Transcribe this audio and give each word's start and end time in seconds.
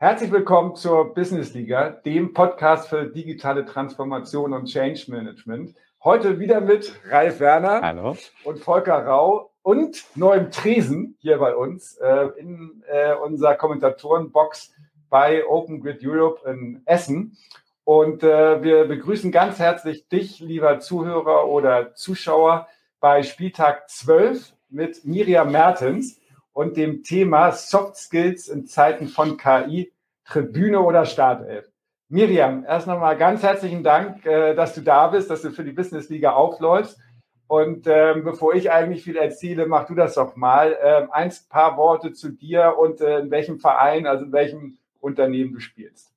Herzlich 0.00 0.30
willkommen 0.30 0.76
zur 0.76 1.12
Business 1.12 1.54
Liga, 1.54 1.90
dem 1.90 2.32
Podcast 2.32 2.88
für 2.88 3.06
digitale 3.06 3.64
Transformation 3.64 4.52
und 4.52 4.66
Change 4.66 5.06
Management. 5.08 5.74
Heute 6.04 6.38
wieder 6.38 6.60
mit 6.60 6.94
Ralf 7.10 7.40
Werner 7.40 7.80
Hallo. 7.82 8.16
und 8.44 8.60
Volker 8.60 9.04
Rau 9.04 9.50
und 9.62 10.04
neuem 10.14 10.52
Tresen 10.52 11.16
hier 11.18 11.38
bei 11.38 11.52
uns 11.52 11.96
äh, 11.96 12.28
in 12.38 12.84
äh, 12.86 13.12
unserer 13.14 13.56
Kommentatorenbox 13.56 14.72
bei 15.10 15.44
Open 15.44 15.80
Grid 15.80 16.06
Europe 16.06 16.48
in 16.48 16.80
Essen. 16.84 17.36
Und 17.82 18.22
äh, 18.22 18.62
wir 18.62 18.84
begrüßen 18.84 19.32
ganz 19.32 19.58
herzlich 19.58 20.06
dich, 20.06 20.38
lieber 20.38 20.78
Zuhörer 20.78 21.48
oder 21.48 21.96
Zuschauer, 21.96 22.68
bei 23.00 23.24
Spieltag 23.24 23.90
12 23.90 24.52
mit 24.70 25.04
Miriam 25.04 25.50
Mertens 25.50 26.20
und 26.58 26.76
dem 26.76 27.04
Thema 27.04 27.52
Soft 27.52 27.94
Skills 27.94 28.48
in 28.48 28.66
Zeiten 28.66 29.06
von 29.06 29.36
KI, 29.36 29.92
Tribüne 30.24 30.80
oder 30.80 31.04
Startelf. 31.04 31.70
Miriam, 32.08 32.64
erst 32.66 32.88
nochmal 32.88 33.16
ganz 33.16 33.44
herzlichen 33.44 33.84
Dank, 33.84 34.26
äh, 34.26 34.56
dass 34.56 34.74
du 34.74 34.80
da 34.80 35.06
bist, 35.06 35.30
dass 35.30 35.42
du 35.42 35.52
für 35.52 35.62
die 35.62 35.70
Business 35.70 36.08
Liga 36.08 36.32
aufläufst. 36.32 36.98
Und 37.46 37.86
ähm, 37.86 38.24
bevor 38.24 38.56
ich 38.56 38.72
eigentlich 38.72 39.04
viel 39.04 39.16
erzähle, 39.16 39.66
mach 39.66 39.86
du 39.86 39.94
das 39.94 40.14
doch 40.14 40.34
mal. 40.34 40.76
Ähm, 40.82 41.12
ein 41.12 41.32
paar 41.48 41.76
Worte 41.76 42.12
zu 42.12 42.30
dir 42.30 42.74
und 42.76 43.00
äh, 43.00 43.20
in 43.20 43.30
welchem 43.30 43.60
Verein, 43.60 44.08
also 44.08 44.24
in 44.24 44.32
welchem 44.32 44.78
Unternehmen 44.98 45.52
du 45.52 45.60
spielst. 45.60 46.12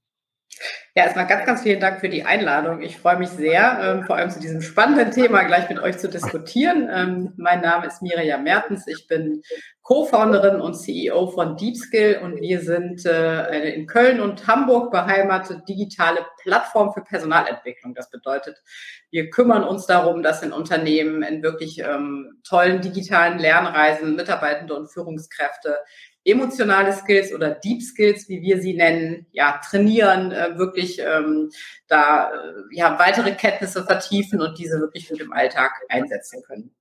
Ja, 0.93 1.05
erstmal 1.05 1.25
ganz, 1.25 1.45
ganz 1.45 1.61
vielen 1.61 1.79
Dank 1.79 2.01
für 2.01 2.09
die 2.09 2.23
Einladung. 2.23 2.81
Ich 2.81 2.97
freue 2.97 3.17
mich 3.17 3.29
sehr, 3.29 3.79
ähm, 3.81 4.03
vor 4.03 4.17
allem 4.17 4.29
zu 4.29 4.41
diesem 4.41 4.61
spannenden 4.61 5.11
Thema 5.11 5.43
gleich 5.43 5.69
mit 5.69 5.79
euch 5.79 5.97
zu 5.97 6.09
diskutieren. 6.09 6.89
Ähm, 6.91 7.33
mein 7.37 7.61
Name 7.61 7.87
ist 7.87 8.01
Miriam 8.01 8.43
Mertens. 8.43 8.85
Ich 8.87 9.07
bin 9.07 9.41
Co-Founderin 9.83 10.59
und 10.59 10.75
CEO 10.75 11.27
von 11.27 11.55
DeepSkill 11.55 12.19
und 12.21 12.41
wir 12.41 12.59
sind 12.59 13.05
äh, 13.05 13.09
eine 13.09 13.73
in 13.73 13.87
Köln 13.87 14.19
und 14.19 14.45
Hamburg 14.47 14.91
beheimatete 14.91 15.63
digitale 15.67 16.25
Plattform 16.41 16.93
für 16.93 17.01
Personalentwicklung. 17.01 17.95
Das 17.95 18.11
bedeutet, 18.11 18.61
wir 19.09 19.29
kümmern 19.29 19.63
uns 19.63 19.85
darum, 19.85 20.21
dass 20.21 20.43
in 20.43 20.51
Unternehmen 20.51 21.23
in 21.23 21.41
wirklich 21.41 21.79
ähm, 21.79 22.41
tollen 22.43 22.81
digitalen 22.81 23.39
Lernreisen 23.39 24.15
Mitarbeitende 24.17 24.75
und 24.75 24.91
Führungskräfte 24.91 25.77
emotionale 26.23 26.93
Skills 26.93 27.33
oder 27.33 27.51
Deep 27.51 27.81
Skills, 27.81 28.29
wie 28.29 28.41
wir 28.41 28.61
sie 28.61 28.73
nennen, 28.73 29.25
ja, 29.31 29.59
trainieren, 29.63 30.31
äh, 30.31 30.57
wirklich 30.57 30.99
ähm, 30.99 31.49
da 31.87 32.29
äh, 32.31 32.75
ja 32.75 32.97
weitere 32.99 33.33
Kenntnisse 33.33 33.83
vertiefen 33.83 34.41
und 34.41 34.57
diese 34.57 34.79
wirklich 34.79 35.09
gut 35.09 35.19
im 35.19 35.33
Alltag 35.33 35.71
einsetzen 35.89 36.43
können. 36.43 36.71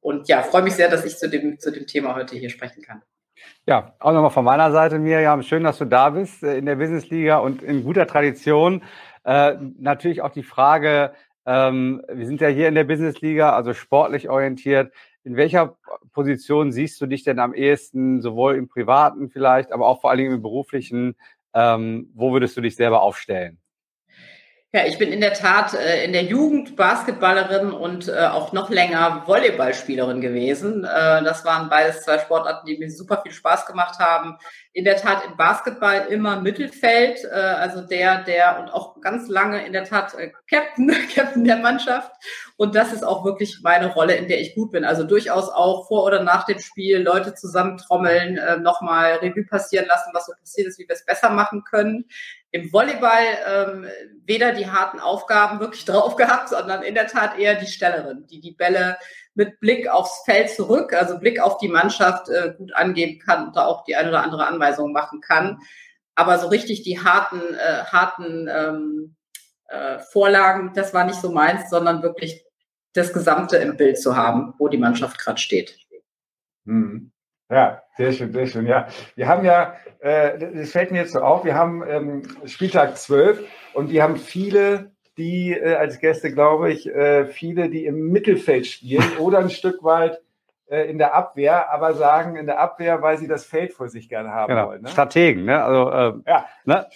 Und 0.00 0.28
ja, 0.28 0.42
freue 0.42 0.62
mich 0.62 0.74
sehr, 0.74 0.88
dass 0.88 1.04
ich 1.04 1.18
zu 1.18 1.28
dem, 1.28 1.58
zu 1.58 1.70
dem 1.70 1.86
Thema 1.86 2.14
heute 2.14 2.36
hier 2.36 2.50
sprechen 2.50 2.82
kann. 2.82 3.02
Ja, 3.66 3.94
auch 4.00 4.12
nochmal 4.12 4.30
von 4.30 4.44
meiner 4.44 4.72
Seite, 4.72 4.98
Miriam. 4.98 5.42
Schön, 5.42 5.64
dass 5.64 5.78
du 5.78 5.84
da 5.84 6.10
bist 6.10 6.42
äh, 6.42 6.58
in 6.58 6.66
der 6.66 6.76
Business 6.76 7.08
Liga 7.10 7.38
und 7.38 7.62
in 7.62 7.84
guter 7.84 8.06
Tradition. 8.06 8.82
Äh, 9.24 9.56
natürlich 9.78 10.22
auch 10.22 10.30
die 10.30 10.42
Frage, 10.42 11.12
ähm, 11.46 12.02
wir 12.12 12.26
sind 12.26 12.40
ja 12.40 12.48
hier 12.48 12.68
in 12.68 12.74
der 12.74 12.84
Business 12.84 13.20
Liga, 13.20 13.52
also 13.54 13.74
sportlich 13.74 14.28
orientiert. 14.28 14.92
In 15.24 15.36
welcher 15.36 15.76
Position 16.12 16.72
siehst 16.72 17.00
du 17.00 17.06
dich 17.06 17.24
denn 17.24 17.38
am 17.38 17.54
ehesten, 17.54 18.22
sowohl 18.22 18.56
im 18.56 18.68
privaten 18.68 19.28
vielleicht, 19.30 19.72
aber 19.72 19.86
auch 19.86 20.00
vor 20.00 20.10
allen 20.10 20.18
Dingen 20.18 20.34
im 20.34 20.42
beruflichen? 20.42 21.16
Ähm, 21.54 22.10
wo 22.14 22.32
würdest 22.32 22.56
du 22.56 22.60
dich 22.62 22.76
selber 22.76 23.02
aufstellen? 23.02 23.59
Ja, 24.72 24.86
ich 24.86 24.98
bin 24.98 25.12
in 25.12 25.20
der 25.20 25.32
Tat 25.32 25.74
äh, 25.74 26.04
in 26.04 26.12
der 26.12 26.22
Jugend 26.22 26.76
Basketballerin 26.76 27.72
und 27.72 28.06
äh, 28.06 28.26
auch 28.26 28.52
noch 28.52 28.70
länger 28.70 29.24
Volleyballspielerin 29.26 30.20
gewesen. 30.20 30.84
Äh, 30.84 31.24
das 31.24 31.44
waren 31.44 31.68
beides 31.68 32.02
zwei 32.02 32.20
Sportarten, 32.20 32.66
die 32.66 32.78
mir 32.78 32.88
super 32.88 33.20
viel 33.20 33.32
Spaß 33.32 33.66
gemacht 33.66 33.98
haben. 33.98 34.36
In 34.72 34.84
der 34.84 34.96
Tat 34.96 35.24
im 35.24 35.36
Basketball 35.36 36.06
immer 36.08 36.40
Mittelfeld, 36.40 37.24
äh, 37.24 37.34
also 37.34 37.80
der, 37.80 38.22
der 38.22 38.60
und 38.60 38.68
auch 38.68 39.00
ganz 39.00 39.28
lange 39.28 39.66
in 39.66 39.72
der 39.72 39.82
Tat 39.82 40.14
äh, 40.14 40.30
Captain, 40.48 40.94
Captain 41.16 41.42
der 41.42 41.56
Mannschaft. 41.56 42.12
Und 42.56 42.76
das 42.76 42.92
ist 42.92 43.02
auch 43.02 43.24
wirklich 43.24 43.58
meine 43.64 43.92
Rolle, 43.92 44.14
in 44.14 44.28
der 44.28 44.40
ich 44.40 44.54
gut 44.54 44.70
bin. 44.70 44.84
Also 44.84 45.02
durchaus 45.02 45.48
auch 45.48 45.88
vor 45.88 46.04
oder 46.04 46.22
nach 46.22 46.46
dem 46.46 46.60
Spiel 46.60 46.98
Leute 46.98 47.34
zusammentrommeln, 47.34 48.38
äh, 48.38 48.58
nochmal 48.58 49.14
Revue 49.14 49.46
passieren 49.46 49.86
lassen, 49.88 50.10
was 50.12 50.26
so 50.26 50.32
passiert 50.38 50.68
ist, 50.68 50.78
wie 50.78 50.86
wir 50.86 50.94
es 50.94 51.04
besser 51.04 51.30
machen 51.30 51.64
können 51.64 52.04
im 52.52 52.72
Volleyball 52.72 53.24
ähm, 53.46 53.86
weder 54.24 54.52
die 54.52 54.70
harten 54.70 55.00
Aufgaben 55.00 55.60
wirklich 55.60 55.84
drauf 55.86 56.16
gehabt, 56.16 56.48
sondern 56.48 56.82
in 56.82 56.94
der 56.94 57.06
Tat 57.06 57.38
eher 57.38 57.54
die 57.54 57.66
Stellerin, 57.66 58.26
die 58.26 58.40
die 58.40 58.52
Bälle 58.52 58.98
mit 59.34 59.60
Blick 59.60 59.88
aufs 59.88 60.22
Feld 60.24 60.50
zurück, 60.50 60.92
also 60.92 61.18
Blick 61.18 61.40
auf 61.40 61.58
die 61.58 61.68
Mannschaft 61.68 62.28
äh, 62.28 62.54
gut 62.56 62.74
angeben 62.74 63.20
kann 63.20 63.46
und 63.46 63.56
da 63.56 63.66
auch 63.66 63.84
die 63.84 63.96
eine 63.96 64.08
oder 64.08 64.22
andere 64.22 64.46
Anweisung 64.46 64.92
machen 64.92 65.20
kann. 65.20 65.58
Aber 66.14 66.38
so 66.38 66.48
richtig 66.48 66.82
die 66.82 67.02
harten, 67.02 67.40
äh, 67.54 67.84
harten 67.84 68.48
ähm, 68.52 69.16
äh, 69.68 69.98
Vorlagen, 70.00 70.72
das 70.74 70.92
war 70.92 71.04
nicht 71.04 71.20
so 71.20 71.30
meins, 71.30 71.70
sondern 71.70 72.02
wirklich 72.02 72.44
das 72.92 73.12
Gesamte 73.12 73.56
im 73.56 73.76
Bild 73.76 74.00
zu 74.00 74.16
haben, 74.16 74.54
wo 74.58 74.68
die 74.68 74.78
Mannschaft 74.78 75.18
gerade 75.18 75.38
steht. 75.38 75.78
Hm. 76.66 77.12
Ja, 77.50 77.82
sehr 77.96 78.12
schön, 78.12 78.32
sehr 78.32 78.46
schön. 78.46 78.66
Ja, 78.66 78.86
wir 79.16 79.26
haben 79.26 79.44
ja, 79.44 79.74
äh, 79.98 80.38
das 80.38 80.70
fällt 80.70 80.92
mir 80.92 80.98
jetzt 80.98 81.12
so 81.12 81.20
auf, 81.20 81.44
wir 81.44 81.54
haben 81.54 81.82
ähm, 81.86 82.22
Spieltag 82.46 82.96
12 82.96 83.44
und 83.74 83.90
wir 83.90 84.02
haben 84.02 84.16
viele, 84.16 84.92
die 85.18 85.52
äh, 85.52 85.74
als 85.74 85.98
Gäste, 85.98 86.32
glaube 86.32 86.70
ich, 86.70 86.88
äh, 86.88 87.26
viele, 87.26 87.68
die 87.68 87.86
im 87.86 88.10
Mittelfeld 88.10 88.66
spielen 88.66 89.04
oder 89.18 89.40
ein 89.40 89.50
Stück 89.50 89.82
weit 89.82 90.20
äh, 90.70 90.88
in 90.88 90.98
der 90.98 91.14
Abwehr, 91.14 91.72
aber 91.72 91.94
sagen 91.94 92.36
in 92.36 92.46
der 92.46 92.60
Abwehr, 92.60 93.02
weil 93.02 93.18
sie 93.18 93.26
das 93.26 93.44
Feld 93.44 93.72
vor 93.72 93.88
sich 93.88 94.08
gerne 94.08 94.30
haben 94.30 94.48
genau. 94.48 94.68
wollen. 94.68 94.82
Ne? 94.82 94.88
Strategen, 94.88 95.44
ne? 95.44 95.64
Also, 95.64 95.92
ähm, 95.92 96.24
ja. 96.26 96.46
Ne? 96.64 96.86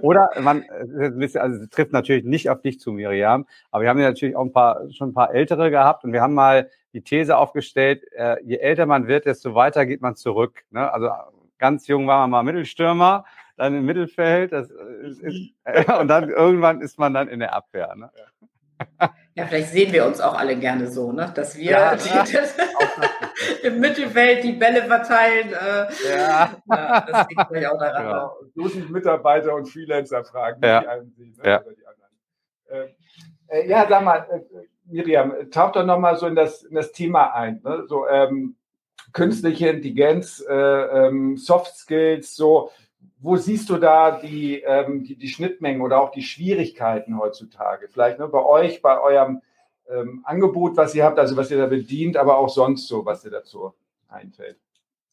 Oder 0.00 0.30
man, 0.40 0.64
also 0.70 1.62
es 1.62 1.70
trifft 1.70 1.92
natürlich 1.92 2.24
nicht 2.24 2.50
auf 2.50 2.60
dich 2.62 2.80
zu, 2.80 2.92
Miriam, 2.92 3.46
aber 3.70 3.82
wir 3.82 3.90
haben 3.90 3.98
ja 3.98 4.08
natürlich 4.08 4.36
auch 4.36 4.44
ein 4.44 4.52
paar, 4.52 4.90
schon 4.90 5.10
ein 5.10 5.14
paar 5.14 5.34
ältere 5.34 5.70
gehabt 5.70 6.04
und 6.04 6.12
wir 6.12 6.22
haben 6.22 6.34
mal 6.34 6.68
die 6.92 7.02
These 7.02 7.36
aufgestellt, 7.36 8.04
äh, 8.12 8.36
je 8.44 8.56
älter 8.56 8.86
man 8.86 9.06
wird, 9.06 9.26
desto 9.26 9.54
weiter 9.54 9.86
geht 9.86 10.00
man 10.00 10.16
zurück. 10.16 10.64
Ne? 10.70 10.92
Also 10.92 11.10
ganz 11.58 11.86
jung 11.86 12.06
war 12.06 12.20
man 12.20 12.30
mal 12.30 12.42
Mittelstürmer, 12.42 13.24
dann 13.56 13.74
im 13.74 13.84
Mittelfeld 13.84 14.52
das 14.52 14.70
ist, 14.70 15.20
ist, 15.20 15.52
äh, 15.64 16.00
und 16.00 16.08
dann 16.08 16.30
irgendwann 16.30 16.80
ist 16.80 16.98
man 16.98 17.14
dann 17.14 17.28
in 17.28 17.40
der 17.40 17.54
Abwehr. 17.54 17.94
Ne? 17.96 18.10
Ja, 18.16 18.48
vielleicht 19.46 19.68
sehen 19.68 19.92
wir 19.92 20.06
uns 20.06 20.20
auch 20.20 20.34
alle 20.34 20.56
gerne 20.56 20.86
so, 20.88 21.12
ne? 21.12 21.32
dass 21.34 21.56
wir 21.56 21.70
ja, 21.70 21.96
die, 21.96 22.08
das, 22.32 22.54
im 23.62 23.80
Mittelfeld 23.80 24.44
die 24.44 24.52
Bälle 24.52 24.82
verteilen. 24.82 25.48
Äh, 25.48 25.86
ja. 26.10 26.50
ja. 26.68 27.00
das 27.00 27.28
liegt 27.28 27.46
vielleicht 27.48 27.66
auch 27.66 27.78
daran. 27.78 28.04
Ja. 28.04 28.26
Auch. 28.26 28.36
So 28.54 28.68
sind 28.68 28.90
Mitarbeiter 28.90 29.54
und 29.54 29.66
Freelancer 29.66 30.24
fragen, 30.24 30.60
ja. 30.64 30.80
die 30.80 30.88
einen 30.88 31.12
sehen, 31.16 31.36
ne? 31.42 31.48
ja. 31.50 31.60
oder 31.60 31.74
die 31.74 31.86
anderen. 31.86 32.94
Äh, 33.48 33.60
äh, 33.60 33.68
ja, 33.68 33.86
sag 33.88 34.04
mal, 34.04 34.26
äh, 34.30 34.66
Miriam, 34.84 35.50
taucht 35.50 35.76
doch 35.76 35.84
nochmal 35.84 36.16
so 36.16 36.26
in 36.26 36.34
das, 36.34 36.62
in 36.62 36.74
das 36.74 36.92
Thema 36.92 37.34
ein. 37.34 37.60
Ne? 37.62 37.84
So 37.86 38.06
ähm, 38.08 38.56
künstliche 39.12 39.68
Intelligenz, 39.68 40.44
äh, 40.48 40.54
ähm, 40.54 41.36
Soft 41.36 41.76
Skills, 41.76 42.34
so 42.34 42.70
wo 43.20 43.36
siehst 43.36 43.68
du 43.68 43.76
da 43.76 44.12
die, 44.12 44.60
ähm, 44.60 45.04
die, 45.04 45.16
die, 45.16 45.28
Schnittmengen 45.28 45.82
oder 45.82 46.00
auch 46.00 46.10
die 46.10 46.22
Schwierigkeiten 46.22 47.18
heutzutage? 47.18 47.88
Vielleicht 47.88 48.18
ne, 48.18 48.28
bei 48.28 48.42
euch, 48.42 48.80
bei 48.80 48.98
eurem 48.98 49.42
ähm, 49.88 50.22
Angebot, 50.24 50.76
was 50.76 50.94
ihr 50.94 51.04
habt, 51.04 51.18
also 51.18 51.36
was 51.36 51.50
ihr 51.50 51.58
da 51.58 51.66
bedient, 51.66 52.16
aber 52.16 52.38
auch 52.38 52.48
sonst 52.48 52.88
so, 52.88 53.04
was 53.04 53.22
dir 53.22 53.30
dazu 53.30 53.74
einfällt. 54.08 54.56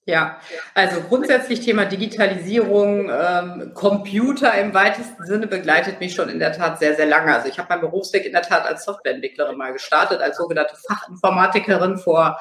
Ja, 0.06 0.40
also 0.74 1.02
grundsätzlich 1.02 1.60
Thema 1.60 1.84
Digitalisierung, 1.84 3.10
ähm, 3.12 3.74
Computer 3.74 4.58
im 4.58 4.74
weitesten 4.74 5.26
Sinne 5.26 5.48
begleitet 5.48 6.00
mich 6.00 6.16
schon 6.16 6.30
in 6.30 6.40
der 6.40 6.54
Tat 6.54 6.80
sehr, 6.80 6.96
sehr 6.96 7.08
lange. 7.08 7.36
Also 7.36 7.50
ich 7.50 7.60
habe 7.60 7.68
meinen 7.68 7.82
Berufsweg 7.82 8.26
in 8.26 8.32
der 8.32 8.42
Tat 8.42 8.66
als 8.66 8.86
Softwareentwicklerin 8.86 9.58
mal 9.58 9.74
gestartet, 9.74 10.22
als 10.22 10.38
sogenannte 10.38 10.78
Fachinformatikerin 10.78 11.98
vor, 11.98 12.40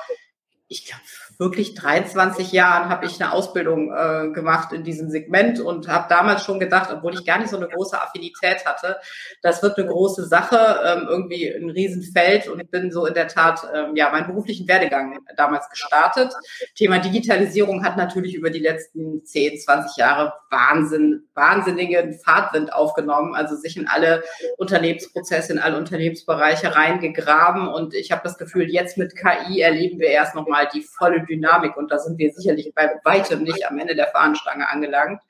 ich 0.69 0.87
glaube, 0.87 1.03
wirklich 1.41 1.75
23 1.75 2.53
Jahren 2.53 2.89
habe 2.89 3.07
ich 3.07 3.21
eine 3.21 3.33
Ausbildung 3.33 3.93
äh, 3.93 4.29
gemacht 4.33 4.73
in 4.73 4.85
diesem 4.85 5.11
Segment 5.11 5.61
und 5.61 5.89
habe 5.89 6.07
damals 6.09 6.45
schon 6.45 6.61
gedacht, 6.61 6.91
obwohl 6.93 7.15
ich 7.15 7.25
gar 7.25 7.39
nicht 7.39 7.51
so 7.51 7.57
eine 7.57 7.69
große 7.69 8.01
Affinität 8.01 8.65
hatte, 8.65 8.97
das 9.43 9.63
wird 9.63 9.79
eine 9.79 9.89
große 9.89 10.27
Sache, 10.27 10.81
ähm, 10.85 11.07
irgendwie 11.09 11.49
ein 11.49 11.71
Riesenfeld. 11.71 12.49
Und 12.49 12.61
bin 12.71 12.91
so 12.91 13.07
in 13.07 13.15
der 13.15 13.29
Tat 13.29 13.67
ähm, 13.75 13.97
ja 13.97 14.11
meinen 14.11 14.27
beruflichen 14.27 14.69
Werdegang 14.69 15.19
damals 15.37 15.69
gestartet. 15.71 16.33
Thema 16.75 16.99
Digitalisierung 16.99 17.85
hat 17.85 17.97
natürlich 17.97 18.35
über 18.35 18.51
die 18.51 18.59
letzten 18.59 19.25
10, 19.25 19.59
20 19.61 19.97
Jahre 19.97 20.35
Wahnsinn, 20.51 21.25
wahnsinnigen 21.35 22.15
Fahrtwind 22.15 22.73
aufgenommen, 22.73 23.35
also 23.35 23.57
sich 23.57 23.77
in 23.77 23.89
alle 23.89 24.23
Unternehmensprozesse, 24.59 25.53
in 25.53 25.59
alle 25.59 25.77
Unternehmensbereiche 25.79 26.75
reingegraben. 26.75 27.69
Und 27.69 27.95
ich 27.95 28.13
habe 28.13 28.23
das 28.25 28.39
Gefühl, 28.39 28.71
jetzt 28.71 28.99
mit 28.99 29.15
KI 29.17 29.61
erleben 29.61 29.99
wir 29.99 30.09
erst 30.09 30.35
nochmal 30.35 30.69
die 30.73 30.83
volle 30.83 31.26
Dynamik 31.27 31.77
und 31.77 31.91
da 31.91 31.99
sind 31.99 32.19
wir 32.19 32.33
sicherlich 32.33 32.73
bei 32.75 33.01
weitem 33.05 33.43
nicht 33.43 33.67
am 33.69 33.79
Ende 33.79 33.95
der 33.95 34.09
Fahnenstange 34.09 34.69
angelangt. 34.69 35.21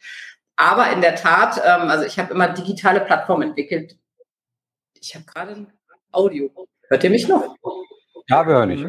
Aber 0.56 0.90
in 0.90 1.00
der 1.00 1.16
Tat, 1.16 1.60
ähm, 1.64 1.88
also 1.88 2.04
ich 2.04 2.18
habe 2.18 2.32
immer 2.32 2.48
digitale 2.48 3.00
Plattformen 3.00 3.50
entwickelt. 3.50 3.98
Ich 5.00 5.14
habe 5.14 5.24
gerade 5.26 5.52
ein 5.52 5.72
Audio. 6.12 6.50
Hört 6.88 7.04
ihr 7.04 7.10
mich 7.10 7.28
noch? 7.28 7.56
Ja, 8.28 8.46
wir 8.46 8.54
hören 8.54 8.70
dich. 8.70 8.86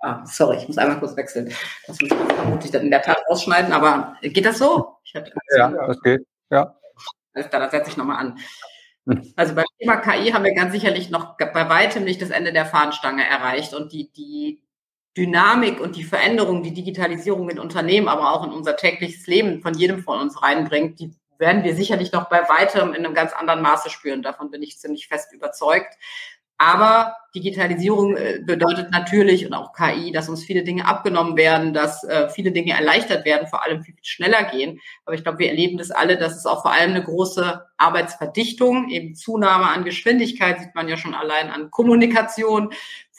Ah, 0.00 0.24
sorry, 0.26 0.58
ich 0.58 0.68
muss 0.68 0.78
einmal 0.78 0.98
kurz 0.98 1.16
wechseln. 1.16 1.52
Das 1.86 2.00
muss 2.00 2.10
ich 2.10 2.34
vermutlich 2.34 2.72
dann 2.72 2.82
in 2.82 2.90
der 2.90 3.02
Tat 3.02 3.18
rausschneiden, 3.30 3.72
aber 3.72 4.16
geht 4.20 4.44
das 4.44 4.58
so? 4.58 4.96
ja, 5.12 5.70
das 5.70 6.00
geht. 6.00 6.26
Ja. 6.50 6.76
Alles 7.34 7.48
klar, 7.48 7.62
das 7.62 7.70
setze 7.70 7.90
ich 7.90 7.96
nochmal 7.96 8.18
an. 8.18 8.38
Hm. 9.06 9.32
Also 9.36 9.54
beim 9.54 9.64
Thema 9.78 9.96
KI 9.96 10.32
haben 10.32 10.44
wir 10.44 10.54
ganz 10.54 10.72
sicherlich 10.72 11.10
noch 11.10 11.36
bei 11.36 11.68
weitem 11.68 12.04
nicht 12.04 12.20
das 12.20 12.30
Ende 12.30 12.52
der 12.52 12.66
Fahnenstange 12.66 13.24
erreicht 13.24 13.74
und 13.74 13.92
die, 13.92 14.12
die 14.12 14.62
Dynamik 15.16 15.80
und 15.80 15.96
die 15.96 16.04
Veränderung, 16.04 16.62
die 16.62 16.72
Digitalisierung 16.72 17.50
in 17.50 17.58
Unternehmen, 17.58 18.08
aber 18.08 18.32
auch 18.32 18.44
in 18.44 18.52
unser 18.52 18.76
tägliches 18.76 19.26
Leben 19.26 19.60
von 19.60 19.74
jedem 19.74 20.02
von 20.02 20.20
uns 20.20 20.42
reinbringt, 20.42 21.00
die 21.00 21.12
werden 21.38 21.64
wir 21.64 21.74
sicherlich 21.74 22.12
noch 22.12 22.28
bei 22.28 22.48
weitem 22.48 22.94
in 22.94 23.04
einem 23.04 23.14
ganz 23.14 23.32
anderen 23.32 23.62
Maße 23.62 23.90
spüren. 23.90 24.22
Davon 24.22 24.50
bin 24.50 24.62
ich 24.62 24.78
ziemlich 24.78 25.08
fest 25.08 25.32
überzeugt. 25.32 25.94
Aber 26.62 27.16
Digitalisierung 27.34 28.16
äh, 28.16 28.38
bedeutet 28.44 28.92
natürlich 28.92 29.44
und 29.44 29.52
auch 29.52 29.72
KI, 29.72 30.12
dass 30.12 30.28
uns 30.28 30.44
viele 30.44 30.62
Dinge 30.62 30.86
abgenommen 30.86 31.36
werden, 31.36 31.74
dass 31.74 32.04
äh, 32.04 32.28
viele 32.28 32.52
Dinge 32.52 32.74
erleichtert 32.74 33.24
werden, 33.24 33.48
vor 33.48 33.64
allem 33.64 33.82
viel, 33.82 33.94
viel 33.94 34.04
schneller 34.04 34.44
gehen. 34.44 34.78
Aber 35.04 35.16
ich 35.16 35.24
glaube, 35.24 35.40
wir 35.40 35.48
erleben 35.48 35.76
das 35.76 35.90
alle, 35.90 36.16
dass 36.16 36.36
es 36.36 36.46
auch 36.46 36.62
vor 36.62 36.70
allem 36.72 36.90
eine 36.90 37.02
große 37.02 37.66
Arbeitsverdichtung, 37.78 38.90
eben 38.90 39.16
Zunahme 39.16 39.70
an 39.70 39.82
Geschwindigkeit, 39.82 40.60
sieht 40.60 40.74
man 40.76 40.88
ja 40.88 40.96
schon 40.96 41.14
allein 41.14 41.50
an 41.50 41.72
Kommunikation, 41.72 42.72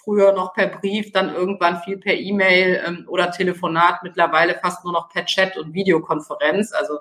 früher 0.04 0.34
noch 0.34 0.54
per 0.54 0.68
Brief, 0.68 1.12
dann 1.12 1.34
irgendwann 1.34 1.82
viel 1.82 1.98
per 1.98 2.14
E-Mail 2.14 2.84
ähm, 2.86 3.06
oder 3.08 3.32
Telefonat, 3.32 4.04
mittlerweile 4.04 4.56
fast 4.56 4.84
nur 4.84 4.94
noch 4.94 5.10
per 5.10 5.26
Chat 5.26 5.58
und 5.58 5.74
Videokonferenz. 5.74 6.74
Also 6.74 7.00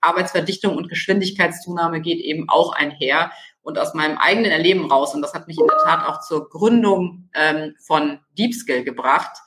Arbeitsverdichtung 0.00 0.76
und 0.76 0.88
Geschwindigkeitszunahme 0.88 2.00
geht 2.00 2.20
eben 2.20 2.48
auch 2.48 2.72
einher 2.72 3.30
und 3.62 3.78
aus 3.78 3.94
meinem 3.94 4.18
eigenen 4.18 4.50
Erleben 4.50 4.90
raus, 4.90 5.14
und 5.14 5.22
das 5.22 5.34
hat 5.34 5.48
mich 5.48 5.58
in 5.58 5.66
der 5.66 5.78
Tat 5.78 6.06
auch 6.06 6.20
zur 6.20 6.48
Gründung 6.50 7.30
ähm, 7.34 7.74
von 7.80 8.20
DeepSkill 8.38 8.84
gebracht, 8.84 9.38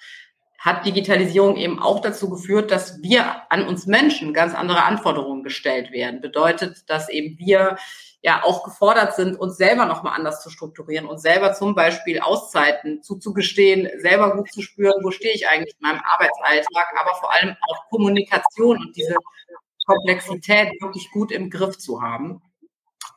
hat 0.57 0.85
Digitalisierung 0.85 1.55
eben 1.55 1.79
auch 1.79 2.01
dazu 2.01 2.29
geführt, 2.29 2.71
dass 2.71 3.01
wir 3.01 3.51
an 3.51 3.67
uns 3.67 3.85
Menschen 3.85 4.33
ganz 4.33 4.55
andere 4.55 4.83
Anforderungen 4.83 5.43
gestellt 5.43 5.91
werden. 5.91 6.19
Bedeutet, 6.19 6.89
dass 6.89 7.09
eben 7.09 7.37
wir 7.37 7.77
ja 8.23 8.43
auch 8.43 8.63
gefordert 8.63 9.15
sind, 9.15 9.39
uns 9.39 9.57
selber 9.57 9.85
nochmal 9.85 10.15
anders 10.15 10.41
zu 10.41 10.49
strukturieren, 10.49 11.05
uns 11.05 11.21
selber 11.21 11.53
zum 11.53 11.75
Beispiel 11.75 12.19
Auszeiten 12.19 13.03
zuzugestehen, 13.03 13.87
selber 13.99 14.35
gut 14.35 14.51
zu 14.51 14.61
spüren, 14.61 15.03
wo 15.03 15.11
stehe 15.11 15.33
ich 15.33 15.47
eigentlich 15.47 15.75
in 15.79 15.87
meinem 15.87 16.01
Arbeitsalltag, 16.03 16.87
aber 16.99 17.15
vor 17.19 17.31
allem 17.31 17.55
auch 17.69 17.89
Kommunikation 17.89 18.79
und 18.79 18.95
diese 18.95 19.15
Komplexität 19.85 20.73
wirklich 20.81 21.09
gut 21.11 21.31
im 21.31 21.49
Griff 21.49 21.77
zu 21.77 22.01
haben. 22.01 22.41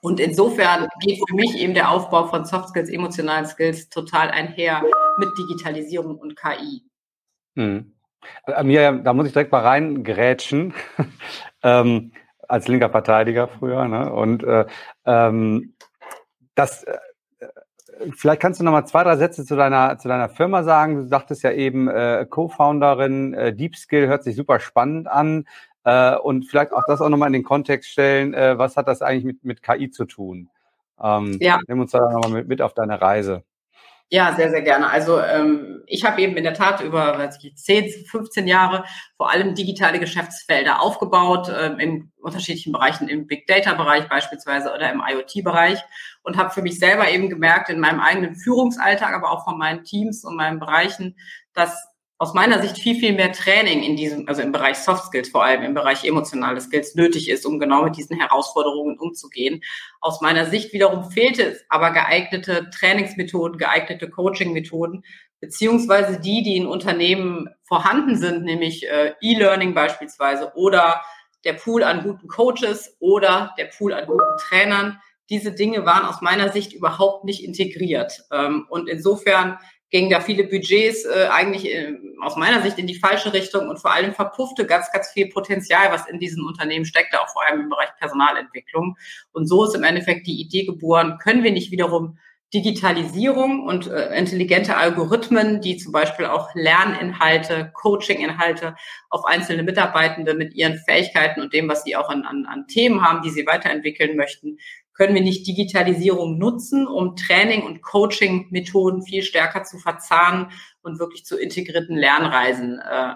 Und 0.03 0.21
insofern 0.21 0.89
geht 1.01 1.19
für 1.29 1.35
mich 1.35 1.57
eben 1.57 1.75
der 1.75 1.91
Aufbau 1.91 2.29
von 2.29 2.45
Soft 2.45 2.69
Skills, 2.69 2.89
emotionalen 2.89 3.47
Skills 3.47 3.89
total 3.89 4.31
einher 4.31 4.83
mit 5.19 5.29
Digitalisierung 5.37 6.19
und 6.19 6.37
KI. 6.37 6.90
Hm. 7.57 7.93
Äh, 8.47 8.65
Mir, 8.65 8.93
da 8.93 9.13
muss 9.13 9.27
ich 9.27 9.33
direkt 9.33 9.53
mal 9.53 9.63
reingrätschen, 9.63 10.75
ähm, 11.63 12.13
als 12.49 12.69
linker 12.69 12.91
Verteidiger 12.91 13.49
früher. 13.49 13.87
Ne? 13.87 14.13
Und 14.13 14.43
äh, 14.43 14.67
ähm, 15.05 15.75
das, 16.55 16.85
äh, 16.85 16.99
vielleicht 18.17 18.41
kannst 18.41 18.61
du 18.61 18.65
noch 18.65 18.73
mal 18.73 18.87
zwei, 18.87 19.05
drei 19.05 19.17
Sätze 19.17 19.45
zu 19.45 19.57
deiner, 19.57 19.99
zu 19.99 20.09
deiner 20.09 20.29
Firma 20.29 20.63
sagen. 20.63 20.97
Du 20.97 21.07
sagtest 21.07 21.43
ja 21.43 21.53
eben, 21.53 21.89
äh, 21.89 22.27
Co-Founderin, 22.29 23.35
äh, 23.35 23.55
Deep 23.55 23.77
Skill 23.77 24.09
hört 24.09 24.25
sich 24.25 24.37
super 24.37 24.61
spannend 24.61 25.09
an. 25.09 25.47
Äh, 25.85 26.17
und 26.17 26.45
vielleicht 26.45 26.73
auch 26.73 26.83
das 26.87 27.01
auch 27.01 27.09
nochmal 27.09 27.29
in 27.29 27.33
den 27.35 27.45
Kontext 27.45 27.91
stellen, 27.91 28.35
äh, 28.35 28.59
was 28.59 28.77
hat 28.77 28.87
das 28.89 29.01
eigentlich 29.01 29.25
mit, 29.25 29.45
mit 29.45 29.63
KI 29.63 29.91
zu 29.91 30.05
tun? 30.05 30.51
Ähm, 31.03 31.39
ja. 31.41 31.59
Nimm 31.67 31.81
uns 31.81 31.93
da 31.93 32.01
nochmal 32.01 32.31
mit, 32.31 32.49
mit 32.49 32.63
auf 32.63 32.75
deine 32.75 33.01
Reise. 33.01 33.45
Ja, 34.13 34.35
sehr, 34.35 34.51
sehr 34.51 34.63
gerne. 34.63 34.91
Also 34.91 35.21
ähm, 35.21 35.85
ich 35.87 36.05
habe 36.05 36.21
eben 36.21 36.37
in 36.37 36.43
der 36.43 36.55
Tat 36.55 36.81
über 36.81 37.17
weiß 37.17 37.39
ich, 37.45 37.55
10, 37.57 38.07
15 38.07 38.49
Jahre 38.49 38.85
vor 39.17 39.31
allem 39.31 39.55
digitale 39.55 40.01
Geschäftsfelder 40.01 40.83
aufgebaut, 40.83 41.49
ähm, 41.57 41.79
in 41.79 42.13
unterschiedlichen 42.21 42.73
Bereichen, 42.73 43.09
im 43.09 43.29
Big 43.29 43.47
Data-Bereich 43.47 44.09
beispielsweise 44.09 44.75
oder 44.75 44.91
im 44.93 45.01
IoT-Bereich 45.01 45.79
und 46.25 46.37
habe 46.37 46.51
für 46.51 46.61
mich 46.61 46.81
selber 46.81 47.09
eben 47.09 47.31
gemerkt, 47.31 47.71
in 47.71 47.79
meinem 47.79 48.01
eigenen 48.01 48.35
Führungsalltag, 48.35 49.15
aber 49.15 49.31
auch 49.31 49.45
von 49.45 49.57
meinen 49.57 49.85
Teams 49.85 50.25
und 50.25 50.35
meinen 50.35 50.59
Bereichen, 50.59 51.17
dass 51.55 51.90
aus 52.21 52.35
meiner 52.35 52.61
Sicht 52.61 52.79
viel, 52.79 52.97
viel 52.97 53.15
mehr 53.15 53.33
Training 53.33 53.83
in 53.83 53.97
diesem, 53.97 54.29
also 54.29 54.43
im 54.43 54.53
Bereich 54.53 54.77
Soft 54.77 55.07
Skills, 55.07 55.31
vor 55.31 55.43
allem 55.43 55.63
im 55.63 55.73
Bereich 55.73 56.05
emotionale 56.05 56.61
Skills 56.61 56.95
nötig 56.95 57.31
ist, 57.31 57.47
um 57.47 57.59
genau 57.59 57.83
mit 57.85 57.97
diesen 57.97 58.21
Herausforderungen 58.21 58.99
umzugehen. 58.99 59.63
Aus 60.03 60.21
meiner 60.21 60.45
Sicht 60.45 60.75
wiederum 60.75 61.11
fehlt 61.11 61.39
es 61.39 61.65
aber 61.71 61.93
geeignete 61.93 62.69
Trainingsmethoden, 62.79 63.57
geeignete 63.57 64.11
Coaching-Methoden, 64.11 65.03
beziehungsweise 65.41 66.21
die, 66.21 66.43
die 66.43 66.59
in 66.59 66.67
Unternehmen 66.67 67.49
vorhanden 67.63 68.19
sind, 68.19 68.45
nämlich 68.45 68.87
äh, 68.87 69.15
E-Learning 69.23 69.73
beispielsweise 69.73 70.53
oder 70.57 71.01
der 71.47 71.55
Pool 71.55 71.83
an 71.83 72.03
guten 72.03 72.29
Coaches 72.29 72.99
oder 73.01 73.55
der 73.57 73.65
Pool 73.65 73.95
an 73.95 74.05
guten 74.05 74.37
Trainern. 74.39 75.01
Diese 75.31 75.53
Dinge 75.53 75.87
waren 75.87 76.05
aus 76.05 76.21
meiner 76.21 76.53
Sicht 76.53 76.75
überhaupt 76.75 77.25
nicht 77.25 77.43
integriert. 77.43 78.25
Ähm, 78.31 78.67
und 78.69 78.91
insofern 78.91 79.57
gingen 79.91 80.11
da 80.11 80.21
viele 80.21 80.45
Budgets 80.45 81.05
äh, 81.05 81.27
eigentlich 81.31 81.67
äh, 81.67 81.95
aus 82.21 82.37
meiner 82.37 82.63
Sicht 82.63 82.79
in 82.79 82.87
die 82.87 82.99
falsche 82.99 83.33
Richtung 83.33 83.69
und 83.69 83.79
vor 83.79 83.93
allem 83.93 84.15
verpuffte 84.15 84.67
ganz, 84.67 84.91
ganz 84.93 85.11
viel 85.11 85.29
Potenzial, 85.29 85.91
was 85.91 86.09
in 86.09 86.19
diesen 86.19 86.45
Unternehmen 86.45 86.85
steckte, 86.85 87.21
auch 87.21 87.29
vor 87.29 87.45
allem 87.45 87.63
im 87.63 87.69
Bereich 87.69 87.89
Personalentwicklung. 87.99 88.97
Und 89.33 89.47
so 89.47 89.65
ist 89.65 89.75
im 89.75 89.83
Endeffekt 89.83 90.27
die 90.27 90.41
Idee 90.41 90.65
geboren, 90.65 91.19
können 91.23 91.43
wir 91.43 91.53
nicht 91.53 91.71
wiederum 91.71 92.19
Digitalisierung 92.53 93.65
und 93.65 93.87
äh, 93.87 94.17
intelligente 94.17 94.77
Algorithmen, 94.77 95.61
die 95.61 95.77
zum 95.77 95.93
Beispiel 95.93 96.27
auch 96.27 96.53
Lerninhalte, 96.55 97.71
Coachinginhalte 97.75 98.75
auf 99.09 99.25
einzelne 99.25 99.63
Mitarbeitende 99.63 100.35
mit 100.35 100.55
ihren 100.55 100.79
Fähigkeiten 100.79 101.41
und 101.41 101.53
dem, 101.53 101.69
was 101.69 101.85
sie 101.85 101.95
auch 101.95 102.09
an, 102.09 102.25
an, 102.25 102.47
an 102.47 102.67
Themen 102.67 103.03
haben, 103.03 103.23
die 103.23 103.31
sie 103.31 103.47
weiterentwickeln 103.47 104.17
möchten, 104.17 104.59
können 105.01 105.15
wir 105.15 105.23
nicht 105.23 105.47
Digitalisierung 105.47 106.37
nutzen, 106.37 106.87
um 106.87 107.17
Training- 107.17 107.63
und 107.63 107.81
Coaching-Methoden 107.81 109.03
viel 109.03 109.23
stärker 109.23 109.65
zu 109.65 109.79
verzahnen 109.79 110.49
und 110.83 110.99
wirklich 110.99 111.25
zu 111.25 111.39
integrierten 111.39 111.97
Lernreisen 111.97 112.81
äh, 112.81 113.15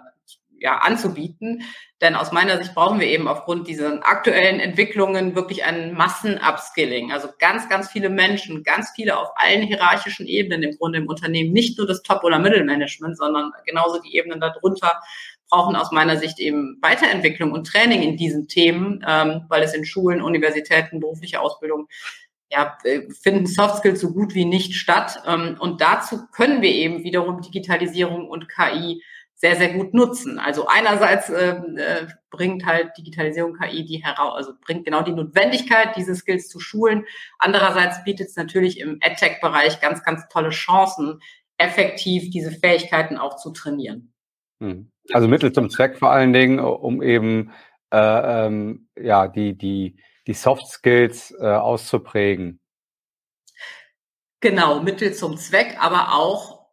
ja, 0.58 0.78
anzubieten. 0.78 1.62
Denn 2.00 2.14
aus 2.14 2.32
meiner 2.32 2.56
Sicht 2.56 2.74
brauchen 2.74 3.00
wir 3.00 3.06
eben 3.06 3.28
aufgrund 3.28 3.68
dieser 3.68 4.00
aktuellen 4.02 4.60
Entwicklungen 4.60 5.34
wirklich 5.34 5.64
ein 5.64 5.92
Massen-Upskilling. 5.92 7.12
Also 7.12 7.28
ganz, 7.38 7.68
ganz 7.68 7.90
viele 7.90 8.08
Menschen, 8.08 8.62
ganz 8.62 8.92
viele 8.96 9.18
auf 9.18 9.28
allen 9.36 9.60
hierarchischen 9.60 10.26
Ebenen 10.26 10.62
im 10.62 10.78
Grunde 10.78 11.00
im 11.00 11.06
Unternehmen, 11.06 11.52
nicht 11.52 11.76
nur 11.76 11.86
das 11.86 12.02
Top- 12.02 12.24
oder 12.24 12.38
Mittelmanagement, 12.38 13.18
sondern 13.18 13.52
genauso 13.66 14.00
die 14.00 14.16
Ebenen 14.16 14.40
darunter 14.40 15.02
brauchen 15.54 15.76
aus 15.76 15.92
meiner 15.92 16.16
Sicht 16.16 16.40
eben 16.40 16.78
Weiterentwicklung 16.82 17.52
und 17.52 17.66
Training 17.66 18.02
in 18.02 18.16
diesen 18.16 18.48
Themen, 18.48 19.04
ähm, 19.06 19.44
weil 19.48 19.62
es 19.62 19.74
in 19.74 19.84
Schulen, 19.84 20.20
Universitäten, 20.20 21.00
berufliche 21.00 21.40
Ausbildung 21.40 21.88
ja, 22.50 22.76
äh, 22.84 23.02
finden 23.10 23.46
Soft 23.46 23.78
Skills 23.78 24.00
so 24.00 24.12
gut 24.12 24.34
wie 24.34 24.44
nicht 24.44 24.74
statt. 24.74 25.22
Ähm, 25.26 25.56
und 25.60 25.80
dazu 25.80 26.26
können 26.32 26.60
wir 26.62 26.70
eben 26.70 27.04
wiederum 27.04 27.40
Digitalisierung 27.40 28.28
und 28.28 28.48
KI 28.48 29.02
sehr, 29.34 29.56
sehr 29.56 29.72
gut 29.74 29.94
nutzen. 29.94 30.38
Also 30.38 30.66
einerseits 30.66 31.28
äh, 31.28 31.56
äh, 31.76 32.06
bringt 32.30 32.64
halt 32.66 32.96
Digitalisierung 32.96 33.54
KI 33.54 33.84
die 33.84 34.02
heraus, 34.04 34.34
also 34.36 34.52
bringt 34.60 34.84
genau 34.84 35.02
die 35.02 35.12
Notwendigkeit, 35.12 35.96
diese 35.96 36.14
Skills 36.14 36.48
zu 36.48 36.60
schulen. 36.60 37.04
Andererseits 37.38 38.02
bietet 38.04 38.28
es 38.28 38.36
natürlich 38.36 38.80
im 38.80 38.98
EdTech-Bereich 39.00 39.80
ganz, 39.80 40.02
ganz 40.02 40.26
tolle 40.28 40.50
Chancen, 40.50 41.20
effektiv 41.58 42.30
diese 42.30 42.50
Fähigkeiten 42.50 43.16
auch 43.16 43.36
zu 43.36 43.50
trainieren. 43.50 44.12
Hm. 44.60 44.90
Also 45.12 45.28
Mittel 45.28 45.52
zum 45.52 45.70
Zweck 45.70 45.98
vor 45.98 46.10
allen 46.10 46.32
Dingen, 46.32 46.58
um 46.58 47.02
eben 47.02 47.52
äh, 47.92 48.46
ähm, 48.46 48.88
ja 48.96 49.28
die 49.28 49.56
die 49.56 49.96
die 50.26 50.34
Soft 50.34 50.66
Skills 50.66 51.34
äh, 51.38 51.46
auszuprägen. 51.46 52.60
Genau, 54.40 54.80
Mittel 54.80 55.14
zum 55.14 55.36
Zweck, 55.36 55.76
aber 55.80 56.14
auch 56.14 56.66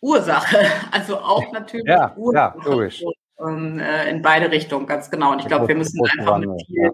Ursache. 0.00 0.58
Also 0.92 1.18
auch 1.18 1.52
natürlich 1.52 1.86
ja, 1.86 2.14
Ursache. 2.16 2.58
Ja, 2.58 2.64
logisch. 2.64 3.02
Und, 3.36 3.80
äh, 3.80 4.08
in 4.08 4.22
beide 4.22 4.50
Richtungen, 4.50 4.86
ganz 4.86 5.10
genau. 5.10 5.32
Und 5.32 5.40
ich 5.40 5.46
glaube, 5.46 5.68
wir 5.68 5.74
müssen 5.74 6.00
einfach 6.18 6.38
mit 6.38 6.50
viel 6.66 6.90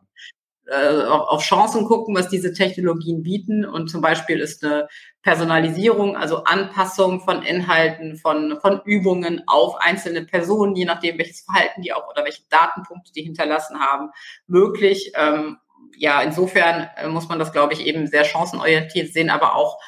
äh, 0.73 1.05
auf 1.05 1.43
Chancen 1.43 1.85
gucken, 1.85 2.15
was 2.15 2.29
diese 2.29 2.55
Technologien 2.55 3.23
bieten. 3.23 3.67
Und 3.67 3.89
zum 3.89 4.01
Beispiel 4.01 4.41
ist 4.41 4.65
eine 4.65 4.89
Personalisierung, 5.23 6.17
also 6.17 6.45
Anpassung 6.45 7.21
von 7.21 7.43
Inhalten, 7.43 8.17
von, 8.17 8.59
von 8.61 8.81
Übungen 8.87 9.43
auf 9.47 9.77
einzelne 9.81 10.25
Personen, 10.25 10.75
je 10.75 10.87
nachdem, 10.87 11.19
welches 11.19 11.43
Verhalten 11.43 11.83
die 11.83 11.93
auch 11.93 12.09
oder 12.09 12.25
welche 12.25 12.43
Datenpunkte 12.49 13.13
die 13.13 13.23
hinterlassen 13.23 13.81
haben, 13.81 14.11
möglich. 14.47 15.13
Ähm, 15.15 15.59
ja, 15.99 16.23
insofern 16.23 16.89
äh, 16.97 17.07
muss 17.09 17.29
man 17.29 17.39
das, 17.39 17.53
glaube 17.53 17.75
ich, 17.75 17.87
eben 17.87 18.07
sehr 18.07 18.25
chancenorientiert 18.25 19.13
sehen, 19.13 19.29
aber 19.29 19.55
auch 19.55 19.79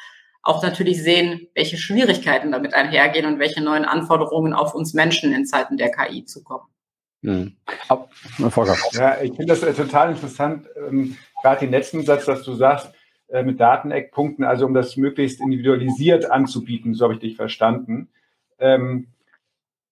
auch 0.43 0.61
natürlich 0.61 1.01
sehen, 1.01 1.47
welche 1.55 1.75
Schwierigkeiten 1.75 2.51
damit 2.51 2.75
einhergehen 2.75 3.25
und 3.25 3.39
welche 3.39 3.63
neuen 3.63 3.83
Anforderungen 3.83 4.53
auf 4.53 4.75
uns 4.75 4.93
Menschen 4.93 5.33
in 5.33 5.47
Zeiten 5.47 5.75
der 5.75 5.89
KI 5.89 6.23
zukommen. 6.23 6.67
Mhm. 7.25 7.55
Ja, 8.93 9.21
ich 9.21 9.33
finde 9.33 9.47
das 9.47 9.63
äh, 9.63 9.73
total 9.73 10.11
interessant, 10.11 10.67
ähm, 10.77 11.17
gerade 11.41 11.61
den 11.61 11.71
letzten 11.71 12.03
Satz, 12.03 12.25
dass 12.25 12.43
du 12.43 12.53
sagst, 12.53 12.93
äh, 13.27 13.43
mit 13.43 13.59
Dateneckpunkten, 13.59 14.45
also 14.45 14.65
um 14.65 14.73
das 14.73 14.95
möglichst 14.97 15.41
individualisiert 15.41 16.29
anzubieten, 16.29 16.93
so 16.93 17.05
habe 17.05 17.15
ich 17.15 17.19
dich 17.19 17.35
verstanden. 17.35 18.09
Ähm, 18.59 19.07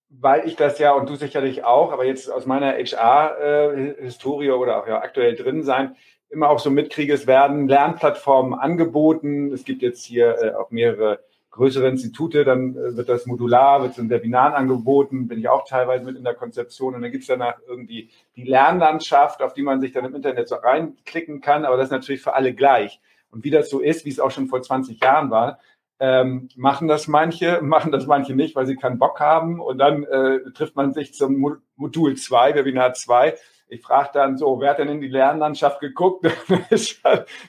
weil 0.10 0.48
ich 0.48 0.56
das 0.56 0.78
ja 0.78 0.94
und 0.94 1.10
du 1.10 1.16
sicherlich 1.16 1.64
auch, 1.64 1.92
aber 1.92 2.06
jetzt 2.06 2.32
aus 2.32 2.46
meiner 2.46 2.74
HR-Historie 2.74 4.48
äh, 4.48 4.52
oder 4.52 4.82
auch 4.82 4.88
ja 4.88 5.02
aktuell 5.02 5.36
drin 5.36 5.64
sein, 5.64 5.96
immer 6.30 6.50
auch 6.50 6.60
so 6.60 6.70
mitkriege, 6.70 7.14
es 7.14 7.26
werden 7.26 7.68
Lernplattformen 7.68 8.54
angeboten. 8.54 9.52
Es 9.52 9.64
gibt 9.64 9.82
jetzt 9.82 10.04
hier 10.04 10.38
äh, 10.42 10.54
auch 10.54 10.70
mehrere 10.72 11.20
größere 11.54 11.88
Institute, 11.88 12.44
dann 12.44 12.76
äh, 12.76 12.98
wird 12.98 13.10
das 13.10 13.26
modular, 13.26 13.82
wird 13.84 13.94
es 13.94 13.98
in 13.98 14.10
Webinaren 14.10 14.54
angeboten, 14.54 15.28
bin 15.28 15.40
ich 15.40 15.48
auch 15.48 15.66
teilweise 15.68 16.04
mit 16.04 16.18
in 16.18 16.24
der 16.24 16.34
Konzeption. 16.34 16.96
Und 16.96 17.04
dann 17.04 17.12
gibt 17.12 17.22
es 17.22 17.28
danach 17.28 17.60
irgendwie 17.68 18.10
die 18.36 18.44
Lernlandschaft, 18.44 19.42
auf 19.42 19.54
die 19.54 19.62
man 19.62 19.80
sich 19.80 19.92
dann 19.92 20.06
im 20.06 20.16
Internet 20.16 20.50
so 20.50 20.56
reinklicken 20.56 21.42
kann, 21.42 21.64
aber 21.64 21.78
das 21.78 21.86
ist 21.86 21.92
natürlich 21.92 22.22
für 22.22 22.34
alle 22.34 22.54
gleich. 22.54 23.00
Und 23.30 23.44
wie 23.44 23.52
das 23.52 23.70
so 23.70 23.80
ist, 23.80 24.04
wie 24.04 24.10
es 24.10 24.20
auch 24.20 24.32
schon 24.32 24.48
vor 24.48 24.62
20 24.62 25.02
Jahren 25.02 25.30
war, 25.30 25.60
ähm, 26.00 26.50
machen 26.56 26.88
das 26.88 27.08
manche, 27.08 27.60
machen 27.64 27.92
das 27.92 28.08
manche 28.08 28.36
nicht, 28.36 28.56
weil 28.56 28.66
sie 28.66 28.76
keinen 28.76 28.98
Bock 28.98 29.20
haben. 29.20 29.60
Und 29.60 29.78
dann 29.78 30.04
äh, 30.04 30.40
trifft 30.56 30.76
man 30.76 30.92
sich 30.92 31.14
zum 31.14 31.62
Modul 31.76 32.16
2, 32.16 32.56
Webinar 32.56 32.94
2 32.94 33.36
ich 33.74 33.82
frage 33.82 34.10
dann 34.14 34.38
so, 34.38 34.60
wer 34.60 34.70
hat 34.70 34.80
denn 34.80 34.88
in 34.88 35.02
die 35.02 35.08
Lernlandschaft 35.08 35.80
geguckt? 35.80 36.26
ist, 36.70 37.02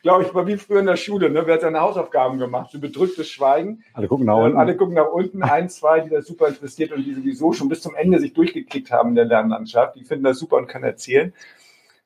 glaube 0.02 0.22
ich, 0.22 0.32
mal 0.32 0.46
wie 0.46 0.56
früher 0.56 0.80
in 0.80 0.86
der 0.86 0.96
Schule, 0.96 1.28
ne? 1.28 1.46
wer 1.46 1.54
hat 1.54 1.60
seine 1.60 1.80
Hausaufgaben 1.80 2.38
gemacht? 2.38 2.70
So 2.70 2.80
bedrücktes 2.80 3.28
Schweigen. 3.28 3.84
Alle 3.92 4.08
gucken 4.08 4.24
nach 4.24 4.38
ähm, 4.38 4.44
unten. 4.44 4.56
alle 4.56 4.76
gucken 4.76 4.94
nach 4.94 5.12
unten, 5.12 5.42
ein, 5.42 5.68
zwei, 5.68 6.00
die 6.00 6.08
das 6.08 6.26
super 6.26 6.48
interessiert 6.48 6.92
und 6.92 7.04
die 7.04 7.12
sowieso 7.12 7.52
schon 7.52 7.68
bis 7.68 7.82
zum 7.82 7.94
Ende 7.94 8.18
sich 8.18 8.32
durchgeklickt 8.32 8.90
haben 8.90 9.10
in 9.10 9.14
der 9.16 9.26
Lernlandschaft. 9.26 9.96
Die 9.96 10.04
finden 10.04 10.24
das 10.24 10.38
super 10.38 10.56
und 10.56 10.66
können 10.66 10.84
erzählen. 10.84 11.34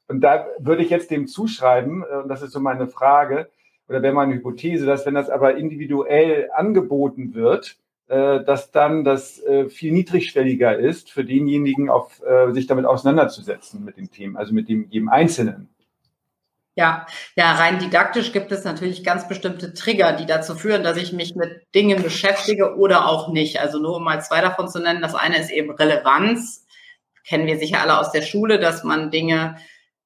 Und 0.09 0.21
da 0.23 0.47
würde 0.59 0.83
ich 0.83 0.91
jetzt 0.91 1.13
dem 1.13 1.29
zuschreiben, 1.29 2.03
äh, 2.03 2.17
und 2.17 2.29
das 2.29 2.43
ist 2.43 2.53
so 2.53 2.61
meine 2.61 2.89
Frage, 2.89 3.49
oder 3.89 4.03
wäre 4.03 4.13
meine 4.13 4.35
Hypothese, 4.35 4.85
dass 4.85 5.07
wenn 5.07 5.15
das 5.15 5.31
aber 5.31 5.57
individuell 5.57 6.51
angeboten 6.55 7.35
wird, 7.35 7.77
äh, 8.09 8.43
dass 8.43 8.71
dann 8.71 9.05
das 9.05 9.39
äh, 9.43 9.69
viel 9.69 9.93
niedrigschwelliger 9.93 10.79
ist 10.79 11.11
für 11.11 11.25
denjenigen, 11.25 11.91
auf, 11.91 12.23
äh, 12.23 12.53
sich 12.53 12.67
damit 12.67 12.87
auseinanderzusetzen 12.87 13.85
mit 13.85 13.97
den 13.97 14.11
Themen, 14.11 14.37
also 14.37 14.55
mit 14.55 14.69
dem 14.69 14.89
jedem 14.89 15.09
Einzelnen. 15.09 15.69
Ja, 16.75 17.07
ja, 17.35 17.53
rein 17.53 17.81
didaktisch 17.81 18.33
gibt 18.33 18.53
es 18.53 18.65
natürlich 18.65 19.03
ganz 19.03 19.27
bestimmte 19.27 19.75
Trigger, 19.75 20.13
die 20.13 20.27
dazu 20.27 20.55
führen, 20.55 20.85
dass 20.85 20.97
ich 20.97 21.13
mich 21.13 21.35
mit 21.35 21.67
Dingen 21.75 22.03
beschäftige 22.03 22.77
oder 22.77 23.09
auch 23.09 23.33
nicht. 23.33 23.61
Also 23.61 23.81
nur 23.81 23.97
um 23.97 24.05
mal 24.05 24.23
zwei 24.23 24.41
davon 24.41 24.69
zu 24.69 24.79
nennen. 24.79 25.03
Das 25.03 25.17
eine 25.17 25.39
ist 25.41 25.51
eben 25.51 25.73
Relevanz. 25.73 26.65
Kennen 27.27 27.49
wir 27.49 27.59
sicher 27.59 27.83
alle 27.83 27.99
aus 27.99 28.13
der 28.13 28.23
Schule, 28.23 28.61
dass 28.61 28.85
man 28.85 29.11
Dinge 29.11 29.57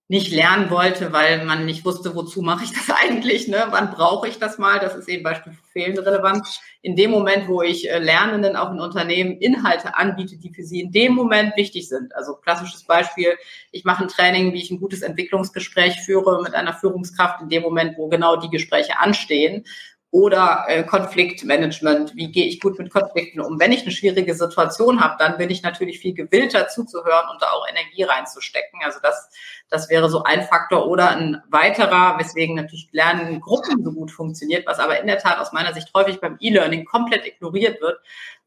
nicht 0.09 0.31
lernen 0.31 0.69
wollte, 0.69 1.13
weil 1.13 1.45
man 1.45 1.65
nicht 1.65 1.85
wusste, 1.85 2.15
wozu 2.15 2.43
mache 2.43 2.65
ich 2.65 2.73
das 2.73 2.95
eigentlich, 3.03 3.49
ne? 3.49 3.67
wann 3.71 3.91
brauche 3.91 4.29
ich 4.29 4.39
das 4.39 4.59
mal, 4.59 4.79
das 4.79 4.95
ist 4.95 5.09
eben 5.09 5.23
Beispiel 5.23 5.53
für 5.53 5.73
fehlende 5.73 6.05
Relevanz. 6.05 6.61
In 6.83 6.97
dem 6.97 7.11
Moment, 7.11 7.49
wo 7.49 7.63
ich 7.63 7.89
äh, 7.89 7.99
Lernenden 7.99 8.57
auch 8.57 8.73
in 8.73 8.81
Unternehmen 8.81 9.39
Inhalte 9.39 9.97
anbiete, 9.97 10.37
die 10.37 10.53
für 10.53 10.65
sie 10.65 10.81
in 10.81 10.93
dem 10.93 11.15
Moment 11.15 11.57
wichtig 11.57 11.89
sind. 11.89 12.15
Also 12.15 12.35
klassisches 12.35 12.85
Beispiel, 12.85 13.37
ich 13.71 13.85
mache 13.85 14.03
ein 14.03 14.09
Training, 14.09 14.53
wie 14.53 14.61
ich 14.61 14.71
ein 14.71 14.81
gutes 14.81 15.03
Entwicklungsgespräch 15.03 16.01
führe 16.01 16.43
mit 16.43 16.55
einer 16.55 16.75
Führungskraft 16.75 17.41
in 17.41 17.49
dem 17.49 17.63
Moment, 17.63 17.97
wo 17.97 18.09
genau 18.09 18.37
die 18.37 18.51
Gespräche 18.51 18.99
anstehen 18.99 19.65
oder 20.13 20.67
äh, 20.69 20.85
Konfliktmanagement. 20.85 22.15
Wie 22.15 22.31
gehe 22.31 22.45
ich 22.45 22.61
gut 22.61 22.79
mit 22.79 22.93
Konflikten 22.93 23.41
um? 23.41 23.59
Wenn 23.59 23.73
ich 23.73 23.81
eine 23.83 23.91
schwierige 23.91 24.35
Situation 24.35 25.01
habe, 25.01 25.17
dann 25.19 25.39
bin 25.39 25.49
ich 25.49 25.63
natürlich 25.63 26.01
viel 26.01 26.13
gewillter 26.13 26.69
zuzuhören 26.69 27.31
und 27.33 27.41
da 27.41 27.47
auch 27.47 27.67
Energie 27.67 28.03
reinzustecken. 28.03 28.79
Also 28.85 29.01
das, 29.03 29.31
das 29.71 29.89
wäre 29.89 30.11
so 30.11 30.23
ein 30.23 30.43
Faktor 30.43 30.87
oder 30.87 31.09
ein 31.09 31.43
weiterer, 31.49 32.19
weswegen 32.19 32.55
natürlich 32.55 32.91
Lernen 32.93 33.27
in 33.27 33.41
Gruppen 33.41 33.83
so 33.83 33.91
gut 33.91 34.11
funktioniert, 34.11 34.67
was 34.67 34.79
aber 34.79 35.01
in 35.01 35.07
der 35.07 35.19
Tat 35.19 35.39
aus 35.39 35.53
meiner 35.53 35.73
Sicht 35.73 35.89
häufig 35.95 36.21
beim 36.21 36.37
E-Learning 36.39 36.85
komplett 36.85 37.27
ignoriert 37.27 37.81
wird, 37.81 37.99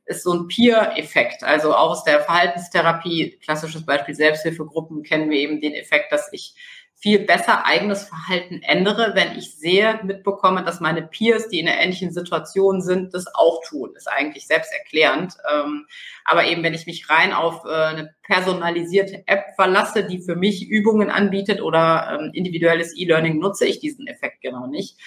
ist 0.05 0.21
so 0.21 0.33
ein 0.33 0.47
Peer-Effekt. 0.47 1.43
Also 1.43 1.73
auch 1.73 1.89
aus 1.89 2.03
der 2.03 2.19
Verhaltenstherapie, 2.19 3.39
klassisches 3.43 3.83
Beispiel 3.83 4.13
Selbsthilfegruppen, 4.13 5.01
kennen 5.01 5.31
wir 5.31 5.39
eben 5.39 5.59
den 5.61 5.73
Effekt, 5.73 6.11
dass 6.11 6.31
ich 6.31 6.53
viel 7.05 7.19
besser 7.19 7.67
eigenes 7.67 8.05
Verhalten 8.05 8.63
ändere, 8.63 9.11
wenn 9.13 9.37
ich 9.37 9.57
sehe, 9.57 9.99
mitbekomme, 10.01 10.63
dass 10.63 10.79
meine 10.79 11.03
Peers, 11.03 11.49
die 11.49 11.59
in 11.59 11.67
einer 11.67 11.79
ähnlichen 11.79 12.11
Situation 12.11 12.81
sind, 12.81 13.13
das 13.13 13.27
auch 13.35 13.61
tun. 13.63 13.91
Ist 13.95 14.11
eigentlich 14.11 14.47
selbsterklärend. 14.47 15.35
Ähm, 15.53 15.85
aber 16.23 16.45
eben, 16.45 16.63
wenn 16.63 16.73
ich 16.73 16.87
mich 16.87 17.07
rein 17.07 17.31
auf 17.31 17.63
äh, 17.63 17.69
eine 17.69 18.15
personalisierte 18.23 19.21
App 19.27 19.53
verlasse, 19.55 20.07
die 20.07 20.23
für 20.23 20.35
mich 20.35 20.67
Übungen 20.67 21.11
anbietet 21.11 21.61
oder 21.61 22.17
ähm, 22.19 22.31
individuelles 22.33 22.97
E-Learning, 22.97 23.37
nutze 23.37 23.67
ich 23.67 23.79
diesen 23.79 24.07
Effekt 24.07 24.41
genau 24.41 24.65
nicht. 24.65 24.99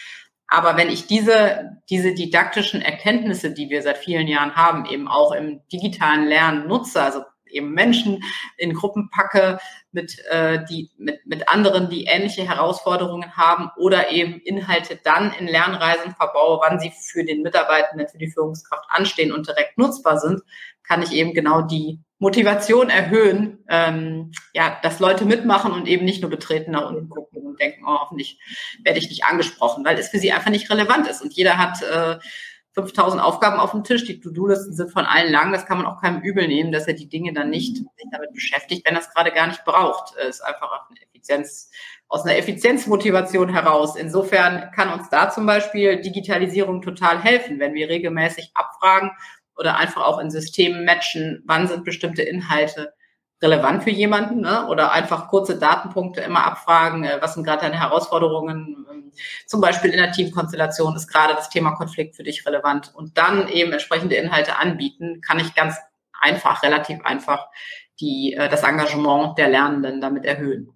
Aber 0.47 0.76
wenn 0.76 0.90
ich 0.90 1.09
diese, 1.09 1.81
diese 1.90 2.14
didaktischen 2.14 2.81
Erkenntnisse, 2.81 3.52
die 3.52 3.71
wir 3.71 3.83
seit 3.83 3.99
vielen 3.99 4.28
Jahren 4.28 4.55
haben, 4.55 4.87
eben 4.87 5.09
auch 5.09 5.33
im 5.33 5.62
digitalen 5.73 6.28
Lernen 6.28 6.69
nutze, 6.69 7.02
also 7.02 7.25
eben 7.50 7.73
Menschen 7.73 8.23
in 8.57 8.75
Gruppen 8.75 9.11
packe 9.11 9.59
mit, 9.99 10.25
äh, 10.31 10.64
die, 10.71 10.90
mit, 10.97 11.26
mit 11.26 11.49
anderen, 11.49 11.90
die 11.90 12.05
ähnliche 12.05 12.47
Herausforderungen 12.47 13.37
haben 13.37 13.71
oder 13.76 14.12
eben 14.12 14.40
Inhalte 14.40 14.99
dann 15.02 15.33
in 15.38 15.49
Lernreisen 15.49 16.14
verbaue, 16.14 16.61
wann 16.62 16.78
sie 16.78 16.93
für 16.93 17.25
den 17.25 17.43
Mitarbeitenden, 17.43 18.07
für 18.09 18.19
die 18.19 18.31
Führungskraft 18.31 18.85
anstehen 18.88 19.33
und 19.33 19.49
direkt 19.49 19.76
nutzbar 19.76 20.19
sind, 20.19 20.43
kann 20.85 21.02
ich 21.02 21.12
eben 21.12 21.35
genau 21.35 21.62
die 21.62 22.00
Motivation 22.21 22.90
erhöhen, 22.90 23.64
ähm, 23.69 24.33
ja, 24.55 24.78
dass 24.83 25.00
Leute 25.00 25.25
mitmachen 25.25 25.73
und 25.73 25.88
eben 25.88 26.05
nicht 26.05 26.23
nur 26.23 26.31
betreten 26.31 26.73
nach 26.73 26.88
unten 26.88 27.09
gucken 27.09 27.43
und 27.43 27.61
denken, 27.61 27.85
oh, 27.85 27.99
hoffentlich 28.00 28.38
werde 28.85 28.99
ich 28.99 29.09
nicht 29.09 29.25
angesprochen, 29.25 29.85
weil 29.85 29.99
es 29.99 30.09
für 30.09 30.19
sie 30.19 30.33
einfach 30.33 30.50
nicht 30.50 30.71
relevant 30.71 31.09
ist. 31.09 31.23
Und 31.23 31.35
jeder 31.35 31.59
hat 31.59 31.83
äh, 31.83 32.19
5000 32.83 33.23
Aufgaben 33.23 33.59
auf 33.59 33.73
dem 33.73 33.85
Tisch. 33.85 34.05
Die 34.05 34.21
To-Do-Listen 34.21 34.73
sind 34.73 34.93
von 34.93 35.05
allen 35.05 35.33
lang. 35.33 35.53
Das 35.53 35.67
kann 35.67 35.79
man 35.79 35.87
auch 35.87 36.01
keinem 36.01 36.23
übel 36.23 36.47
nehmen, 36.47 36.73
dass 36.73 36.87
er 36.87 36.95
die 36.95 37.09
Dinge 37.09 37.33
dann 37.33 37.51
nicht 37.51 37.77
sich 37.77 37.87
damit 38.11 38.33
beschäftigt, 38.33 38.87
wenn 38.87 38.95
er 38.95 39.01
es 39.01 39.11
gerade 39.11 39.33
gar 39.33 39.47
nicht 39.47 39.65
braucht. 39.65 40.15
Es 40.17 40.37
ist 40.37 40.41
einfach 40.43 40.89
eine 40.89 41.01
Effizienz, 41.03 41.71
aus 42.09 42.25
einer 42.25 42.37
Effizienzmotivation 42.37 43.49
heraus. 43.51 43.97
Insofern 43.97 44.71
kann 44.73 44.93
uns 44.93 45.09
da 45.11 45.31
zum 45.31 45.47
Beispiel 45.47 46.01
Digitalisierung 46.01 46.83
total 46.83 47.23
helfen, 47.23 47.59
wenn 47.61 47.75
wir 47.75 47.89
regelmäßig 47.89 48.53
abfragen 48.55 49.11
oder 49.57 49.77
einfach 49.77 50.07
auch 50.07 50.19
in 50.19 50.31
Systemen 50.31 50.85
matchen, 50.85 51.43
wann 51.47 51.67
sind 51.67 51.85
bestimmte 51.85 52.23
Inhalte 52.23 52.95
relevant 53.40 53.85
für 53.85 53.90
jemanden 53.90 54.40
ne? 54.40 54.66
oder 54.66 54.92
einfach 54.92 55.28
kurze 55.28 55.59
Datenpunkte 55.59 56.21
immer 56.21 56.45
abfragen, 56.45 57.04
äh, 57.04 57.18
was 57.21 57.35
sind 57.35 57.45
gerade 57.45 57.62
deine 57.62 57.80
Herausforderungen, 57.80 58.87
ähm, 58.90 59.12
zum 59.47 59.61
Beispiel 59.61 59.90
in 59.90 59.99
der 59.99 60.12
Teamkonstellation 60.12 60.97
ist 60.97 61.09
gerade 61.09 61.35
das 61.35 61.49
Thema 61.49 61.73
Konflikt 61.73 62.16
für 62.16 62.25
dich 62.25 62.45
relevant 62.47 62.92
und 62.95 63.16
dann 63.16 63.49
eben 63.49 63.73
entsprechende 63.73 64.16
Inhalte 64.16 64.57
anbieten, 64.57 65.21
kann 65.21 65.38
ich 65.38 65.54
ganz 65.54 65.76
einfach, 66.21 66.62
relativ 66.62 67.04
einfach 67.04 67.47
die, 68.00 68.35
äh, 68.35 68.49
das 68.49 68.64
Engagement 68.64 69.38
der 69.38 69.49
Lernenden 69.49 70.00
damit 70.00 70.25
erhöhen. 70.25 70.73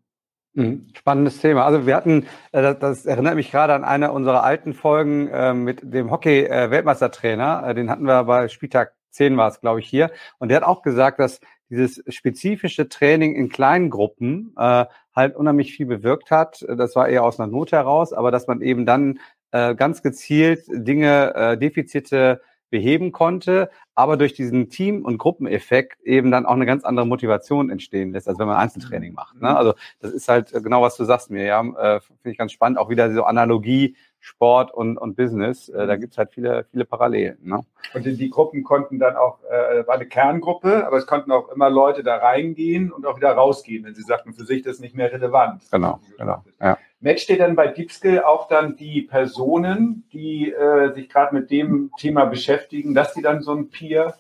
Mhm. 0.54 0.88
Spannendes 0.95 1.40
Thema. 1.40 1.64
Also 1.64 1.87
wir 1.87 1.97
hatten, 1.97 2.26
äh, 2.52 2.75
das 2.76 3.07
erinnert 3.07 3.35
mich 3.35 3.50
gerade 3.50 3.75
an 3.75 3.85
eine 3.85 4.12
unserer 4.12 4.45
alten 4.45 4.75
Folgen 4.75 5.64
mit 5.64 5.81
dem 5.83 6.11
Hockey-Weltmeistertrainer. 6.11 7.73
Den 7.75 7.90
hatten 7.90 8.04
wir 8.04 8.25
bei 8.25 8.49
Spieltag 8.49 8.92
10 9.12 9.37
war 9.37 9.49
es, 9.49 9.61
glaube 9.61 9.81
ich, 9.81 9.88
hier. 9.88 10.11
Und 10.38 10.49
der 10.49 10.57
hat 10.59 10.64
auch 10.64 10.83
gesagt, 10.83 11.19
dass 11.21 11.40
dieses 11.73 12.02
spezifische 12.09 12.88
Training 12.88 13.35
in 13.35 13.49
kleinen 13.49 13.91
Gruppen 13.91 14.52
äh, 14.57 14.85
halt 15.14 15.37
unheimlich 15.37 15.73
viel 15.73 15.87
bewirkt 15.87 16.31
hat. 16.31 16.64
Das 16.69 16.95
war 16.95 17.09
eher 17.09 17.25
aus 17.25 17.41
einer 17.41 17.50
Not 17.50 17.73
heraus, 17.73 18.12
aber 18.12 18.31
dass 18.31 18.47
man 18.47 18.61
eben 18.61 18.87
dann 18.87 19.19
äh, 19.52 19.75
ganz 19.75 20.02
gezielt 20.02 20.64
Dinge, 20.69 21.35
äh, 21.35 21.59
Defizite 21.59 22.43
beheben 22.71 23.12
konnte, 23.12 23.71
aber 23.95 24.17
durch 24.17 24.33
diesen 24.33 24.71
Team- 24.71 25.05
und 25.05 25.19
Gruppeneffekt 25.19 26.00
eben 26.02 26.31
dann 26.31 26.47
auch 26.47 26.55
eine 26.55 26.64
ganz 26.64 26.85
andere 26.85 27.07
Motivation 27.07 27.69
entstehen 27.71 28.12
lässt, 28.12 28.29
als 28.29 28.38
wenn 28.38 28.47
man 28.47 28.57
Einzeltraining 28.57 29.12
macht. 29.12 29.35
Ne? 29.41 29.50
Mhm. 29.50 29.57
Also 29.57 29.75
das 30.00 30.12
ist 30.12 30.29
halt 30.29 30.52
genau, 30.52 30.81
was 30.83 30.97
du 30.97 31.05
sagst 31.05 31.31
mir, 31.31 31.45
ja, 31.45 31.61
äh, 31.61 32.00
finde 32.00 32.31
ich 32.31 32.38
ganz 32.38 32.52
spannend, 32.52 32.79
auch 32.79 32.88
wieder 32.88 33.12
so 33.12 33.25
Analogie 33.25 33.97
Sport 34.25 34.73
und, 34.73 34.99
und 34.99 35.17
Business. 35.17 35.69
Äh, 35.69 35.87
da 35.88 35.97
gibt 35.97 36.12
es 36.12 36.19
halt 36.19 36.31
viele, 36.31 36.64
viele 36.71 36.85
Parallelen. 36.85 37.38
Ne? 37.43 37.61
Und 37.93 38.07
die, 38.07 38.17
die 38.17 38.31
Gruppen 38.31 38.62
konnten 38.62 39.00
dann 39.00 39.17
auch, 39.17 39.43
äh, 39.43 39.85
war 39.87 39.97
eine 39.97 40.07
Kerngruppe, 40.07 40.87
aber 40.87 40.97
es 40.97 41.09
konnten 41.09 41.33
auch 41.33 41.49
immer 41.49 41.69
Leute 41.69 42.05
da 42.05 42.19
reingehen 42.19 42.93
und 42.93 43.05
auch 43.05 43.17
wieder 43.17 43.33
rausgehen, 43.33 43.85
wenn 43.85 43.97
sie 43.97 44.02
sagten, 44.02 44.33
für 44.33 44.45
sich 44.45 44.62
das 44.62 44.75
ist 44.75 44.81
nicht 44.81 44.95
mehr 44.95 45.12
relevant. 45.12 45.64
Genau, 45.73 45.99
genau. 46.17 46.45
Ja. 46.61 46.79
Matcht 47.00 47.31
ihr 47.31 47.38
dann 47.38 47.57
bei 47.57 47.67
DeepSkill 47.67 48.21
auch 48.21 48.47
dann 48.47 48.76
die 48.76 49.02
Personen, 49.02 50.05
die 50.12 50.52
äh, 50.52 50.95
sich 50.95 51.09
gerade 51.09 51.35
mit 51.35 51.50
dem 51.50 51.91
Thema 51.99 52.26
beschäftigen, 52.26 52.95
dass 52.95 53.14
sie 53.14 53.23
dann 53.23 53.43
so 53.43 53.52
ein 53.52 53.71
Peer 53.71 54.14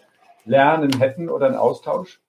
lernen 0.44 0.98
hätten 0.98 1.28
oder 1.28 1.46
einen 1.46 1.54
Austausch? 1.54 2.20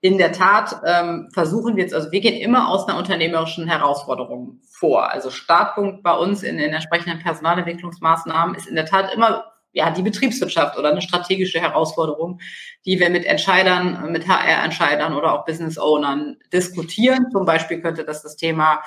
In 0.00 0.18
der 0.18 0.32
Tat 0.32 0.80
ähm, 0.86 1.28
versuchen 1.32 1.76
wir 1.76 1.82
jetzt, 1.82 1.94
also 1.94 2.12
wir 2.12 2.20
gehen 2.20 2.40
immer 2.40 2.68
aus 2.68 2.86
einer 2.86 2.98
unternehmerischen 2.98 3.66
Herausforderung 3.66 4.60
vor. 4.70 5.10
Also 5.10 5.30
Startpunkt 5.30 6.02
bei 6.04 6.12
uns 6.12 6.42
in 6.42 6.56
den 6.56 6.72
entsprechenden 6.72 7.18
Personalentwicklungsmaßnahmen 7.18 8.54
ist 8.54 8.68
in 8.68 8.76
der 8.76 8.86
Tat 8.86 9.12
immer 9.12 9.52
ja, 9.72 9.90
die 9.90 10.02
Betriebswirtschaft 10.02 10.78
oder 10.78 10.90
eine 10.90 11.02
strategische 11.02 11.60
Herausforderung, 11.60 12.40
die 12.86 12.98
wir 12.98 13.10
mit 13.10 13.24
Entscheidern, 13.26 14.10
mit 14.10 14.26
HR-Entscheidern 14.26 15.14
oder 15.14 15.34
auch 15.34 15.44
Business-Ownern 15.44 16.36
diskutieren. 16.52 17.26
Zum 17.32 17.44
Beispiel 17.44 17.80
könnte 17.80 18.04
das 18.04 18.22
das 18.22 18.36
Thema 18.36 18.82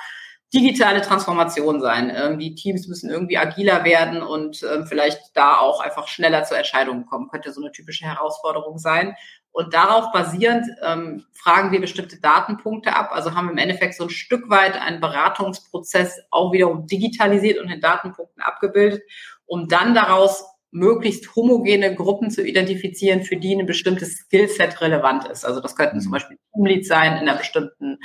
digitale 0.52 1.00
Transformation 1.00 1.80
sein. 1.80 2.38
Die 2.38 2.54
Teams 2.54 2.86
müssen 2.88 3.08
irgendwie 3.08 3.38
agiler 3.38 3.84
werden 3.84 4.22
und 4.22 4.62
ähm, 4.62 4.86
vielleicht 4.86 5.18
da 5.34 5.56
auch 5.58 5.80
einfach 5.80 6.08
schneller 6.08 6.44
zu 6.44 6.54
Entscheidungen 6.54 7.06
kommen. 7.06 7.28
Könnte 7.28 7.52
so 7.52 7.62
eine 7.62 7.72
typische 7.72 8.04
Herausforderung 8.04 8.78
sein. 8.78 9.14
Und 9.52 9.74
darauf 9.74 10.12
basierend 10.12 10.66
ähm, 10.82 11.24
fragen 11.32 11.72
wir 11.72 11.80
bestimmte 11.80 12.18
Datenpunkte 12.20 12.96
ab. 12.96 13.10
Also 13.12 13.34
haben 13.34 13.46
wir 13.46 13.52
im 13.52 13.58
Endeffekt 13.58 13.94
so 13.94 14.04
ein 14.04 14.10
Stück 14.10 14.48
weit 14.48 14.80
einen 14.80 15.00
Beratungsprozess 15.00 16.20
auch 16.30 16.52
wiederum 16.52 16.86
digitalisiert 16.86 17.58
und 17.60 17.68
in 17.68 17.80
Datenpunkten 17.80 18.42
abgebildet, 18.42 19.02
um 19.44 19.68
dann 19.68 19.94
daraus 19.94 20.44
möglichst 20.70 21.36
homogene 21.36 21.94
Gruppen 21.94 22.30
zu 22.30 22.42
identifizieren, 22.42 23.22
für 23.22 23.36
die 23.36 23.54
ein 23.54 23.66
bestimmtes 23.66 24.16
Skillset 24.16 24.80
relevant 24.80 25.28
ist. 25.28 25.44
Also 25.44 25.60
das 25.60 25.76
könnten 25.76 26.00
zum 26.00 26.08
mhm. 26.08 26.14
Beispiel 26.14 26.38
Teamlead 26.54 26.86
sein 26.86 27.12
in 27.12 27.28
einer 27.28 27.36
bestimmten 27.36 27.98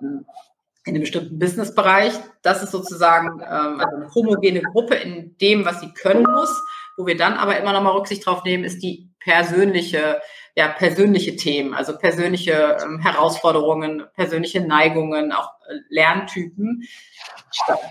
in 0.00 0.94
einem 0.94 1.00
bestimmten 1.00 1.38
Businessbereich. 1.38 2.12
Das 2.42 2.62
ist 2.62 2.70
sozusagen 2.70 3.40
ähm, 3.40 3.80
also 3.80 3.96
eine 3.96 4.14
homogene 4.14 4.62
Gruppe 4.62 4.94
in 4.94 5.36
dem, 5.38 5.64
was 5.64 5.80
sie 5.80 5.92
können 5.92 6.22
muss. 6.22 6.62
Wo 6.96 7.06
wir 7.06 7.16
dann 7.16 7.34
aber 7.34 7.58
immer 7.58 7.72
noch 7.72 7.82
mal 7.82 7.90
Rücksicht 7.90 8.24
drauf 8.24 8.44
nehmen, 8.44 8.64
ist 8.64 8.82
die 8.82 9.10
persönliche 9.18 10.20
ja, 10.56 10.68
persönliche 10.68 11.36
Themen, 11.36 11.74
also 11.74 11.98
persönliche 11.98 12.78
ähm, 12.82 12.98
Herausforderungen, 12.98 14.04
persönliche 14.14 14.62
Neigungen, 14.62 15.30
auch 15.30 15.50
äh, 15.68 15.74
Lerntypen. 15.90 16.82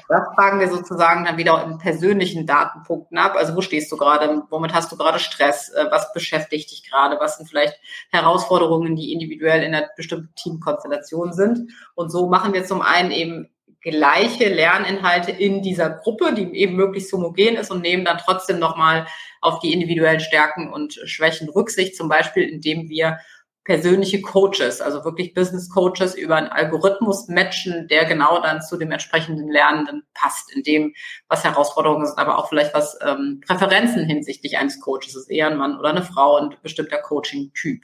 Das 0.09 0.27
fragen 0.33 0.59
wir 0.59 0.67
sozusagen 0.67 1.25
dann 1.25 1.37
wieder 1.37 1.63
in 1.63 1.77
persönlichen 1.77 2.47
Datenpunkten 2.47 3.19
ab. 3.19 3.35
Also 3.35 3.55
wo 3.55 3.61
stehst 3.61 3.91
du 3.91 3.97
gerade? 3.97 4.43
Womit 4.49 4.73
hast 4.73 4.91
du 4.91 4.97
gerade 4.97 5.19
Stress? 5.19 5.69
Äh, 5.69 5.85
was 5.91 6.11
beschäftigt 6.11 6.71
dich 6.71 6.89
gerade? 6.89 7.19
Was 7.19 7.37
sind 7.37 7.47
vielleicht 7.47 7.79
Herausforderungen, 8.09 8.95
die 8.95 9.13
individuell 9.13 9.61
in 9.61 9.75
einer 9.75 9.87
bestimmten 9.95 10.33
Teamkonstellation 10.33 11.33
sind? 11.33 11.71
Und 11.93 12.09
so 12.09 12.27
machen 12.27 12.53
wir 12.53 12.65
zum 12.65 12.81
einen 12.81 13.11
eben 13.11 13.47
gleiche 13.85 14.49
Lerninhalte 14.49 15.31
in 15.31 15.61
dieser 15.61 15.91
Gruppe, 15.91 16.33
die 16.33 16.55
eben 16.55 16.75
möglichst 16.75 17.13
homogen 17.13 17.55
ist 17.55 17.69
und 17.69 17.81
nehmen 17.81 18.03
dann 18.03 18.17
trotzdem 18.17 18.57
nochmal 18.57 19.05
auf 19.41 19.59
die 19.59 19.73
individuellen 19.73 20.19
Stärken 20.19 20.73
und 20.73 20.99
Schwächen 21.05 21.49
Rücksicht, 21.49 21.95
zum 21.95 22.09
Beispiel 22.09 22.43
indem 22.43 22.89
wir 22.89 23.19
persönliche 23.63 24.21
Coaches, 24.21 24.81
also 24.81 25.03
wirklich 25.05 25.33
Business 25.33 25.69
Coaches 25.69 26.15
über 26.15 26.35
einen 26.35 26.47
Algorithmus 26.47 27.27
matchen, 27.27 27.87
der 27.87 28.05
genau 28.05 28.41
dann 28.41 28.61
zu 28.61 28.77
dem 28.77 28.91
entsprechenden 28.91 29.49
Lernenden 29.49 30.03
passt, 30.13 30.51
in 30.55 30.63
dem, 30.63 30.93
was 31.27 31.43
Herausforderungen 31.43 32.05
sind, 32.05 32.17
aber 32.17 32.37
auch 32.37 32.49
vielleicht 32.49 32.73
was 32.73 32.97
ähm, 33.03 33.41
Präferenzen 33.45 34.05
hinsichtlich 34.05 34.57
eines 34.57 34.79
Coaches 34.79 35.15
ist, 35.15 35.31
eher 35.31 35.47
ein 35.47 35.57
Mann 35.57 35.79
oder 35.79 35.89
eine 35.89 36.03
Frau, 36.03 36.37
ein 36.37 36.55
bestimmter 36.61 36.99
Coaching-Typ. 36.99 37.81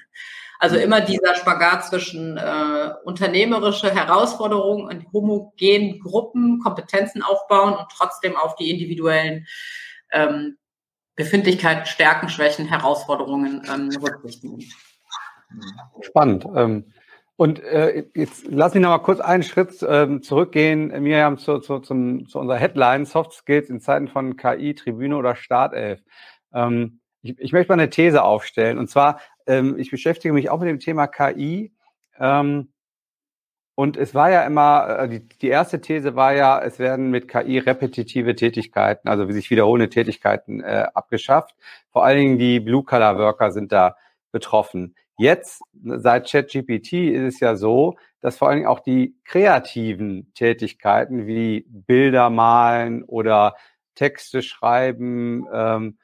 Also 0.62 0.76
immer 0.76 1.02
dieser 1.02 1.34
Spagat 1.34 1.88
zwischen 1.88 2.38
äh, 2.38 2.92
unternehmerische 3.04 3.90
Herausforderungen 3.90 4.86
und 4.86 5.12
homogenen 5.12 6.00
Gruppen, 6.00 6.60
Kompetenzen 6.60 7.24
aufbauen 7.24 7.74
und 7.74 7.88
trotzdem 7.90 8.36
auf 8.36 8.56
die 8.58 8.70
individuellen 8.70 9.48
ähm, 10.12 10.58
Befindlichkeiten, 11.16 11.88
Stärken, 11.88 12.30
Schwächen, 12.30 12.68
Herausforderungen 12.68 13.64
ähm, 13.74 13.90
Rücksicht 14.04 14.44
nehmen. 14.44 14.64
Spannend. 16.02 16.46
Ähm, 16.56 16.94
und 17.38 17.60
äh, 17.64 18.06
jetzt 18.14 18.46
lass 18.48 18.76
mich 18.76 18.84
noch 18.84 18.90
mal 18.90 19.00
kurz 19.00 19.20
einen 19.20 19.42
Schritt 19.42 19.84
ähm, 19.90 20.22
zurückgehen, 20.22 20.90
Miriam, 21.02 21.40
zu, 21.40 21.58
zu, 21.58 21.80
zum, 21.80 22.28
zu 22.28 22.38
unserer 22.38 22.60
Headline 22.60 23.06
Soft 23.08 23.34
Skills 23.34 23.72
in 23.72 23.82
Zeiten 23.82 24.08
von 24.08 24.38
KI, 24.38 24.76
Tribüne 24.76 25.18
oder 25.18 25.36
Startelf. 25.36 26.02
Ähm, 26.54 27.00
ich, 27.24 27.38
ich 27.40 27.52
möchte 27.52 27.72
mal 27.72 27.82
eine 27.82 27.90
These 27.90 28.24
aufstellen. 28.24 28.78
Und 28.78 28.90
zwar, 28.90 29.20
ähm, 29.48 29.78
ich 29.78 29.92
beschäftige 29.92 30.34
mich 30.34 30.50
auch 30.50 30.60
mit 30.60 30.70
dem 30.70 30.80
Thema 30.80 31.08
KI. 31.08 31.74
Ähm, 32.20 32.72
und 33.76 33.98
es 33.98 34.14
war 34.14 34.30
ja 34.30 34.44
immer, 34.44 35.00
äh, 35.00 35.10
die, 35.10 35.28
die 35.28 35.48
erste 35.48 35.82
These 35.82 36.16
war 36.16 36.34
ja, 36.34 36.62
es 36.62 36.78
werden 36.78 37.10
mit 37.10 37.28
KI 37.28 37.58
repetitive 37.58 38.36
Tätigkeiten, 38.36 39.08
also 39.08 39.30
sich 39.32 39.50
wiederholende 39.50 39.90
Tätigkeiten 39.90 40.62
äh, 40.62 40.88
abgeschafft. 40.94 41.56
Vor 41.90 42.04
allen 42.06 42.18
Dingen 42.18 42.38
die 42.38 42.60
Blue-Color-Worker 42.60 43.52
sind 43.52 43.72
da 43.72 43.96
betroffen. 44.32 44.96
Jetzt, 45.18 45.62
seit 45.84 46.30
ChatGPT, 46.30 46.94
ist 46.94 47.36
es 47.36 47.40
ja 47.40 47.56
so, 47.56 47.96
dass 48.22 48.38
vor 48.38 48.50
allen 48.50 48.58
Dingen 48.58 48.68
auch 48.68 48.80
die 48.80 49.16
kreativen 49.24 50.32
Tätigkeiten 50.34 51.28
wie 51.28 51.66
Bilder 51.68 52.30
malen 52.30 53.04
oder 53.04 53.56
Texte 53.96 54.42
schreiben, 54.42 55.46
ähm, 55.54 55.98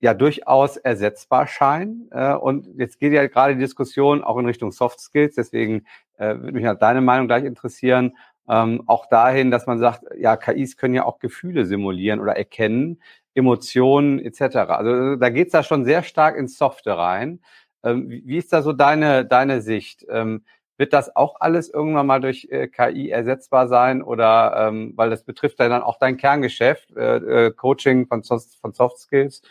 ja 0.00 0.14
durchaus 0.14 0.76
ersetzbar 0.76 1.46
scheinen. 1.46 2.08
Äh, 2.10 2.34
und 2.34 2.66
jetzt 2.78 2.98
geht 2.98 3.12
ja 3.12 3.26
gerade 3.26 3.54
die 3.54 3.60
Diskussion 3.60 4.24
auch 4.24 4.38
in 4.38 4.46
Richtung 4.46 4.72
Soft 4.72 5.00
Skills. 5.00 5.34
Deswegen 5.34 5.86
äh, 6.18 6.36
würde 6.36 6.52
mich 6.52 6.78
deine 6.78 7.00
Meinung 7.00 7.26
gleich 7.26 7.44
interessieren. 7.44 8.16
Ähm, 8.48 8.82
auch 8.86 9.06
dahin, 9.06 9.50
dass 9.50 9.66
man 9.66 9.78
sagt, 9.78 10.04
ja, 10.18 10.36
KIs 10.36 10.76
können 10.76 10.94
ja 10.94 11.04
auch 11.04 11.18
Gefühle 11.18 11.66
simulieren 11.66 12.18
oder 12.20 12.36
erkennen, 12.36 13.00
Emotionen 13.34 14.18
etc. 14.18 14.56
Also 14.56 15.16
da 15.16 15.28
geht's 15.30 15.52
da 15.52 15.62
schon 15.62 15.84
sehr 15.84 16.02
stark 16.02 16.36
ins 16.36 16.58
Softe 16.58 16.96
rein. 16.96 17.40
Ähm, 17.84 18.08
wie, 18.08 18.36
ist 18.36 18.52
da 18.52 18.62
so 18.62 18.72
deine, 18.72 19.24
deine 19.24 19.62
Sicht? 19.62 20.04
Ähm, 20.10 20.44
wird 20.78 20.94
das 20.94 21.14
auch 21.14 21.36
alles 21.40 21.68
irgendwann 21.68 22.06
mal 22.06 22.20
durch 22.20 22.48
äh, 22.50 22.66
KI 22.66 23.10
ersetzbar 23.10 23.68
sein 23.68 24.02
oder 24.02 24.68
ähm, 24.68 24.94
weil 24.96 25.10
das 25.10 25.24
betrifft 25.24 25.60
dann 25.60 25.82
auch 25.82 25.98
dein 25.98 26.16
Kerngeschäft, 26.16 26.96
äh, 26.96 27.16
äh, 27.46 27.50
Coaching 27.52 28.06
von, 28.06 28.24
von 28.24 28.72
Soft 28.72 28.98
Skills. 28.98 29.42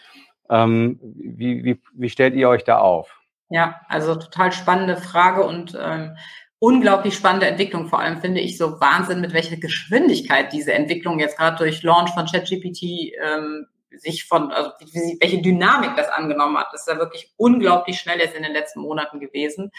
Ähm, 0.49 0.99
wie, 1.01 1.63
wie, 1.63 1.81
wie 1.93 2.09
stellt 2.09 2.35
ihr 2.35 2.49
euch 2.49 2.63
da 2.63 2.79
auf? 2.79 3.19
Ja, 3.49 3.81
also 3.87 4.15
total 4.15 4.51
spannende 4.51 4.97
Frage 4.97 5.43
und 5.43 5.77
ähm, 5.79 6.15
unglaublich 6.59 7.15
spannende 7.15 7.47
Entwicklung. 7.47 7.87
Vor 7.87 7.99
allem 7.99 8.21
finde 8.21 8.41
ich 8.41 8.57
so 8.57 8.79
Wahnsinn, 8.79 9.21
mit 9.21 9.33
welcher 9.33 9.57
Geschwindigkeit 9.57 10.53
diese 10.53 10.73
Entwicklung 10.73 11.19
jetzt 11.19 11.37
gerade 11.37 11.57
durch 11.57 11.83
Launch 11.83 12.11
von 12.11 12.25
ChatGPT 12.25 13.13
ähm, 13.23 13.65
sich 13.97 14.25
von, 14.25 14.51
also 14.51 14.71
wie, 14.79 15.17
welche 15.19 15.41
Dynamik 15.41 15.95
das 15.95 16.09
angenommen 16.09 16.57
hat. 16.57 16.67
Das 16.71 16.81
ist 16.81 16.87
ja 16.87 16.97
wirklich 16.97 17.33
unglaublich 17.37 17.99
schnell 17.99 18.19
jetzt 18.19 18.35
in 18.35 18.43
den 18.43 18.53
letzten 18.53 18.81
Monaten 18.81 19.19
gewesen. 19.19 19.71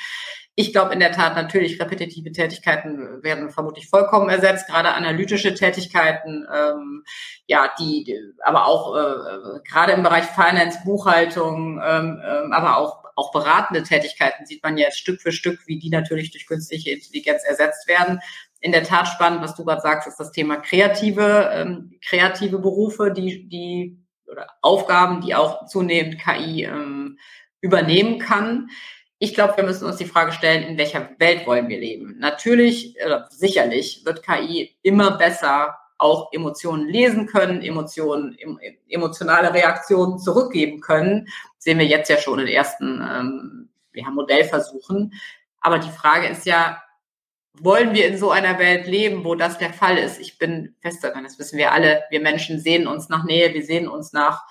Ich 0.55 0.73
glaube 0.73 0.93
in 0.93 1.01
der 1.01 1.13
Tat 1.13 1.37
natürlich, 1.37 1.81
repetitive 1.81 2.33
Tätigkeiten 2.33 3.23
werden 3.23 3.51
vermutlich 3.51 3.89
vollkommen 3.89 4.29
ersetzt, 4.29 4.67
gerade 4.67 4.93
analytische 4.93 5.55
Tätigkeiten, 5.55 6.47
ähm, 6.53 7.05
ja, 7.47 7.71
die, 7.79 8.15
aber 8.45 8.67
auch 8.67 8.97
äh, 8.97 9.61
gerade 9.67 9.93
im 9.93 10.03
Bereich 10.03 10.25
Finance, 10.27 10.81
Buchhaltung, 10.85 11.81
ähm, 11.83 12.21
ähm, 12.25 12.53
aber 12.53 12.77
auch 12.79 13.01
auch 13.21 13.33
beratende 13.33 13.83
Tätigkeiten 13.83 14.47
sieht 14.47 14.63
man 14.63 14.79
jetzt 14.79 14.99
Stück 14.99 15.21
für 15.21 15.31
Stück, 15.31 15.67
wie 15.67 15.79
die 15.79 15.91
natürlich 15.91 16.31
durch 16.31 16.47
künstliche 16.47 16.91
Intelligenz 16.91 17.45
ersetzt 17.45 17.87
werden. 17.87 18.21
In 18.61 18.73
der 18.73 18.83
Tat 18.83 19.09
spannend, 19.09 19.43
was 19.43 19.55
du 19.55 19.65
gerade 19.65 19.83
sagst, 19.83 20.09
ist 20.09 20.19
das 20.19 20.33
Thema 20.33 20.57
kreative, 20.57 21.51
ähm, 21.53 21.99
kreative 22.03 22.59
Berufe, 22.59 23.13
die, 23.13 23.47
die 23.49 24.00
oder 24.31 24.47
Aufgaben, 24.63 25.21
die 25.21 25.35
auch 25.35 25.67
zunehmend 25.67 26.19
KI 26.19 26.65
ähm, 26.65 27.19
übernehmen 27.61 28.19
kann. 28.19 28.71
Ich 29.19 29.35
glaube, 29.35 29.57
wir 29.57 29.65
müssen 29.65 29.87
uns 29.87 29.97
die 29.97 30.07
Frage 30.07 30.33
stellen, 30.33 30.63
in 30.63 30.79
welcher 30.79 31.11
Welt 31.19 31.47
wollen 31.47 31.69
wir 31.69 31.79
leben? 31.79 32.17
Natürlich, 32.19 32.99
äh, 32.99 33.21
sicherlich 33.29 34.03
wird 34.05 34.23
KI 34.23 34.77
immer 34.83 35.13
besser 35.19 35.77
auch 35.99 36.33
Emotionen 36.33 36.89
lesen 36.89 37.27
können, 37.27 37.61
Emotionen, 37.61 38.37
emotionale 38.89 39.53
Reaktionen 39.53 40.19
zurückgeben 40.19 40.81
können. 40.81 41.27
Das 41.27 41.65
sehen 41.65 41.79
wir 41.79 41.87
jetzt 41.87 42.09
ja 42.09 42.17
schon 42.17 42.39
in 42.39 42.47
ersten 42.47 43.03
ähm, 43.07 43.69
ja, 43.93 44.09
Modellversuchen. 44.11 45.13
Aber 45.61 45.79
die 45.79 45.91
Frage 45.91 46.29
ist 46.29 46.47
ja, 46.47 46.83
wollen 47.59 47.95
wir 47.95 48.07
in 48.07 48.17
so 48.17 48.31
einer 48.31 48.59
Welt 48.59 48.87
leben, 48.87 49.25
wo 49.25 49.35
das 49.35 49.59
der 49.59 49.73
Fall 49.73 49.99
ist? 49.99 50.21
Ich 50.21 50.39
bin 50.39 50.77
fest 50.81 51.03
daran, 51.03 51.25
das 51.25 51.39
wissen 51.39 51.59
wir 51.59 51.73
alle. 51.73 52.03
Wir 52.11 52.21
Menschen 52.21 52.61
sehen 52.61 52.87
uns 52.87 53.09
nach 53.09 53.25
Nähe, 53.25 53.53
wir 53.53 53.65
sehen 53.65 53.89
uns 53.89 54.13
nach 54.13 54.45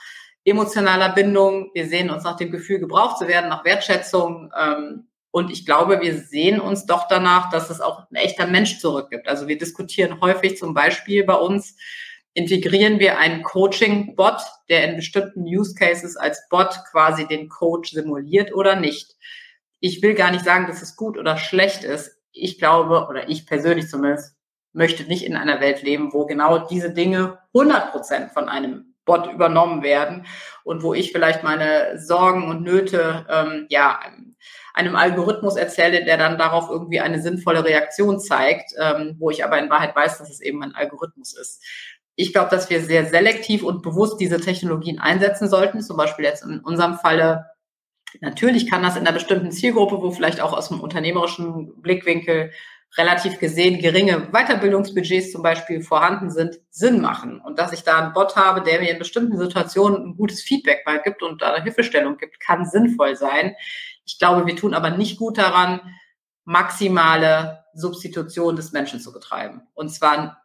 emotionaler 0.46 1.10
Bindung. 1.14 1.72
Wir 1.74 1.88
sehen 1.88 2.10
uns 2.10 2.24
nach 2.24 2.38
dem 2.38 2.52
Gefühl, 2.52 2.80
gebraucht 2.80 3.18
zu 3.18 3.28
werden, 3.28 3.50
nach 3.50 3.66
Wertschätzung. 3.66 4.52
Ähm, 4.58 5.08
und 5.32 5.52
ich 5.52 5.66
glaube, 5.66 6.02
wir 6.02 6.18
sehen 6.18 6.60
uns 6.60 6.86
doch 6.86 7.08
danach, 7.08 7.52
dass 7.52 7.70
es 7.70 7.82
auch 7.82 8.10
ein 8.10 8.16
echter 8.16 8.48
Mensch 8.48 8.80
zurückgibt. 8.80 9.28
Also 9.28 9.48
wir 9.48 9.58
diskutieren 9.58 10.22
häufig 10.22 10.58
zum 10.58 10.74
Beispiel 10.74 11.24
bei 11.24 11.36
uns, 11.36 11.78
integrieren 12.34 13.00
wir 13.00 13.18
einen 13.18 13.44
Coaching-Bot, 13.44 14.42
der 14.70 14.90
in 14.90 14.96
bestimmten 14.96 15.44
Use 15.44 15.76
Cases 15.76 16.16
als 16.18 16.48
Bot 16.50 16.80
quasi 16.92 17.28
den 17.28 17.50
Coach 17.50 17.92
simuliert 17.92 18.54
oder 18.54 18.76
nicht. 18.76 19.16
Ich 19.80 20.02
will 20.02 20.14
gar 20.14 20.32
nicht 20.32 20.46
sagen, 20.46 20.68
dass 20.68 20.82
es 20.82 20.96
gut 20.96 21.18
oder 21.18 21.38
schlecht 21.38 21.84
ist. 21.84 22.19
Ich 22.42 22.58
glaube, 22.58 23.08
oder 23.08 23.30
ich 23.30 23.46
persönlich 23.46 23.88
zumindest, 23.88 24.36
möchte 24.74 25.04
nicht 25.04 25.26
in 25.26 25.36
einer 25.36 25.62
Welt 25.62 25.82
leben, 25.82 26.14
wo 26.14 26.26
genau 26.26 26.60
diese 26.60 26.92
Dinge 26.92 27.40
100 27.54 27.92
Prozent 27.92 28.32
von 28.32 28.50
einem 28.50 28.96
Bot 29.06 29.32
übernommen 29.32 29.82
werden 29.82 30.28
und 30.64 30.84
wo 30.84 30.94
ich 30.94 31.12
vielleicht 31.12 31.44
meine 31.44 32.00
Sorgen 32.00 32.48
und 32.48 32.62
Nöte 32.62 33.26
ähm, 33.28 33.66
ja 33.70 34.00
einem 34.76 34.96
Algorithmus 34.96 35.56
erzähle, 35.56 36.06
der 36.06 36.18
dann 36.18 36.38
darauf 36.38 36.70
irgendwie 36.70 37.00
eine 37.00 37.22
sinnvolle 37.22 37.66
Reaktion 37.66 38.20
zeigt, 38.20 38.72
ähm, 38.80 39.16
wo 39.18 39.32
ich 39.32 39.44
aber 39.44 39.58
in 39.58 39.70
Wahrheit 39.70 39.96
weiß, 39.96 40.20
dass 40.20 40.30
es 40.30 40.42
eben 40.42 40.64
ein 40.64 40.76
Algorithmus 40.76 41.36
ist. 41.36 41.64
Ich 42.16 42.34
glaube, 42.34 42.52
dass 42.52 42.70
wir 42.70 42.82
sehr 42.82 43.06
selektiv 43.06 43.64
und 43.64 43.82
bewusst 43.82 44.20
diese 44.20 44.40
Technologien 44.40 45.00
einsetzen 45.00 45.50
sollten, 45.50 45.82
zum 45.82 45.98
Beispiel 45.98 46.26
jetzt 46.26 46.44
in 46.44 46.60
unserem 46.60 46.96
Falle 47.00 47.46
Natürlich 48.22 48.70
kann 48.70 48.84
das 48.84 48.96
in 48.96 49.02
einer 49.02 49.14
bestimmten 49.14 49.52
Zielgruppe, 49.52 50.02
wo 50.02 50.12
vielleicht 50.12 50.42
auch 50.42 50.54
aus 50.54 50.70
dem 50.70 50.80
unternehmerischen 50.80 51.82
Blickwinkel 51.82 52.52
relativ 52.98 53.40
gesehen 53.40 53.80
geringe 53.80 54.30
Weiterbildungsbudgets 54.32 55.32
zum 55.32 55.44
Beispiel 55.44 55.82
vorhanden 55.82 56.32
sind, 56.32 56.60
Sinn 56.72 57.02
machen. 57.02 57.40
Und 57.40 57.60
dass 57.60 57.72
ich 57.72 57.84
da 57.84 58.00
einen 58.00 58.14
Bot 58.14 58.36
habe, 58.36 58.62
der 58.62 58.80
mir 58.80 58.90
in 58.90 59.00
bestimmten 59.00 59.38
Situationen 59.38 60.04
ein 60.04 60.16
gutes 60.18 60.42
Feedback 60.42 60.86
mal 60.86 61.02
gibt 61.02 61.22
und 61.22 61.42
da 61.42 61.54
eine 61.54 61.64
Hilfestellung 61.64 62.18
gibt, 62.18 62.40
kann 62.40 62.66
sinnvoll 62.66 63.16
sein. 63.16 63.56
Ich 64.06 64.18
glaube, 64.18 64.48
wir 64.48 64.56
tun 64.56 64.74
aber 64.74 64.90
nicht 64.90 65.20
gut 65.20 65.38
daran, 65.38 65.82
maximale 66.46 67.64
Substitution 67.76 68.56
des 68.56 68.72
Menschen 68.72 69.00
zu 69.00 69.14
betreiben. 69.14 69.62
Und 69.76 69.90
zwar, 69.90 70.39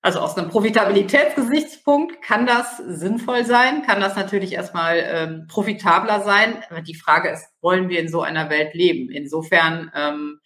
also 0.00 0.20
aus 0.20 0.36
einem 0.36 0.48
Profitabilitätsgesichtspunkt 0.48 2.22
kann 2.22 2.46
das 2.46 2.76
sinnvoll 2.76 3.44
sein, 3.44 3.82
kann 3.82 4.00
das 4.00 4.14
natürlich 4.14 4.52
erstmal 4.52 4.98
ähm, 5.04 5.46
profitabler 5.48 6.22
sein. 6.22 6.62
Aber 6.70 6.82
die 6.82 6.94
Frage 6.94 7.30
ist, 7.30 7.44
wollen 7.60 7.88
wir 7.88 8.00
in 8.00 8.08
so 8.08 8.22
einer 8.22 8.48
Welt 8.48 8.74
leben? 8.74 9.10
Insofern 9.10 9.90
ähm, 9.94 10.40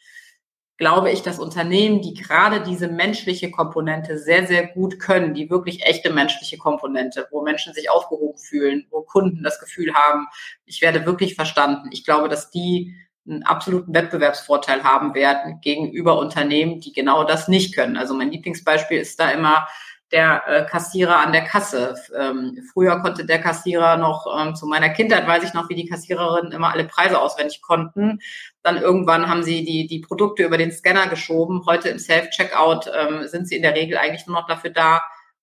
glaube 0.79 1.11
ich, 1.11 1.23
dass 1.23 1.39
Unternehmen, 1.39 2.01
die 2.01 2.15
gerade 2.15 2.63
diese 2.63 2.89
menschliche 2.89 3.51
Komponente 3.51 4.19
sehr, 4.19 4.47
sehr 4.47 4.67
gut 4.67 4.99
können, 4.99 5.35
die 5.35 5.51
wirklich 5.51 5.85
echte 5.85 6.11
menschliche 6.11 6.57
Komponente, 6.57 7.29
wo 7.31 7.43
Menschen 7.43 7.75
sich 7.75 7.91
aufgehoben 7.91 8.39
fühlen, 8.39 8.87
wo 8.91 9.03
Kunden 9.03 9.43
das 9.43 9.61
Gefühl 9.61 9.93
haben, 9.95 10.27
ich 10.65 10.81
werde 10.81 11.05
wirklich 11.05 11.35
verstanden. 11.35 11.91
Ich 11.93 12.05
glaube, 12.05 12.29
dass 12.29 12.51
die 12.51 12.97
einen 13.27 13.43
absoluten 13.45 13.95
Wettbewerbsvorteil 13.95 14.83
haben 14.83 15.15
werden 15.15 15.61
gegenüber 15.61 16.19
Unternehmen, 16.19 16.81
die 16.81 16.93
genau 16.93 17.25
das 17.25 17.49
nicht 17.49 17.75
können. 17.75 17.97
Also 17.97 18.15
mein 18.15 18.31
Lieblingsbeispiel 18.31 18.99
ist 18.99 19.21
da 19.21 19.31
immer 19.31 19.67
der 20.13 20.43
äh, 20.47 20.67
Kassierer 20.67 21.19
an 21.19 21.33
der 21.33 21.45
Kasse. 21.45 21.95
Ähm, 22.19 22.59
früher 22.73 23.01
konnte 23.01 23.25
der 23.25 23.41
Kassierer 23.41 23.97
noch, 23.97 24.27
ähm, 24.39 24.55
zu 24.55 24.67
meiner 24.67 24.91
Kindheit 24.91 25.27
weiß 25.27 25.43
ich 25.43 25.55
noch, 25.55 25.69
wie 25.71 25.75
die 25.75 25.89
Kassiererinnen 25.89 26.53
immer 26.53 26.71
alle 26.73 26.85
Preise 26.85 27.19
auswendig 27.19 27.63
konnten. 27.63 28.21
Dann 28.63 28.77
irgendwann 28.77 29.29
haben 29.29 29.43
sie 29.43 29.65
die, 29.65 29.87
die 29.87 30.01
Produkte 30.01 30.45
über 30.45 30.59
den 30.59 30.71
Scanner 30.71 31.07
geschoben. 31.07 31.65
Heute 31.67 31.89
im 31.89 31.99
Self-Checkout 31.99 32.91
ähm, 32.95 33.27
sind 33.27 33.49
sie 33.49 33.57
in 33.57 33.63
der 33.63 33.75
Regel 33.75 33.97
eigentlich 33.97 34.27
nur 34.27 34.37
noch 34.37 34.47
dafür 34.47 34.71
da, 34.71 35.03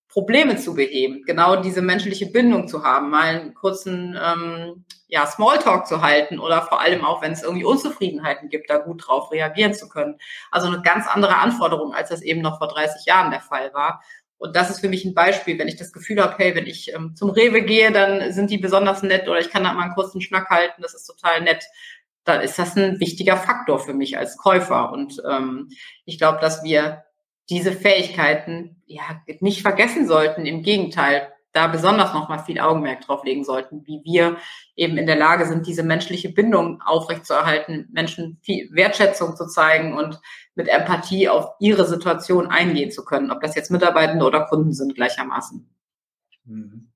Probleme 0.10 0.58
zu 0.58 0.74
beheben, 0.74 1.22
genau 1.26 1.58
diese 1.58 1.84
menschliche 1.84 2.26
Bindung 2.26 2.68
zu 2.68 2.84
haben, 2.84 3.12
mal 3.12 3.26
einen 3.26 3.54
kurzen 3.54 4.18
ähm, 4.20 4.84
ja, 5.08 5.26
Smalltalk 5.28 5.86
zu 5.86 6.02
halten 6.02 6.40
oder 6.40 6.64
vor 6.64 6.82
allem 6.82 7.06
auch, 7.06 7.22
wenn 7.22 7.32
es 7.32 7.44
irgendwie 7.44 7.64
Unzufriedenheiten 7.64 8.50
gibt, 8.50 8.72
da 8.72 8.80
gut 8.80 9.08
drauf 9.08 9.32
reagieren 9.32 9.76
zu 9.76 9.88
können. 9.88 10.18
Also 10.50 10.68
eine 10.68 10.82
ganz 10.82 11.08
andere 11.08 11.38
Anforderung, 11.38 11.94
als 11.94 12.10
das 12.10 12.24
eben 12.24 12.42
noch 12.42 12.58
vor 12.58 12.68
30 12.68 13.06
Jahren 13.06 13.30
der 13.30 13.42
Fall 13.42 13.72
war. 13.74 14.02
Und 14.40 14.56
das 14.56 14.72
ist 14.72 14.80
für 14.80 14.90
mich 14.90 15.06
ein 15.06 15.14
Beispiel, 15.14 15.60
wenn 15.60 15.68
ich 15.68 15.76
das 15.76 15.92
Gefühl 15.92 16.22
habe, 16.22 16.34
hey, 16.38 16.56
wenn 16.56 16.66
ich 16.66 16.92
ähm, 16.94 17.16
zum 17.16 17.30
Rewe 17.30 17.62
gehe, 17.62 17.92
dann 17.92 18.32
sind 18.34 18.50
die 18.50 18.58
besonders 18.58 19.04
nett 19.04 19.28
oder 19.28 19.40
ich 19.40 19.52
kann 19.52 19.64
da 19.64 19.74
mal 19.74 19.84
einen 19.84 19.96
kurzen 19.96 20.22
Schnack 20.22 20.50
halten, 20.50 20.82
das 20.82 20.96
ist 20.96 21.06
total 21.06 21.42
nett. 21.42 21.66
Dann 22.24 22.42
ist 22.42 22.58
das 22.58 22.76
ein 22.76 23.00
wichtiger 23.00 23.38
Faktor 23.38 23.80
für 23.80 23.94
mich 23.94 24.18
als 24.18 24.38
Käufer. 24.38 24.92
Und 24.92 25.22
ähm, 25.30 25.70
ich 26.06 26.18
glaube, 26.18 26.40
dass 26.40 26.64
wir 26.64 27.04
diese 27.50 27.74
Fähigkeiten 27.74 28.79
ja 28.90 29.04
nicht 29.40 29.62
vergessen 29.62 30.08
sollten. 30.08 30.46
Im 30.46 30.64
Gegenteil, 30.64 31.32
da 31.52 31.68
besonders 31.68 32.14
nochmal 32.14 32.44
viel 32.44 32.60
Augenmerk 32.60 33.02
drauf 33.02 33.24
legen 33.24 33.44
sollten, 33.44 33.86
wie 33.86 34.02
wir 34.04 34.38
eben 34.76 34.98
in 34.98 35.08
der 35.08 35.16
Lage 35.16 35.46
sind, 35.46 35.66
diese 35.66 35.84
menschliche 35.84 36.30
Bindung 36.30 36.82
aufrechtzuerhalten, 36.82 37.88
Menschen 37.92 38.40
viel 38.44 38.70
Wertschätzung 38.72 39.36
zu 39.36 39.48
zeigen 39.48 39.98
und 39.98 40.20
mit 40.56 40.68
Empathie 40.68 41.30
auf 41.30 41.52
ihre 41.60 41.86
Situation 41.86 42.48
eingehen 42.48 42.92
zu 42.92 43.04
können, 43.04 43.32
ob 43.32 43.42
das 43.42 43.56
jetzt 43.56 43.72
Mitarbeitende 43.72 44.26
oder 44.26 44.46
Kunden 44.46 44.74
sind 44.74 44.96
gleichermaßen. 44.96 45.68
Mhm. 46.46 46.92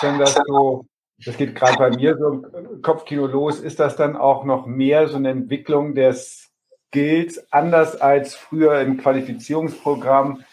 Wenn 0.00 0.18
das 0.18 0.34
so, 0.46 0.86
das 1.24 1.36
geht 1.36 1.54
gerade 1.54 1.76
bei 1.76 1.90
mir 1.90 2.16
so 2.16 2.28
im 2.32 2.82
Kopfkino 2.82 3.26
los, 3.26 3.60
ist 3.60 3.78
das 3.78 3.96
dann 3.96 4.16
auch 4.16 4.44
noch 4.44 4.66
mehr 4.66 5.08
so 5.08 5.16
eine 5.16 5.30
Entwicklung 5.30 5.94
des 5.94 6.50
Skills, 6.88 7.52
anders 7.52 8.00
als 8.00 8.34
früher 8.34 8.80
im 8.80 8.98
Qualifizierungsprogramm, 8.98 10.44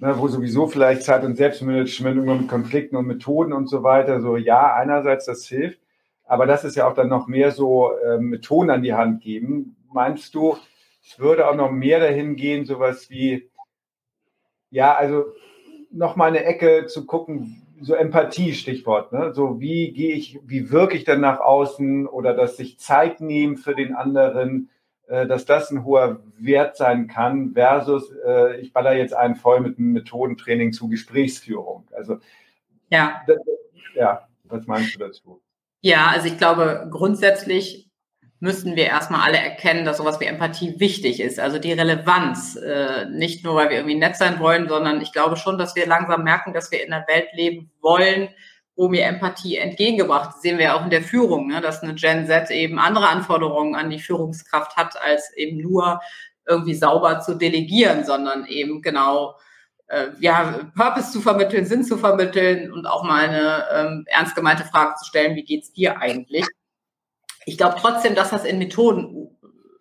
ne, 0.00 0.18
wo 0.18 0.28
sowieso 0.28 0.66
vielleicht 0.66 1.02
Zeit- 1.02 1.24
und 1.24 1.36
Selbstmanagement 1.36 2.16
irgendwann 2.16 2.40
mit 2.40 2.48
Konflikten 2.48 2.96
und 2.96 3.06
Methoden 3.06 3.52
und 3.52 3.68
so 3.68 3.82
weiter, 3.82 4.20
so 4.20 4.36
ja, 4.36 4.74
einerseits 4.74 5.26
das 5.26 5.46
hilft, 5.46 5.80
aber 6.24 6.46
das 6.46 6.64
ist 6.64 6.76
ja 6.76 6.88
auch 6.88 6.94
dann 6.94 7.08
noch 7.08 7.26
mehr 7.28 7.52
so 7.52 7.92
äh, 7.98 8.18
Methoden 8.18 8.70
an 8.70 8.82
die 8.82 8.94
Hand 8.94 9.22
geben. 9.22 9.76
Meinst 9.92 10.34
du, 10.34 10.56
es 11.02 11.18
würde 11.18 11.48
auch 11.48 11.54
noch 11.54 11.70
mehr 11.70 12.00
dahin 12.00 12.36
gehen, 12.36 12.64
sowas 12.64 13.10
wie, 13.10 13.50
ja, 14.70 14.94
also 14.94 15.26
noch 15.90 16.16
mal 16.16 16.26
eine 16.26 16.44
Ecke 16.44 16.86
zu 16.86 17.04
gucken, 17.04 17.66
so 17.80 17.94
Empathie, 17.94 18.52
Stichwort, 18.52 19.12
ne? 19.12 19.32
So 19.34 19.58
wie 19.58 19.92
gehe 19.92 20.14
ich, 20.14 20.38
wie 20.44 20.70
wirke 20.70 20.96
ich 20.96 21.04
dann 21.04 21.20
nach 21.20 21.40
außen 21.40 22.06
oder 22.06 22.34
dass 22.34 22.56
sich 22.56 22.78
Zeit 22.78 23.20
nehmen 23.20 23.56
für 23.56 23.74
den 23.74 23.94
anderen, 23.94 24.68
dass 25.26 25.44
das 25.44 25.70
ein 25.70 25.84
hoher 25.84 26.20
Wert 26.38 26.76
sein 26.76 27.08
kann, 27.08 27.52
versus 27.54 28.12
äh, 28.26 28.60
ich 28.60 28.72
baller 28.72 28.94
jetzt 28.94 29.14
einen 29.14 29.34
voll 29.34 29.60
mit 29.60 29.78
einem 29.78 29.92
Methodentraining 29.92 30.72
zu 30.72 30.88
Gesprächsführung. 30.88 31.88
Also 31.94 32.18
ja. 32.90 33.22
ja, 33.94 34.28
was 34.44 34.66
meinst 34.66 34.94
du 34.94 34.98
dazu? 34.98 35.42
Ja, 35.80 36.08
also 36.08 36.26
ich 36.26 36.38
glaube, 36.38 36.88
grundsätzlich 36.90 37.90
müssen 38.40 38.74
wir 38.74 38.86
erstmal 38.86 39.20
alle 39.20 39.38
erkennen, 39.38 39.84
dass 39.84 39.98
sowas 39.98 40.18
wie 40.18 40.24
Empathie 40.24 40.80
wichtig 40.80 41.20
ist. 41.20 41.38
Also 41.38 41.58
die 41.58 41.72
Relevanz, 41.72 42.56
äh, 42.56 43.04
nicht 43.06 43.44
nur, 43.44 43.54
weil 43.54 43.68
wir 43.68 43.76
irgendwie 43.78 43.98
nett 43.98 44.16
sein 44.16 44.40
wollen, 44.40 44.68
sondern 44.68 45.00
ich 45.02 45.12
glaube 45.12 45.36
schon, 45.36 45.58
dass 45.58 45.76
wir 45.76 45.86
langsam 45.86 46.24
merken, 46.24 46.54
dass 46.54 46.70
wir 46.70 46.84
in 46.84 46.92
einer 46.92 47.06
Welt 47.06 47.28
leben 47.34 47.70
wollen, 47.80 48.28
wo 48.80 48.88
mir 48.88 49.04
Empathie 49.04 49.58
entgegengebracht. 49.58 50.30
Das 50.32 50.40
sehen 50.40 50.56
wir 50.56 50.64
ja 50.64 50.74
auch 50.74 50.84
in 50.84 50.90
der 50.90 51.02
Führung, 51.02 51.48
ne? 51.48 51.60
dass 51.60 51.82
eine 51.82 51.94
Gen 51.94 52.26
Z 52.26 52.50
eben 52.50 52.78
andere 52.78 53.08
Anforderungen 53.08 53.74
an 53.74 53.90
die 53.90 53.98
Führungskraft 53.98 54.74
hat, 54.74 54.98
als 54.98 55.36
eben 55.36 55.60
nur 55.60 56.00
irgendwie 56.48 56.74
sauber 56.74 57.20
zu 57.20 57.34
delegieren, 57.34 58.06
sondern 58.06 58.46
eben 58.46 58.80
genau 58.80 59.36
äh, 59.88 60.06
ja, 60.20 60.60
Purpose 60.74 61.12
zu 61.12 61.20
vermitteln, 61.20 61.66
Sinn 61.66 61.84
zu 61.84 61.98
vermitteln 61.98 62.72
und 62.72 62.86
auch 62.86 63.04
mal 63.04 63.28
eine 63.28 63.64
ähm, 63.70 64.04
ernst 64.06 64.34
gemeinte 64.34 64.64
Frage 64.64 64.94
zu 64.94 65.04
stellen, 65.04 65.36
wie 65.36 65.44
geht's 65.44 65.74
dir 65.74 65.98
eigentlich? 65.98 66.46
Ich 67.44 67.58
glaube 67.58 67.76
trotzdem, 67.78 68.14
dass 68.14 68.30
das 68.30 68.46
in 68.46 68.56
Methoden 68.56 69.28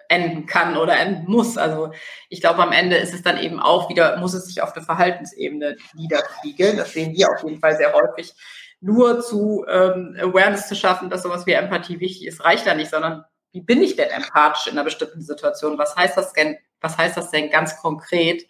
enden 0.09 0.45
kann 0.45 0.75
oder 0.75 0.99
enden 0.99 1.31
muss. 1.31 1.57
Also 1.57 1.93
ich 2.27 2.41
glaube, 2.41 2.61
am 2.61 2.73
Ende 2.73 2.97
ist 2.97 3.13
es 3.13 3.21
dann 3.21 3.37
eben 3.37 3.61
auch 3.61 3.89
wieder, 3.89 4.17
muss 4.17 4.33
es 4.33 4.47
sich 4.47 4.61
auf 4.61 4.73
der 4.73 4.83
Verhaltensebene 4.83 5.77
niederspiegeln. 5.93 6.75
Das 6.75 6.91
sehen 6.91 7.15
wir 7.15 7.29
auf 7.29 7.43
jeden 7.43 7.61
Fall 7.61 7.77
sehr 7.77 7.93
häufig. 7.93 8.33
Nur 8.81 9.21
zu 9.21 9.65
ähm, 9.67 10.15
Awareness 10.19 10.67
zu 10.67 10.75
schaffen, 10.75 11.09
dass 11.09 11.23
sowas 11.23 11.45
wie 11.45 11.51
Empathie 11.51 11.99
wichtig 11.99 12.27
ist, 12.27 12.43
reicht 12.43 12.65
da 12.65 12.73
nicht, 12.73 12.89
sondern 12.89 13.25
wie 13.51 13.61
bin 13.61 13.81
ich 13.81 13.95
denn 13.95 14.09
empathisch 14.09 14.67
in 14.67 14.73
einer 14.73 14.83
bestimmten 14.83 15.21
Situation? 15.21 15.77
Was 15.77 15.95
heißt 15.95 16.15
das 16.15 16.33
denn, 16.33 16.57
was 16.81 16.97
heißt 16.97 17.17
das 17.17 17.31
denn 17.31 17.49
ganz 17.49 17.77
konkret? 17.77 18.45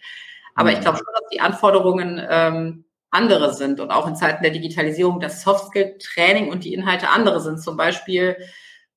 Aber 0.55 0.71
ich 0.71 0.81
glaube 0.81 0.97
schon, 0.97 1.07
dass 1.13 1.29
die 1.31 1.39
Anforderungen 1.39 2.21
ähm, 2.29 2.85
andere 3.11 3.53
sind 3.53 3.79
und 3.79 3.91
auch 3.91 4.07
in 4.07 4.15
Zeiten 4.15 4.43
der 4.43 4.51
Digitalisierung 4.51 5.19
das 5.19 5.41
Softskill-Training 5.41 6.49
und 6.49 6.63
die 6.63 6.73
Inhalte 6.73 7.09
andere 7.09 7.39
sind. 7.39 7.61
Zum 7.61 7.77
Beispiel 7.77 8.37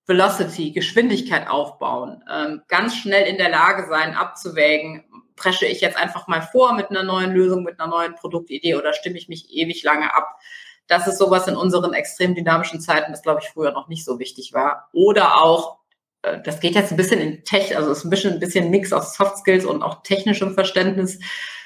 Velocity, 0.07 0.73
Geschwindigkeit 0.73 1.49
aufbauen, 1.49 2.25
ähm, 2.31 2.63
ganz 2.69 2.97
schnell 2.97 3.27
in 3.29 3.39
der 3.39 3.51
Lage 3.51 3.87
sein, 3.89 4.15
abzuwägen, 4.15 5.05
presche 5.37 5.67
ich 5.67 5.81
jetzt 5.81 5.97
einfach 5.97 6.27
mal 6.27 6.43
vor 6.43 6.75
mit 6.75 6.91
einer 6.91 7.05
neuen 7.05 7.33
Lösung, 7.33 7.63
mit 7.63 7.81
einer 7.81 7.89
neuen 7.89 8.15
Produktidee 8.17 8.75
oder 8.75 8.93
stimme 8.93 9.17
ich 9.17 9.29
mich 9.29 9.51
ewig 9.51 9.83
lange 9.83 10.15
ab. 10.15 10.39
Das 10.87 11.07
ist 11.07 11.19
sowas 11.19 11.49
in 11.49 11.57
unseren 11.57 11.95
extrem 11.95 12.35
dynamischen 12.35 12.81
Zeiten, 12.81 13.13
das 13.13 13.23
glaube 13.23 13.41
ich 13.43 13.49
früher 13.51 13.73
noch 13.73 13.89
nicht 13.89 14.05
so 14.05 14.19
wichtig 14.19 14.53
war. 14.53 14.89
Oder 14.93 15.43
auch, 15.43 15.79
äh, 16.23 16.41
das 16.43 16.61
geht 16.61 16.75
jetzt 16.75 16.91
ein 16.91 16.97
bisschen 16.97 17.21
in 17.21 17.45
Tech, 17.45 17.77
also 17.77 17.91
es 17.91 17.99
ist 17.99 18.05
ein 18.05 18.11
bisschen, 18.11 18.35
ein 18.35 18.41
bisschen 18.41 18.71
Mix 18.71 18.93
aus 18.93 19.15
Soft 19.15 19.39
Skills 19.39 19.65
und 19.65 19.83
auch 19.83 20.03
technischem 20.03 20.55
Verständnis 20.55 21.19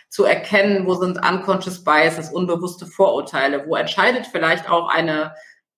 zu 0.09 0.25
erkennen, 0.25 0.87
wo 0.87 0.95
sind 0.95 1.19
unconscious 1.19 1.83
biases, 1.83 2.31
unbewusste 2.31 2.87
Vorurteile, 2.87 3.67
wo 3.67 3.75
entscheidet 3.75 4.27
vielleicht 4.27 4.71
auch 4.71 4.89
eine 4.89 5.35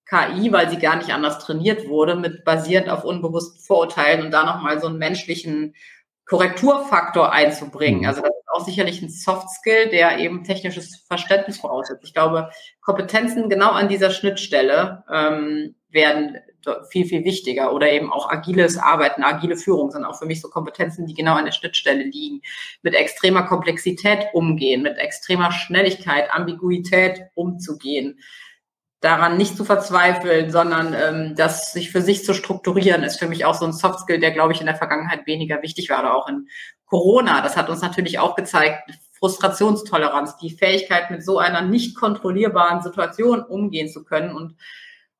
KI, 0.09 0.53
weil 0.53 0.71
sie 0.71 0.79
gar 0.79 0.97
nicht 0.97 1.13
anders 1.13 1.39
trainiert 1.39 1.89
wurde, 1.89 2.15
mit 2.15 2.45
basierend 2.45 2.89
auf 2.89 3.05
unbewussten 3.05 3.61
Vorurteilen 3.61 4.25
und 4.25 4.31
da 4.31 4.45
nochmal 4.45 4.81
so 4.81 4.87
einen 4.87 4.99
menschlichen 4.99 5.75
Korrekturfaktor 6.25 7.33
einzubringen. 7.33 8.01
Mhm. 8.01 8.07
Also 8.07 8.23
das 8.23 8.31
ist 8.31 8.48
auch 8.59 8.65
sicherlich 8.65 9.01
ein 9.01 9.09
Soft 9.09 9.49
Skill, 9.51 9.89
der 9.89 10.19
eben 10.19 10.45
technisches 10.45 11.05
Verständnis 11.07 11.59
voraussetzt. 11.59 12.05
Ich 12.05 12.15
glaube, 12.15 12.51
Kompetenzen 12.81 13.49
genau 13.49 13.71
an 13.71 13.89
dieser 13.89 14.11
Schnittstelle 14.11 15.05
ähm, 15.11 15.77
werden 15.91 16.39
viel, 16.91 17.07
viel 17.07 17.25
wichtiger. 17.25 17.73
Oder 17.73 17.91
eben 17.91 18.13
auch 18.13 18.31
agiles 18.31 18.77
Arbeiten, 18.77 19.23
agile 19.23 19.57
Führung 19.57 19.91
sind 19.91 20.05
auch 20.05 20.19
für 20.19 20.27
mich 20.27 20.41
so 20.41 20.49
Kompetenzen, 20.49 21.07
die 21.07 21.15
genau 21.15 21.35
an 21.35 21.45
der 21.45 21.53
Schnittstelle 21.53 22.05
liegen, 22.05 22.43
mit 22.83 22.95
extremer 22.95 23.45
Komplexität 23.45 24.27
umgehen, 24.33 24.83
mit 24.83 24.99
extremer 24.99 25.53
Schnelligkeit, 25.53 26.31
Ambiguität 26.33 27.23
umzugehen. 27.35 28.19
Daran 29.01 29.37
nicht 29.37 29.57
zu 29.57 29.65
verzweifeln, 29.65 30.51
sondern 30.51 30.93
ähm, 30.93 31.35
das 31.37 31.73
sich 31.73 31.93
für 31.93 32.03
sich 32.03 32.25
zu 32.25 32.35
strukturieren, 32.35 33.05
ist 33.05 33.21
für 33.21 33.29
mich 33.29 33.45
auch 33.45 33.55
so 33.55 33.65
ein 33.65 33.73
Soft 33.73 34.01
Skill, 34.01 34.19
der, 34.19 34.33
glaube 34.33 34.53
ich, 34.53 34.61
in 34.61 34.67
der 34.67 34.75
Vergangenheit 34.75 35.25
weniger 35.27 35.63
wichtig 35.63 35.89
war 35.89 36.01
oder 36.01 36.17
auch 36.17 36.29
in 36.29 36.49
Corona. 36.89 37.41
Das 37.43 37.57
hat 37.57 37.69
uns 37.69 37.83
natürlich 37.83 38.19
auch 38.19 38.35
gezeigt, 38.35 38.91
Frustrationstoleranz, 39.19 40.37
die 40.37 40.51
Fähigkeit, 40.51 41.11
mit 41.11 41.25
so 41.25 41.39
einer 41.39 41.63
nicht 41.63 41.97
kontrollierbaren 41.97 42.83
Situation 42.83 43.43
umgehen 43.43 43.89
zu 43.89 44.05
können 44.05 44.35
und 44.35 44.57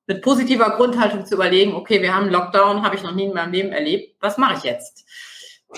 mit 0.07 0.23
positiver 0.23 0.71
Grundhaltung 0.71 1.27
zu 1.27 1.35
überlegen, 1.35 1.75
okay, 1.75 2.01
wir 2.01 2.15
haben 2.15 2.31
Lockdown, 2.31 2.83
habe 2.83 2.97
ich 2.97 3.03
noch 3.03 3.15
nie 3.15 3.25
in 3.25 3.35
meinem 3.35 3.53
Leben 3.53 3.73
erlebt, 3.73 4.17
was 4.21 4.39
mache 4.39 4.55
ich 4.55 4.63
jetzt? 4.63 5.07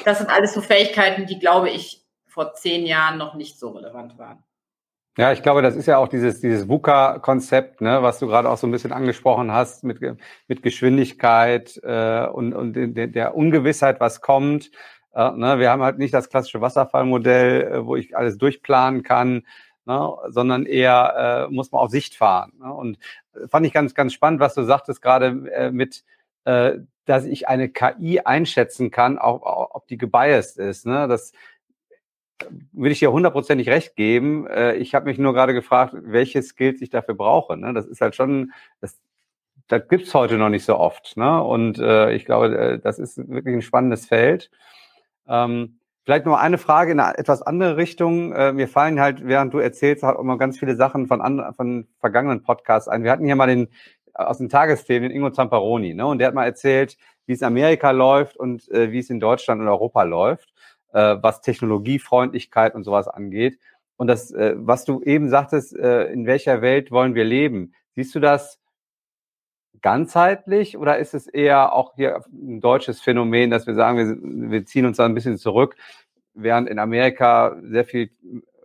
Das 0.04 0.18
sind 0.18 0.30
alles 0.30 0.54
so 0.54 0.60
Fähigkeiten, 0.60 1.26
die, 1.26 1.38
glaube 1.38 1.70
ich, 1.70 2.06
vor 2.28 2.54
zehn 2.54 2.86
Jahren 2.86 3.18
noch 3.18 3.34
nicht 3.34 3.58
so 3.58 3.70
relevant 3.70 4.18
waren. 4.18 4.44
Ja, 5.18 5.32
ich 5.32 5.42
glaube, 5.42 5.60
das 5.60 5.74
ist 5.74 5.86
ja 5.86 5.98
auch 5.98 6.06
dieses, 6.06 6.40
dieses 6.40 6.68
VUCA-Konzept, 6.68 7.80
ne, 7.80 8.02
was 8.02 8.20
du 8.20 8.28
gerade 8.28 8.48
auch 8.48 8.56
so 8.56 8.68
ein 8.68 8.70
bisschen 8.70 8.92
angesprochen 8.92 9.50
hast, 9.50 9.82
mit, 9.82 10.00
mit 10.46 10.62
Geschwindigkeit 10.62 11.80
äh, 11.82 12.26
und, 12.26 12.54
und 12.54 12.74
der, 12.74 13.08
der 13.08 13.34
Ungewissheit, 13.34 13.98
was 13.98 14.20
kommt. 14.20 14.70
Äh, 15.14 15.30
ne, 15.32 15.58
wir 15.58 15.70
haben 15.70 15.82
halt 15.82 15.98
nicht 15.98 16.14
das 16.14 16.28
klassische 16.28 16.60
Wasserfallmodell, 16.60 17.62
äh, 17.62 17.86
wo 17.86 17.96
ich 17.96 18.16
alles 18.16 18.38
durchplanen 18.38 19.02
kann, 19.02 19.46
ne, 19.86 20.12
sondern 20.28 20.66
eher 20.66 21.48
äh, 21.48 21.52
muss 21.52 21.72
man 21.72 21.80
auf 21.80 21.90
Sicht 21.90 22.14
fahren. 22.14 22.52
Ne? 22.60 22.72
Und 22.72 22.98
fand 23.48 23.66
ich 23.66 23.72
ganz, 23.72 23.94
ganz 23.94 24.12
spannend, 24.12 24.40
was 24.40 24.54
du 24.54 24.62
sagtest 24.62 25.02
gerade 25.02 25.50
äh, 25.52 25.70
mit, 25.70 26.04
äh, 26.44 26.78
dass 27.04 27.24
ich 27.24 27.48
eine 27.48 27.68
KI 27.68 28.20
einschätzen 28.20 28.90
kann, 28.90 29.18
auch, 29.18 29.42
auch 29.42 29.74
ob 29.74 29.86
die 29.88 29.98
gebiased 29.98 30.58
ist. 30.58 30.86
Ne? 30.86 31.08
Das 31.08 31.32
will 32.72 32.92
ich 32.92 33.00
dir 33.00 33.12
hundertprozentig 33.12 33.68
recht 33.68 33.96
geben. 33.96 34.46
Äh, 34.46 34.76
ich 34.76 34.94
habe 34.94 35.06
mich 35.06 35.18
nur 35.18 35.34
gerade 35.34 35.54
gefragt, 35.54 35.94
welche 35.96 36.42
Skills 36.42 36.80
ich 36.80 36.90
dafür 36.90 37.14
brauche. 37.14 37.56
Ne? 37.56 37.74
Das 37.74 37.86
ist 37.86 38.00
halt 38.00 38.14
schon, 38.14 38.52
das, 38.80 38.98
das 39.68 39.88
gibt's 39.88 40.14
heute 40.14 40.36
noch 40.36 40.48
nicht 40.48 40.64
so 40.64 40.76
oft. 40.76 41.16
Ne? 41.16 41.42
Und 41.42 41.78
äh, 41.78 42.12
ich 42.12 42.24
glaube, 42.24 42.56
äh, 42.56 42.78
das 42.78 42.98
ist 42.98 43.18
wirklich 43.18 43.54
ein 43.54 43.62
spannendes 43.62 44.06
Feld. 44.06 44.50
Ähm, 45.28 45.78
vielleicht 46.04 46.26
noch 46.26 46.36
eine 46.36 46.58
Frage 46.58 46.92
in 46.92 47.00
eine 47.00 47.18
etwas 47.18 47.42
andere 47.42 47.76
Richtung. 47.76 48.32
Äh, 48.32 48.52
mir 48.52 48.68
fallen 48.68 49.00
halt, 49.00 49.26
während 49.26 49.54
du 49.54 49.58
erzählst, 49.58 50.02
halt 50.02 50.18
immer 50.18 50.38
ganz 50.38 50.58
viele 50.58 50.76
Sachen 50.76 51.06
von, 51.06 51.20
an, 51.20 51.54
von 51.54 51.88
vergangenen 51.98 52.42
Podcasts 52.42 52.88
ein. 52.88 53.04
Wir 53.04 53.12
hatten 53.12 53.24
hier 53.24 53.36
mal 53.36 53.46
den 53.46 53.68
aus 54.12 54.38
den 54.38 54.48
Tagesthemen, 54.48 55.08
den 55.08 55.16
Ingo 55.16 55.30
Zamparoni, 55.30 55.94
ne? 55.94 56.04
Und 56.06 56.18
der 56.18 56.26
hat 56.26 56.34
mal 56.34 56.44
erzählt, 56.44 56.98
wie 57.26 57.32
es 57.32 57.42
in 57.42 57.46
Amerika 57.46 57.92
läuft 57.92 58.36
und 58.36 58.68
äh, 58.70 58.90
wie 58.90 58.98
es 58.98 59.08
in 59.08 59.20
Deutschland 59.20 59.60
und 59.60 59.68
Europa 59.68 60.02
läuft 60.02 60.52
äh, 60.92 61.16
was 61.20 61.40
Technologiefreundlichkeit 61.40 62.74
und 62.74 62.84
sowas 62.84 63.08
angeht. 63.08 63.58
Und 63.96 64.06
das, 64.06 64.30
äh, 64.30 64.54
was 64.56 64.84
du 64.84 65.02
eben 65.02 65.28
sagtest, 65.28 65.76
äh, 65.76 66.06
in 66.06 66.26
welcher 66.26 66.62
Welt 66.62 66.90
wollen 66.90 67.14
wir 67.14 67.24
leben? 67.24 67.74
Siehst 67.94 68.14
du 68.14 68.20
das 68.20 68.59
ganzheitlich 69.82 70.76
oder 70.76 70.98
ist 70.98 71.14
es 71.14 71.26
eher 71.26 71.72
auch 71.72 71.94
hier 71.96 72.22
ein 72.32 72.60
deutsches 72.60 73.00
Phänomen, 73.00 73.50
dass 73.50 73.66
wir 73.66 73.74
sagen, 73.74 73.98
wir, 73.98 74.50
wir 74.50 74.64
ziehen 74.64 74.86
uns 74.86 74.96
da 74.96 75.04
ein 75.04 75.14
bisschen 75.14 75.38
zurück, 75.38 75.76
während 76.34 76.68
in 76.68 76.78
Amerika 76.78 77.56
sehr 77.62 77.84
viel 77.84 78.10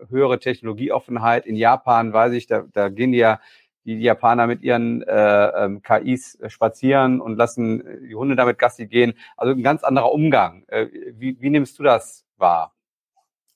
höhere 0.10 0.40
Technologieoffenheit, 0.40 1.46
in 1.46 1.56
Japan 1.56 2.14
weiß 2.14 2.34
ich, 2.34 2.48
da, 2.48 2.66
da 2.74 2.90
gehen 2.90 3.12
die 3.12 3.20
ja 3.20 3.40
die 3.86 4.00
Japaner 4.02 4.48
mit 4.48 4.64
ihren 4.64 5.04
äh, 5.04 5.48
ähm, 5.66 5.82
KIs 5.84 6.40
spazieren 6.48 7.22
und 7.22 7.38
lassen 7.38 7.84
die 8.08 8.16
Hunde 8.16 8.36
damit 8.36 8.58
Gassi 8.58 8.88
gehen. 8.88 9.14
Also 9.38 9.54
ein 9.54 9.62
ganz 9.62 9.84
anderer 9.84 10.12
Umgang. 10.12 10.64
Äh, 10.68 10.88
wie, 11.14 11.40
wie 11.40 11.50
nimmst 11.52 11.78
du 11.78 11.84
das 11.84 12.26
wahr? 12.38 12.74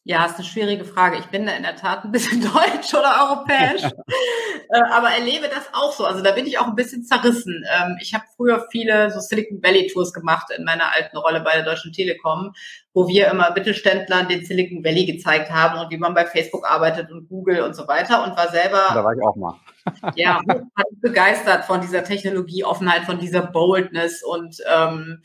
Ja, 0.09 0.25
ist 0.25 0.37
eine 0.37 0.43
schwierige 0.43 0.85
Frage. 0.85 1.19
Ich 1.19 1.27
bin 1.27 1.45
da 1.45 1.51
in 1.51 1.61
der 1.61 1.75
Tat 1.75 2.03
ein 2.03 2.11
bisschen 2.11 2.41
deutsch 2.53 2.95
oder 2.95 3.29
europäisch, 3.29 3.83
äh, 4.71 4.81
aber 4.91 5.09
erlebe 5.09 5.47
das 5.49 5.69
auch 5.71 5.91
so. 5.91 6.03
Also 6.03 6.23
da 6.23 6.31
bin 6.31 6.47
ich 6.47 6.57
auch 6.57 6.65
ein 6.65 6.73
bisschen 6.73 7.03
zerrissen. 7.03 7.63
Ähm, 7.71 7.95
ich 8.01 8.15
habe 8.15 8.23
früher 8.35 8.65
viele 8.71 9.11
so 9.11 9.19
Silicon 9.19 9.61
Valley 9.61 9.85
Tours 9.85 10.11
gemacht 10.11 10.47
in 10.57 10.63
meiner 10.63 10.95
alten 10.95 11.15
Rolle 11.15 11.41
bei 11.41 11.53
der 11.53 11.63
Deutschen 11.63 11.93
Telekom, 11.93 12.53
wo 12.91 13.07
wir 13.07 13.27
immer 13.27 13.53
Mittelständlern 13.53 14.27
den 14.27 14.43
Silicon 14.43 14.83
Valley 14.83 15.05
gezeigt 15.05 15.51
haben 15.51 15.79
und 15.79 15.91
wie 15.91 15.99
man 15.99 16.15
bei 16.15 16.25
Facebook 16.25 16.67
arbeitet 16.67 17.11
und 17.11 17.29
Google 17.29 17.61
und 17.61 17.75
so 17.75 17.87
weiter 17.87 18.23
und 18.23 18.35
war 18.35 18.49
selber. 18.49 18.87
Da 18.91 19.03
war 19.03 19.13
ich 19.13 19.21
auch 19.21 19.35
mal. 19.35 19.59
ja, 20.15 20.41
begeistert 21.01 21.65
von 21.65 21.81
dieser 21.81 22.03
Technologieoffenheit, 22.03 23.03
von 23.03 23.19
dieser 23.19 23.43
Boldness 23.43 24.23
und 24.23 24.57
ähm, 24.75 25.21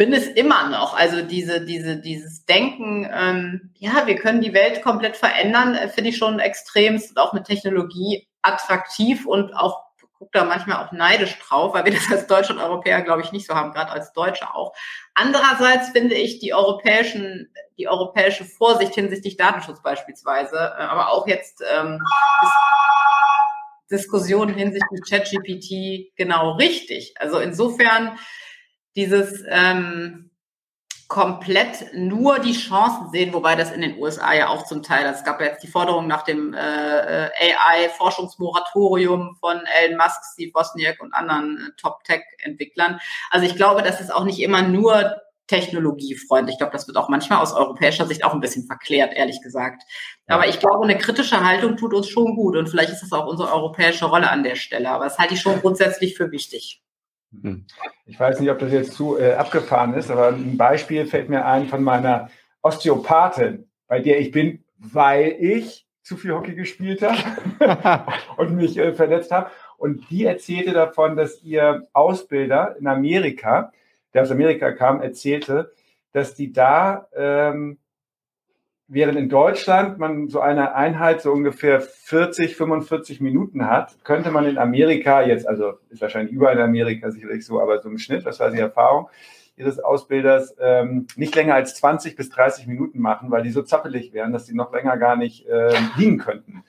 bin 0.00 0.14
es 0.14 0.28
immer 0.28 0.70
noch. 0.70 0.96
Also 0.96 1.20
diese, 1.20 1.60
diese, 1.60 1.98
dieses 1.98 2.46
Denken, 2.46 3.06
ähm, 3.12 3.70
ja, 3.74 4.06
wir 4.06 4.16
können 4.16 4.40
die 4.40 4.54
Welt 4.54 4.80
komplett 4.80 5.14
verändern, 5.14 5.74
äh, 5.74 5.90
finde 5.90 6.08
ich 6.08 6.16
schon 6.16 6.38
extremst 6.38 7.10
und 7.10 7.18
auch 7.18 7.34
mit 7.34 7.44
Technologie 7.44 8.26
attraktiv 8.40 9.26
und 9.26 9.52
auch 9.52 9.82
guckt 10.18 10.34
da 10.34 10.44
manchmal 10.44 10.82
auch 10.82 10.92
neidisch 10.92 11.38
drauf, 11.40 11.74
weil 11.74 11.84
wir 11.84 11.92
das 11.92 12.10
als 12.10 12.26
Deutsche 12.26 12.54
und 12.54 12.60
Europäer, 12.60 13.02
glaube 13.02 13.20
ich, 13.20 13.30
nicht 13.30 13.46
so 13.46 13.54
haben, 13.54 13.72
gerade 13.72 13.92
als 13.92 14.14
Deutsche 14.14 14.54
auch. 14.54 14.72
Andererseits 15.12 15.90
finde 15.90 16.14
ich 16.14 16.38
die 16.38 16.54
europäischen, 16.54 17.52
die 17.76 17.86
europäische 17.86 18.46
Vorsicht 18.46 18.94
hinsichtlich 18.94 19.36
Datenschutz 19.36 19.82
beispielsweise, 19.82 20.56
äh, 20.56 20.82
aber 20.82 21.10
auch 21.10 21.26
jetzt 21.26 21.62
ähm, 21.76 22.00
Diskussionen 23.90 24.54
hinsichtlich 24.54 25.02
ChatGPT 25.06 26.16
genau 26.16 26.52
richtig. 26.52 27.12
Also 27.18 27.38
insofern 27.38 28.18
dieses 28.96 29.44
ähm, 29.48 30.30
komplett 31.10 31.92
nur 31.92 32.38
die 32.38 32.52
Chancen 32.52 33.10
sehen, 33.10 33.34
wobei 33.34 33.56
das 33.56 33.72
in 33.72 33.80
den 33.80 33.98
USA 33.98 34.32
ja 34.32 34.48
auch 34.48 34.64
zum 34.64 34.84
Teil, 34.84 35.04
es 35.06 35.24
gab 35.24 35.40
ja 35.40 35.48
jetzt 35.48 35.62
die 35.62 35.66
Forderung 35.66 36.06
nach 36.06 36.22
dem 36.22 36.54
äh, 36.54 37.30
AI-Forschungsmoratorium 37.40 39.36
von 39.40 39.60
Elon 39.82 39.98
Musk, 39.98 40.20
Steve 40.32 40.52
Wozniak 40.54 41.02
und 41.02 41.12
anderen 41.12 41.56
äh, 41.58 41.80
Top-Tech-Entwicklern. 41.80 43.00
Also 43.30 43.44
ich 43.44 43.56
glaube, 43.56 43.82
das 43.82 44.00
ist 44.00 44.14
auch 44.14 44.22
nicht 44.24 44.38
immer 44.38 44.62
nur 44.62 45.16
technologiefreundlich. 45.48 46.54
Ich 46.54 46.58
glaube, 46.58 46.72
das 46.72 46.86
wird 46.86 46.96
auch 46.96 47.08
manchmal 47.08 47.42
aus 47.42 47.54
europäischer 47.54 48.06
Sicht 48.06 48.24
auch 48.24 48.32
ein 48.32 48.40
bisschen 48.40 48.66
verklärt, 48.66 49.12
ehrlich 49.12 49.42
gesagt. 49.42 49.82
Aber 50.28 50.46
ich 50.46 50.60
glaube, 50.60 50.84
eine 50.84 50.96
kritische 50.96 51.44
Haltung 51.44 51.76
tut 51.76 51.92
uns 51.92 52.08
schon 52.08 52.36
gut 52.36 52.56
und 52.56 52.68
vielleicht 52.68 52.90
ist 52.90 53.02
das 53.02 53.10
auch 53.10 53.26
unsere 53.26 53.52
europäische 53.52 54.04
Rolle 54.04 54.30
an 54.30 54.44
der 54.44 54.54
Stelle. 54.54 54.88
Aber 54.90 55.04
das 55.04 55.18
halte 55.18 55.34
ich 55.34 55.40
schon 55.40 55.60
grundsätzlich 55.60 56.16
für 56.16 56.30
wichtig. 56.30 56.80
Hm. 57.32 57.66
Ich 58.06 58.18
weiß 58.18 58.40
nicht, 58.40 58.50
ob 58.50 58.58
das 58.58 58.72
jetzt 58.72 58.92
zu 58.92 59.18
äh, 59.18 59.34
abgefahren 59.34 59.94
ist, 59.94 60.10
aber 60.10 60.28
ein 60.28 60.56
Beispiel 60.56 61.06
fällt 61.06 61.28
mir 61.28 61.46
ein 61.46 61.68
von 61.68 61.82
meiner 61.82 62.30
Osteopathin, 62.62 63.68
bei 63.86 64.00
der 64.00 64.20
ich 64.20 64.30
bin, 64.32 64.64
weil 64.78 65.36
ich 65.38 65.86
zu 66.02 66.16
viel 66.16 66.32
Hockey 66.32 66.54
gespielt 66.54 67.02
habe 67.02 68.06
und 68.36 68.56
mich 68.56 68.76
äh, 68.76 68.92
verletzt 68.94 69.30
habe. 69.30 69.50
Und 69.78 70.10
die 70.10 70.24
erzählte 70.24 70.72
davon, 70.72 71.16
dass 71.16 71.42
ihr 71.42 71.88
Ausbilder 71.92 72.76
in 72.78 72.86
Amerika, 72.86 73.72
der 74.12 74.22
aus 74.22 74.30
Amerika 74.30 74.72
kam, 74.72 75.00
erzählte, 75.00 75.72
dass 76.12 76.34
die 76.34 76.52
da 76.52 77.06
ähm, 77.14 77.78
während 78.90 79.16
in 79.16 79.28
Deutschland 79.28 79.98
man 79.98 80.28
so 80.28 80.40
eine 80.40 80.74
Einheit 80.74 81.22
so 81.22 81.30
ungefähr 81.30 81.80
40, 81.80 82.56
45 82.56 83.20
Minuten 83.20 83.68
hat, 83.68 83.96
könnte 84.04 84.32
man 84.32 84.44
in 84.46 84.58
Amerika 84.58 85.22
jetzt, 85.22 85.48
also 85.48 85.74
ist 85.90 86.02
wahrscheinlich 86.02 86.32
überall 86.32 86.56
in 86.56 86.62
Amerika 86.62 87.10
sicherlich 87.10 87.46
so, 87.46 87.60
aber 87.60 87.80
so 87.80 87.88
im 87.88 87.98
Schnitt, 87.98 88.26
das 88.26 88.40
war 88.40 88.50
die 88.50 88.58
Erfahrung 88.58 89.08
ihres 89.56 89.78
Ausbilders, 89.78 90.56
ähm, 90.58 91.06
nicht 91.16 91.34
länger 91.34 91.54
als 91.54 91.74
20 91.76 92.16
bis 92.16 92.30
30 92.30 92.66
Minuten 92.66 92.98
machen, 92.98 93.30
weil 93.30 93.42
die 93.42 93.50
so 93.50 93.62
zappelig 93.62 94.12
wären, 94.12 94.32
dass 94.32 94.46
die 94.46 94.54
noch 94.54 94.72
länger 94.72 94.96
gar 94.96 95.16
nicht 95.16 95.46
äh, 95.46 95.72
liegen 95.96 96.18
könnten. 96.18 96.64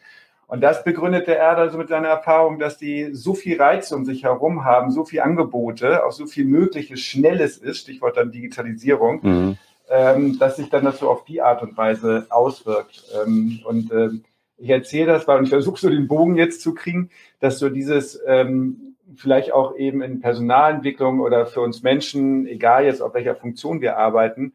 Und 0.45 0.61
das 0.61 0.83
begründete 0.83 1.33
er 1.33 1.57
also 1.57 1.77
mit 1.77 1.87
seiner 1.87 2.09
Erfahrung, 2.09 2.59
dass 2.59 2.77
die 2.77 3.13
so 3.13 3.33
viel 3.33 3.59
Reiz 3.59 3.93
um 3.93 4.03
sich 4.03 4.25
herum 4.25 4.65
haben, 4.65 4.91
so 4.91 5.05
viel 5.05 5.21
Angebote, 5.21 6.05
auch 6.05 6.11
so 6.11 6.25
viel 6.25 6.43
Mögliches, 6.43 6.99
Schnelles 6.99 7.57
ist, 7.57 7.77
Stichwort 7.77 8.17
dann 8.17 8.31
Digitalisierung, 8.31 9.19
mhm 9.23 9.57
ähm, 9.91 10.39
dass 10.39 10.55
sich 10.55 10.69
dann 10.69 10.85
das 10.85 10.99
so 10.99 11.09
auf 11.09 11.25
die 11.25 11.41
Art 11.41 11.61
und 11.61 11.77
Weise 11.77 12.25
auswirkt. 12.29 13.03
Ähm, 13.21 13.59
und 13.65 13.91
ähm, 13.91 14.23
ich 14.57 14.69
erzähle 14.69 15.07
das, 15.07 15.27
weil 15.27 15.43
ich 15.43 15.49
versuche 15.49 15.79
so 15.79 15.89
den 15.89 16.07
Bogen 16.07 16.37
jetzt 16.37 16.61
zu 16.61 16.73
kriegen, 16.73 17.09
dass 17.41 17.59
so 17.59 17.69
dieses 17.69 18.19
ähm, 18.25 18.95
vielleicht 19.17 19.51
auch 19.51 19.75
eben 19.75 20.01
in 20.01 20.21
Personalentwicklung 20.21 21.19
oder 21.19 21.45
für 21.45 21.59
uns 21.59 21.83
Menschen, 21.83 22.47
egal 22.47 22.85
jetzt 22.85 23.01
auf 23.01 23.13
welcher 23.13 23.35
Funktion 23.35 23.81
wir 23.81 23.97
arbeiten, 23.97 24.53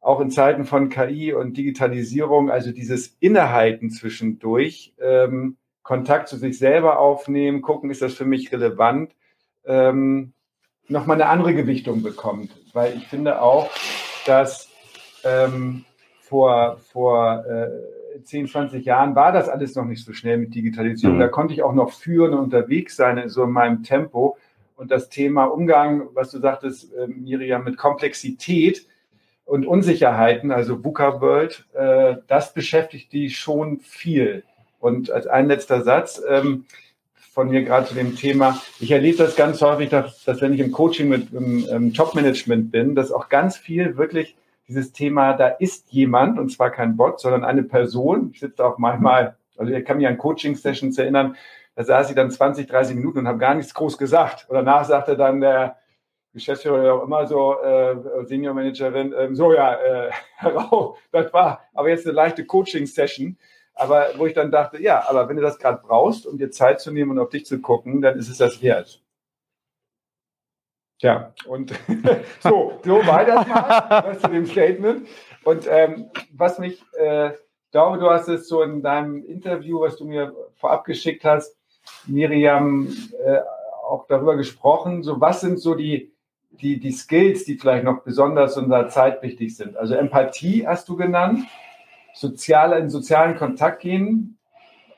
auch 0.00 0.20
in 0.20 0.30
Zeiten 0.30 0.64
von 0.64 0.88
KI 0.88 1.32
und 1.32 1.56
Digitalisierung, 1.56 2.50
also 2.50 2.70
dieses 2.70 3.16
Innehalten 3.18 3.90
zwischendurch, 3.90 4.94
ähm, 5.00 5.56
Kontakt 5.82 6.28
zu 6.28 6.36
sich 6.36 6.58
selber 6.58 7.00
aufnehmen, 7.00 7.60
gucken, 7.60 7.90
ist 7.90 8.02
das 8.02 8.14
für 8.14 8.24
mich 8.24 8.52
relevant, 8.52 9.16
ähm, 9.64 10.32
nochmal 10.86 11.20
eine 11.20 11.30
andere 11.30 11.54
Gewichtung 11.54 12.02
bekommt. 12.02 12.50
Weil 12.72 12.96
ich 12.96 13.08
finde 13.08 13.42
auch, 13.42 13.70
dass 14.26 14.68
ähm, 15.24 15.84
vor, 16.20 16.78
vor 16.92 17.44
äh, 17.46 18.22
10, 18.22 18.48
20 18.48 18.84
Jahren 18.84 19.14
war 19.14 19.32
das 19.32 19.48
alles 19.48 19.74
noch 19.74 19.84
nicht 19.84 20.04
so 20.04 20.12
schnell 20.12 20.38
mit 20.38 20.54
Digitalisierung. 20.54 21.16
Mhm. 21.16 21.20
Da 21.20 21.28
konnte 21.28 21.54
ich 21.54 21.62
auch 21.62 21.74
noch 21.74 21.92
führen 21.92 22.32
und 22.32 22.40
unterwegs 22.40 22.96
sein, 22.96 23.28
so 23.28 23.44
in 23.44 23.50
meinem 23.50 23.82
Tempo. 23.82 24.36
Und 24.76 24.90
das 24.90 25.08
Thema 25.08 25.44
Umgang, 25.44 26.08
was 26.14 26.30
du 26.30 26.38
sagtest, 26.38 26.92
äh, 26.94 27.06
Miriam, 27.06 27.64
mit 27.64 27.76
Komplexität 27.76 28.86
und 29.44 29.66
Unsicherheiten, 29.66 30.50
also 30.50 30.84
VUCA 30.84 31.20
World, 31.20 31.66
äh, 31.74 32.16
das 32.26 32.54
beschäftigt 32.54 33.12
die 33.12 33.30
schon 33.30 33.80
viel. 33.80 34.44
Und 34.80 35.10
als 35.10 35.26
ein 35.26 35.46
letzter 35.46 35.82
Satz, 35.82 36.22
ähm, 36.28 36.66
von 37.34 37.50
mir 37.50 37.64
gerade 37.64 37.86
zu 37.86 37.94
dem 37.94 38.14
Thema. 38.14 38.60
Ich 38.78 38.92
erlebe 38.92 39.18
das 39.18 39.34
ganz 39.34 39.60
häufig, 39.60 39.90
dass, 39.90 40.22
dass 40.24 40.40
wenn 40.40 40.54
ich 40.54 40.60
im 40.60 40.70
Coaching 40.70 41.08
mit 41.08 41.32
im, 41.32 41.66
im 41.68 41.92
Top-Management 41.92 42.70
bin, 42.70 42.94
dass 42.94 43.10
auch 43.10 43.28
ganz 43.28 43.56
viel 43.56 43.96
wirklich 43.96 44.36
dieses 44.68 44.92
Thema, 44.92 45.34
da 45.34 45.48
ist 45.48 45.92
jemand, 45.92 46.38
und 46.38 46.50
zwar 46.50 46.70
kein 46.70 46.96
Bot, 46.96 47.20
sondern 47.20 47.44
eine 47.44 47.64
Person. 47.64 48.30
Ich 48.32 48.40
sitze 48.40 48.64
auch 48.64 48.78
manchmal, 48.78 49.36
also 49.58 49.72
ich 49.72 49.84
kann 49.84 49.98
mich 49.98 50.06
an 50.06 50.16
Coaching-Sessions 50.16 50.96
erinnern, 50.96 51.36
da 51.74 51.82
saß 51.82 52.08
ich 52.10 52.16
dann 52.16 52.30
20, 52.30 52.68
30 52.68 52.94
Minuten 52.94 53.18
und 53.18 53.28
habe 53.28 53.38
gar 53.38 53.54
nichts 53.54 53.74
groß 53.74 53.98
gesagt. 53.98 54.46
Und 54.48 54.54
danach 54.54 54.84
sagte 54.84 55.16
dann 55.16 55.40
der 55.40 55.76
Geschäftsführer 56.32 56.80
oder 56.80 56.94
auch 56.94 57.02
immer 57.02 57.26
so, 57.26 57.60
äh, 57.60 57.96
Senior 58.26 58.54
Managerin, 58.54 59.12
äh, 59.12 59.34
so 59.34 59.52
ja, 59.52 59.74
äh, 59.74 60.10
das 61.12 61.32
war 61.32 61.64
aber 61.74 61.88
jetzt 61.88 62.06
eine 62.06 62.14
leichte 62.14 62.44
Coaching-Session. 62.44 63.36
Aber 63.74 64.06
wo 64.16 64.26
ich 64.26 64.34
dann 64.34 64.50
dachte, 64.50 64.80
ja, 64.80 65.08
aber 65.08 65.28
wenn 65.28 65.36
du 65.36 65.42
das 65.42 65.58
gerade 65.58 65.82
brauchst, 65.82 66.26
um 66.26 66.38
dir 66.38 66.50
Zeit 66.50 66.80
zu 66.80 66.92
nehmen 66.92 67.10
und 67.10 67.18
auf 67.18 67.30
dich 67.30 67.44
zu 67.44 67.60
gucken, 67.60 68.00
dann 68.00 68.18
ist 68.18 68.28
es 68.28 68.38
das 68.38 68.62
wert. 68.62 69.02
Ja, 71.00 71.34
und 71.46 71.72
so, 72.40 72.80
so 72.84 73.06
war 73.06 73.24
das 73.24 73.46
mal 73.46 74.18
zu 74.18 74.28
dem 74.28 74.46
Statement. 74.46 75.08
Und 75.42 75.66
ähm, 75.68 76.10
was 76.32 76.58
mich, 76.58 76.82
äh, 76.98 77.30
ich 77.32 77.70
glaube, 77.72 77.98
du 77.98 78.08
hast 78.08 78.28
es 78.28 78.48
so 78.48 78.62
in 78.62 78.80
deinem 78.80 79.24
Interview, 79.24 79.80
was 79.80 79.96
du 79.96 80.04
mir 80.04 80.34
vorab 80.54 80.84
geschickt 80.84 81.24
hast, 81.24 81.56
Miriam, 82.06 82.88
äh, 83.24 83.40
auch 83.86 84.06
darüber 84.06 84.36
gesprochen, 84.36 85.02
so 85.02 85.20
was 85.20 85.40
sind 85.40 85.58
so 85.58 85.74
die, 85.74 86.12
die, 86.52 86.78
die 86.78 86.92
Skills, 86.92 87.44
die 87.44 87.58
vielleicht 87.58 87.84
noch 87.84 88.02
besonders 88.02 88.56
in 88.56 88.64
unserer 88.64 88.88
Zeit 88.88 89.20
wichtig 89.22 89.56
sind. 89.56 89.76
Also 89.76 89.94
Empathie 89.94 90.66
hast 90.66 90.88
du 90.88 90.96
genannt, 90.96 91.40
soziale, 92.14 92.78
in 92.78 92.88
sozialen 92.88 93.36
Kontakt 93.36 93.82
gehen, 93.82 94.38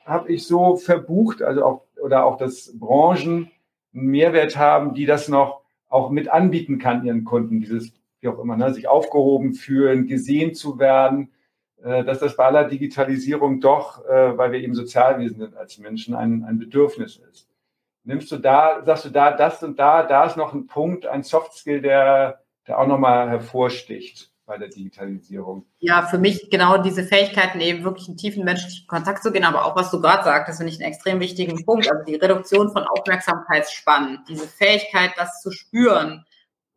habe 0.05 0.31
ich 0.31 0.47
so 0.47 0.77
verbucht, 0.77 1.41
also 1.41 1.65
auch, 1.65 1.81
oder 2.01 2.25
auch, 2.25 2.37
dass 2.37 2.71
Branchen 2.79 3.51
einen 3.93 4.07
Mehrwert 4.07 4.55
haben, 4.55 4.93
die 4.93 5.05
das 5.05 5.27
noch 5.27 5.61
auch 5.89 6.09
mit 6.09 6.29
anbieten 6.29 6.79
kann 6.79 7.05
ihren 7.05 7.25
Kunden, 7.25 7.59
dieses, 7.59 7.91
wie 8.19 8.27
auch 8.27 8.39
immer, 8.39 8.55
ne, 8.55 8.73
sich 8.73 8.87
aufgehoben 8.87 9.53
fühlen, 9.53 10.07
gesehen 10.07 10.53
zu 10.53 10.79
werden, 10.79 11.31
äh, 11.83 12.03
dass 12.03 12.19
das 12.19 12.35
bei 12.37 12.45
aller 12.45 12.65
Digitalisierung 12.65 13.59
doch, 13.59 14.05
äh, 14.05 14.37
weil 14.37 14.51
wir 14.51 14.59
eben 14.59 14.75
Sozialwesen 14.75 15.39
sind 15.39 15.57
als 15.57 15.77
Menschen, 15.77 16.13
ein, 16.13 16.43
ein 16.43 16.59
Bedürfnis 16.59 17.17
ist. 17.17 17.49
Nimmst 18.03 18.31
du 18.31 18.37
da, 18.37 18.83
sagst 18.85 19.05
du 19.05 19.09
da, 19.09 19.31
das 19.31 19.63
und 19.63 19.79
da, 19.79 20.03
da 20.03 20.25
ist 20.25 20.37
noch 20.37 20.53
ein 20.53 20.67
Punkt, 20.67 21.05
ein 21.05 21.23
Softskill, 21.23 21.81
der, 21.81 22.41
der 22.67 22.79
auch 22.79 22.87
nochmal 22.87 23.29
hervorsticht 23.29 24.31
bei 24.47 24.57
der 24.57 24.69
Digitalisierung? 24.69 25.65
Ja, 25.79 26.07
für 26.07 26.17
mich 26.17 26.49
genau 26.49 26.81
diese 26.81 27.03
Fähigkeiten, 27.03 27.59
eben 27.59 27.83
wirklich 27.83 28.07
in 28.07 28.17
tiefen 28.17 28.43
menschlichen 28.43 28.87
Kontakt 28.87 29.21
zu 29.21 29.31
gehen, 29.31 29.43
aber 29.43 29.65
auch 29.65 29.75
was 29.75 29.91
du 29.91 30.01
gerade 30.01 30.23
sagtest, 30.23 30.57
finde 30.57 30.73
ich 30.73 30.79
einen 30.79 30.91
extrem 30.91 31.19
wichtigen 31.19 31.63
Punkt. 31.65 31.91
Also 31.91 32.03
die 32.05 32.15
Reduktion 32.15 32.71
von 32.71 32.83
Aufmerksamkeitsspannen, 32.83 34.23
diese 34.27 34.47
Fähigkeit, 34.47 35.11
das 35.17 35.41
zu 35.41 35.51
spüren, 35.51 36.25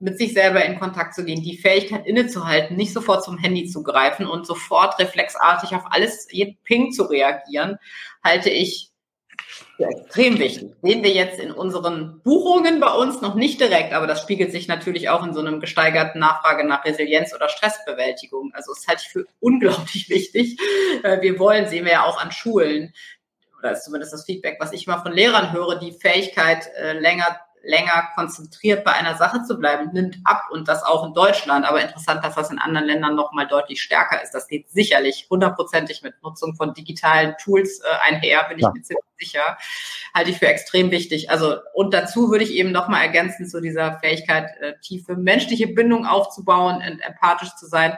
mit 0.01 0.19
sich 0.19 0.35
selber 0.35 0.65
in 0.65 0.81
Kontakt 0.81 1.15
zu 1.15 1.25
gehen, 1.25 1.43
die 1.43 1.59
Fähigkeit 1.59 2.07
innezuhalten, 2.07 2.77
nicht 2.77 2.93
sofort 2.93 3.23
zum 3.23 3.39
Handy 3.39 3.67
zu 3.67 3.83
greifen 3.83 4.27
und 4.27 4.47
sofort 4.47 4.99
reflexartig 4.99 5.75
auf 5.75 5.85
alles, 5.91 6.27
jeden 6.31 6.59
Ping 6.65 6.91
zu 6.91 7.05
reagieren, 7.05 7.77
halte 8.25 8.51
ich 8.51 8.91
ja, 9.79 9.89
extrem 9.89 10.39
wichtig. 10.39 10.71
Sehen 10.83 11.03
wir 11.03 11.11
jetzt 11.11 11.41
in 11.41 11.51
unseren 11.53 12.21
Buchungen 12.23 12.81
bei 12.81 12.93
uns 12.93 13.23
noch 13.23 13.35
nicht 13.35 13.61
direkt, 13.61 13.93
aber 13.93 14.07
das 14.07 14.21
spiegelt 14.21 14.53
sich 14.53 14.69
natürlich 14.69 15.09
auch 15.09 15.25
in 15.25 15.33
so 15.33 15.41
einem 15.41 15.61
gesteigerten 15.61 16.19
Nachfrage 16.21 16.67
nach 16.67 16.85
Resilienz 16.85 17.35
oder 17.35 17.49
Stressbewältigung. 17.49 18.53
Also 18.53 18.75
das 18.75 18.87
halte 18.87 19.03
ich 19.07 19.09
für 19.09 19.27
unglaublich 19.41 20.09
wichtig. 20.11 20.59
Äh, 21.03 21.23
wir 21.23 21.39
wollen, 21.39 21.69
sehen 21.69 21.87
wir 21.87 21.93
ja 21.93 22.05
auch 22.05 22.21
an 22.21 22.31
Schulen, 22.31 22.93
oder 23.59 23.73
ist 23.73 23.85
zumindest 23.85 24.13
das 24.13 24.25
Feedback, 24.25 24.57
was 24.59 24.73
ich 24.73 24.87
mal 24.87 24.99
von 24.99 25.13
Lehrern 25.13 25.53
höre, 25.53 25.79
die 25.79 25.93
Fähigkeit, 25.93 26.69
äh, 26.77 26.93
länger 26.99 27.41
länger 27.63 28.09
konzentriert 28.15 28.85
bei 28.85 28.93
einer 28.93 29.17
Sache 29.17 29.43
zu 29.43 29.59
bleiben, 29.59 29.91
nimmt 29.93 30.19
ab 30.25 30.45
und 30.51 30.69
das 30.69 30.83
auch 30.83 31.07
in 31.07 31.15
Deutschland. 31.15 31.67
Aber 31.67 31.81
interessant, 31.81 32.25
dass 32.25 32.35
das 32.35 32.51
in 32.51 32.59
anderen 32.59 32.87
Ländern 32.87 33.15
noch 33.15 33.33
mal 33.33 33.47
deutlich 33.47 33.83
stärker 33.83 34.23
ist. 34.23 34.33
Das 34.33 34.49
geht 34.49 34.71
sicherlich 34.71 35.27
hundertprozentig 35.31 36.03
mit 36.03 36.15
Nutzung 36.23 36.55
von 36.55 36.75
digitalen 36.75 37.35
Tools 37.43 37.81
äh, 37.81 38.09
einher, 38.09 38.45
bin 38.49 38.59
ich 38.59 38.65
ja. 38.65 38.73
mir 38.73 38.83
ziemlich 38.83 39.05
sicher. 39.19 39.59
Halte 40.15 40.31
ich 40.31 40.39
für 40.39 40.49
extrem 40.49 40.91
wichtig. 40.91 41.31
Also 41.31 41.57
und 41.75 41.93
dazu 41.93 42.31
würde 42.31 42.45
ich 42.45 42.53
eben 42.53 42.73
noch 42.73 42.89
mal 42.89 43.03
ergänzen 43.03 43.47
zu 43.47 43.61
dieser 43.61 43.99
Fähigkeit, 44.01 44.49
äh, 44.61 44.75
tiefe 44.81 45.17
menschliche 45.17 45.69
Bindung 45.69 46.07
aufzubauen 46.07 46.77
und 46.77 47.01
empathisch 47.01 47.55
zu 47.57 47.67
sein 47.67 47.97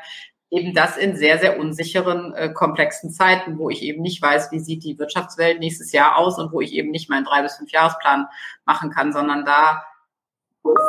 eben 0.52 0.74
das 0.74 0.98
in 0.98 1.16
sehr, 1.16 1.38
sehr 1.38 1.58
unsicheren, 1.58 2.34
äh, 2.34 2.52
komplexen 2.52 3.10
Zeiten, 3.10 3.58
wo 3.58 3.70
ich 3.70 3.82
eben 3.82 4.02
nicht 4.02 4.20
weiß, 4.20 4.52
wie 4.52 4.60
sieht 4.60 4.84
die 4.84 4.98
Wirtschaftswelt 4.98 5.58
nächstes 5.58 5.92
Jahr 5.92 6.16
aus 6.16 6.38
und 6.38 6.52
wo 6.52 6.60
ich 6.60 6.74
eben 6.74 6.90
nicht 6.90 7.08
meinen 7.08 7.24
drei 7.24 7.42
bis 7.42 7.56
fünf 7.56 7.72
Jahresplan 7.72 8.26
machen 8.66 8.90
kann, 8.90 9.14
sondern 9.14 9.46
da 9.46 9.82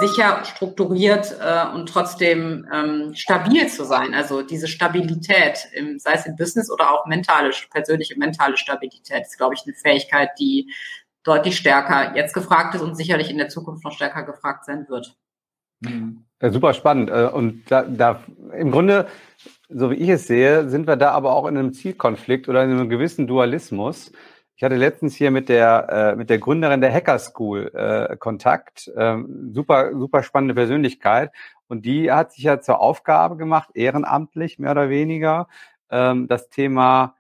sicher 0.02 0.44
strukturiert 0.44 1.38
äh, 1.42 1.66
und 1.74 1.88
trotzdem 1.88 2.68
ähm, 2.72 3.16
stabil 3.16 3.68
zu 3.70 3.86
sein. 3.86 4.14
Also 4.14 4.42
diese 4.42 4.68
Stabilität, 4.68 5.68
im, 5.74 5.98
sei 5.98 6.14
es 6.14 6.26
im 6.26 6.36
Business 6.36 6.70
oder 6.70 6.92
auch 6.92 7.06
mentale, 7.06 7.52
persönliche 7.72 8.20
mentale 8.20 8.58
Stabilität, 8.58 9.22
ist, 9.22 9.38
glaube 9.38 9.56
ich, 9.56 9.64
eine 9.66 9.74
Fähigkeit, 9.74 10.32
die 10.38 10.72
deutlich 11.24 11.58
stärker 11.58 12.16
jetzt 12.18 12.34
gefragt 12.34 12.76
ist 12.76 12.82
und 12.82 12.96
sicherlich 12.96 13.32
in 13.32 13.38
der 13.38 13.48
Zukunft 13.48 13.86
noch 13.86 13.94
stärker 13.94 14.24
gefragt 14.24 14.66
sein 14.66 14.88
wird. 14.90 15.16
Ja, 16.44 16.52
super 16.52 16.74
spannend. 16.74 17.10
Äh, 17.10 17.30
und 17.32 17.72
da, 17.72 17.84
da 17.84 18.22
im 18.52 18.70
Grunde 18.70 19.08
so 19.70 19.92
wie 19.92 19.96
ich 19.96 20.10
es 20.10 20.28
sehe, 20.28 20.68
sind 20.68 20.88
wir 20.88 20.98
da 20.98 21.12
aber 21.12 21.34
auch 21.34 21.48
in 21.48 21.58
einem 21.58 21.74
Zielkonflikt 21.74 22.50
oder 22.50 22.64
in 22.66 22.72
einem 22.72 22.90
gewissen 22.90 23.28
Dualismus. 23.28 24.12
Ich 24.58 24.64
hatte 24.64 24.76
letztens 24.76 25.16
hier 25.16 25.32
mit 25.32 25.48
der, 25.48 25.88
äh, 25.90 26.16
mit 26.18 26.30
der 26.30 26.40
Gründerin 26.40 26.82
der 26.82 26.94
Hacker 26.94 27.18
School 27.18 27.72
äh, 27.74 28.18
Kontakt. 28.18 28.92
Ähm, 28.98 29.52
super, 29.54 29.94
super 29.98 30.22
spannende 30.22 30.54
Persönlichkeit. 30.54 31.32
Und 31.68 31.86
die 31.86 32.12
hat 32.12 32.34
sich 32.34 32.44
ja 32.44 32.60
zur 32.60 32.82
Aufgabe 32.82 33.38
gemacht, 33.38 33.70
ehrenamtlich 33.74 34.60
mehr 34.60 34.72
oder 34.72 34.90
weniger, 34.90 35.48
ähm, 35.90 36.28
das 36.28 36.50
Thema 36.50 37.16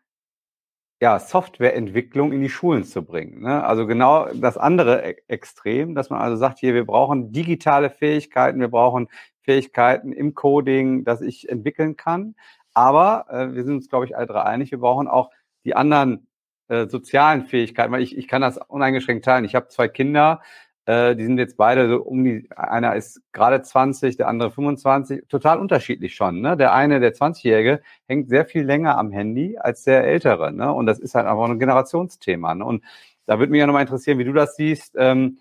ja, 1.03 1.19
Softwareentwicklung 1.19 2.31
in 2.31 2.39
die 2.39 2.49
Schulen 2.49 2.85
zu 2.85 3.03
bringen. 3.03 3.41
Ne? 3.41 3.61
Also 3.61 3.85
genau 3.87 4.29
das 4.33 4.57
andere 4.57 5.05
e 5.05 5.15
Extrem, 5.27 5.95
dass 5.95 6.09
man 6.09 6.21
also 6.21 6.37
sagt, 6.37 6.59
hier, 6.59 6.73
wir 6.73 6.85
brauchen 6.85 7.33
digitale 7.33 7.89
Fähigkeiten, 7.89 8.61
wir 8.61 8.69
brauchen 8.69 9.09
Fähigkeiten 9.41 10.13
im 10.13 10.33
Coding, 10.33 11.03
dass 11.03 11.19
ich 11.19 11.49
entwickeln 11.49 11.97
kann. 11.97 12.35
Aber 12.73 13.25
äh, 13.29 13.53
wir 13.53 13.65
sind 13.65 13.75
uns, 13.75 13.89
glaube 13.89 14.05
ich, 14.05 14.15
alle 14.15 14.27
drei 14.27 14.43
einig, 14.43 14.71
wir 14.71 14.77
brauchen 14.77 15.09
auch 15.09 15.29
die 15.65 15.75
anderen 15.75 16.25
äh, 16.69 16.87
sozialen 16.87 17.47
Fähigkeiten, 17.47 17.91
weil 17.91 18.01
ich, 18.01 18.17
ich 18.17 18.29
kann 18.29 18.41
das 18.41 18.57
uneingeschränkt 18.57 19.25
teilen. 19.25 19.43
Ich 19.43 19.55
habe 19.55 19.67
zwei 19.67 19.89
Kinder, 19.89 20.41
äh, 20.85 21.15
die 21.15 21.23
sind 21.23 21.37
jetzt 21.37 21.57
beide 21.57 21.87
so 21.87 22.01
um 22.01 22.23
die, 22.23 22.49
einer 22.55 22.95
ist 22.95 23.21
gerade 23.31 23.61
20, 23.61 24.17
der 24.17 24.27
andere 24.27 24.51
25, 24.51 25.27
total 25.29 25.59
unterschiedlich 25.59 26.15
schon. 26.15 26.41
Ne? 26.41 26.57
Der 26.57 26.73
eine, 26.73 26.99
der 26.99 27.13
20-Jährige, 27.13 27.81
hängt 28.07 28.29
sehr 28.29 28.45
viel 28.45 28.63
länger 28.63 28.97
am 28.97 29.11
Handy 29.11 29.57
als 29.57 29.83
der 29.83 30.03
Ältere. 30.03 30.51
Ne? 30.51 30.71
Und 30.73 30.85
das 30.85 30.99
ist 30.99 31.15
halt 31.15 31.25
einfach 31.25 31.49
ein 31.49 31.59
Generationsthema. 31.59 32.55
Ne? 32.55 32.65
Und 32.65 32.83
da 33.25 33.39
würde 33.39 33.51
mich 33.51 33.59
ja 33.59 33.67
nochmal 33.67 33.83
interessieren, 33.83 34.19
wie 34.19 34.25
du 34.25 34.33
das 34.33 34.55
siehst. 34.57 34.95
Ähm, 34.97 35.37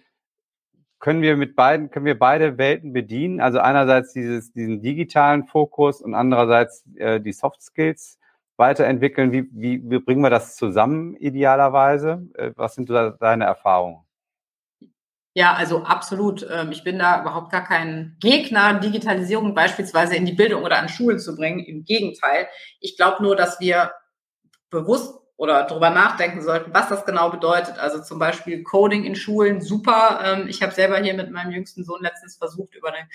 können 1.00 1.22
wir 1.22 1.36
mit 1.36 1.56
beiden, 1.56 1.90
können 1.90 2.06
wir 2.06 2.18
beide 2.18 2.58
Welten 2.58 2.92
bedienen? 2.92 3.40
Also 3.40 3.58
einerseits 3.58 4.12
dieses, 4.12 4.52
diesen 4.52 4.80
digitalen 4.82 5.44
Fokus 5.44 6.00
und 6.00 6.14
andererseits 6.14 6.84
äh, 6.96 7.20
die 7.20 7.32
Soft 7.32 7.60
Skills 7.60 8.18
weiterentwickeln. 8.56 9.32
Wie, 9.32 9.48
wie, 9.50 9.82
wie 9.90 9.98
bringen 9.98 10.22
wir 10.22 10.30
das 10.30 10.54
zusammen 10.54 11.16
idealerweise? 11.16 12.28
Äh, 12.34 12.52
was 12.54 12.76
sind 12.76 12.88
da 12.88 13.10
deine 13.10 13.44
Erfahrungen? 13.44 14.04
Ja, 15.34 15.54
also 15.54 15.84
absolut. 15.84 16.46
Ähm, 16.50 16.72
ich 16.72 16.84
bin 16.84 16.98
da 16.98 17.22
überhaupt 17.22 17.50
gar 17.50 17.64
kein 17.64 18.16
Gegner, 18.20 18.74
Digitalisierung 18.80 19.54
beispielsweise 19.54 20.14
in 20.14 20.26
die 20.26 20.32
Bildung 20.32 20.62
oder 20.62 20.78
an 20.78 20.88
Schulen 20.90 21.18
zu 21.18 21.34
bringen. 21.34 21.60
Im 21.60 21.84
Gegenteil. 21.84 22.48
Ich 22.80 22.96
glaube 22.96 23.22
nur, 23.22 23.34
dass 23.34 23.58
wir 23.58 23.92
bewusst 24.70 25.14
oder 25.36 25.64
darüber 25.64 25.90
nachdenken 25.90 26.42
sollten, 26.42 26.72
was 26.74 26.88
das 26.88 27.04
genau 27.04 27.30
bedeutet. 27.30 27.78
Also 27.78 28.02
zum 28.02 28.18
Beispiel 28.18 28.62
Coding 28.62 29.04
in 29.04 29.16
Schulen, 29.16 29.60
super. 29.60 30.20
Ähm, 30.22 30.48
ich 30.48 30.62
habe 30.62 30.72
selber 30.72 30.98
hier 30.98 31.14
mit 31.14 31.30
meinem 31.30 31.50
jüngsten 31.50 31.82
Sohn 31.84 32.02
letztens 32.02 32.36
versucht, 32.36 32.74
über 32.74 32.92
eine 32.92 33.08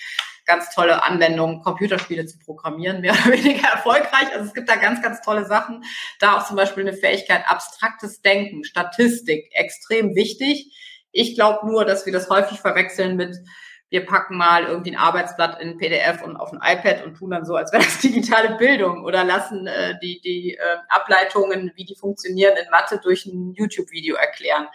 ganz 0.46 0.74
tolle 0.74 1.04
Anwendung 1.04 1.62
Computerspiele 1.62 2.26
zu 2.26 2.40
programmieren, 2.40 3.02
mehr 3.02 3.14
oder 3.26 3.32
weniger 3.32 3.70
erfolgreich. 3.70 4.34
Also 4.34 4.46
es 4.46 4.54
gibt 4.56 4.70
da 4.70 4.76
ganz, 4.76 5.02
ganz 5.04 5.22
tolle 5.22 5.46
Sachen. 5.46 5.84
Da 6.20 6.38
auch 6.38 6.48
zum 6.48 6.58
Beispiel 6.58 6.82
eine 6.86 6.98
Fähigkeit, 6.98 7.48
abstraktes 7.48 8.22
Denken, 8.22 8.64
Statistik, 8.64 9.50
extrem 9.54 10.16
wichtig. 10.16 10.74
Ich 11.12 11.36
glaube 11.36 11.68
nur, 11.68 11.86
dass 11.86 12.06
wir 12.06 12.14
das 12.14 12.30
häufig 12.30 12.60
verwechseln 12.60 13.16
mit 13.16 13.38
wir 13.90 14.06
packen 14.06 14.36
mal 14.36 14.64
irgendwie 14.66 14.92
ein 14.92 14.98
Arbeitsblatt 14.98 15.62
in 15.62 15.78
PDF 15.78 16.22
und 16.22 16.36
auf 16.36 16.52
ein 16.52 16.60
iPad 16.62 17.06
und 17.06 17.16
tun 17.16 17.32
dann 17.32 17.46
so, 17.46 17.56
als 17.56 17.72
wäre 17.72 17.84
das 17.84 18.00
digitale 18.02 18.58
Bildung 18.58 19.04
oder 19.04 19.24
lassen 19.24 19.66
äh, 19.68 19.98
die, 20.02 20.20
die 20.22 20.56
äh, 20.56 20.78
Ableitungen, 20.90 21.72
wie 21.76 21.86
die 21.86 21.96
funktionieren 21.96 22.58
in 22.58 22.70
Mathe 22.70 23.00
durch 23.02 23.26
ein 23.26 23.54
YouTube-Video 23.54 24.16
erklären. 24.16 24.68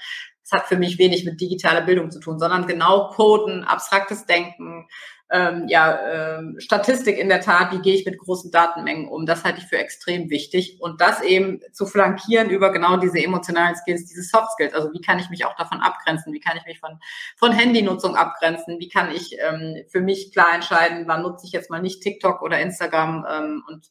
Hat 0.52 0.68
für 0.68 0.76
mich 0.76 0.98
wenig 0.98 1.24
mit 1.24 1.40
digitaler 1.40 1.80
Bildung 1.80 2.10
zu 2.10 2.20
tun, 2.20 2.38
sondern 2.38 2.66
genau 2.66 3.08
Coden, 3.08 3.64
abstraktes 3.64 4.26
Denken, 4.26 4.86
ähm, 5.32 5.66
ja, 5.66 5.98
ähm, 6.38 6.56
Statistik 6.58 7.18
in 7.18 7.30
der 7.30 7.40
Tat, 7.40 7.72
wie 7.72 7.80
gehe 7.80 7.94
ich 7.94 8.04
mit 8.04 8.18
großen 8.18 8.50
Datenmengen 8.50 9.08
um, 9.08 9.24
das 9.24 9.44
halte 9.44 9.60
ich 9.60 9.66
für 9.66 9.78
extrem 9.78 10.28
wichtig. 10.28 10.76
Und 10.78 11.00
das 11.00 11.22
eben 11.22 11.60
zu 11.72 11.86
flankieren 11.86 12.50
über 12.50 12.70
genau 12.70 12.98
diese 12.98 13.18
emotionalen 13.18 13.74
Skills, 13.74 14.04
diese 14.04 14.22
Soft 14.22 14.52
Skills. 14.52 14.74
Also 14.74 14.92
wie 14.92 15.00
kann 15.00 15.18
ich 15.18 15.30
mich 15.30 15.46
auch 15.46 15.56
davon 15.56 15.80
abgrenzen? 15.80 16.34
Wie 16.34 16.40
kann 16.40 16.58
ich 16.58 16.66
mich 16.66 16.78
von, 16.78 17.00
von 17.38 17.52
Handynutzung 17.52 18.14
abgrenzen? 18.14 18.78
Wie 18.78 18.90
kann 18.90 19.10
ich 19.10 19.38
ähm, 19.40 19.82
für 19.88 20.02
mich 20.02 20.32
klar 20.32 20.54
entscheiden, 20.54 21.04
wann 21.06 21.22
nutze 21.22 21.46
ich 21.46 21.52
jetzt 21.52 21.70
mal 21.70 21.80
nicht 21.80 22.02
TikTok 22.02 22.42
oder 22.42 22.60
Instagram 22.60 23.24
ähm, 23.26 23.64
und 23.68 23.88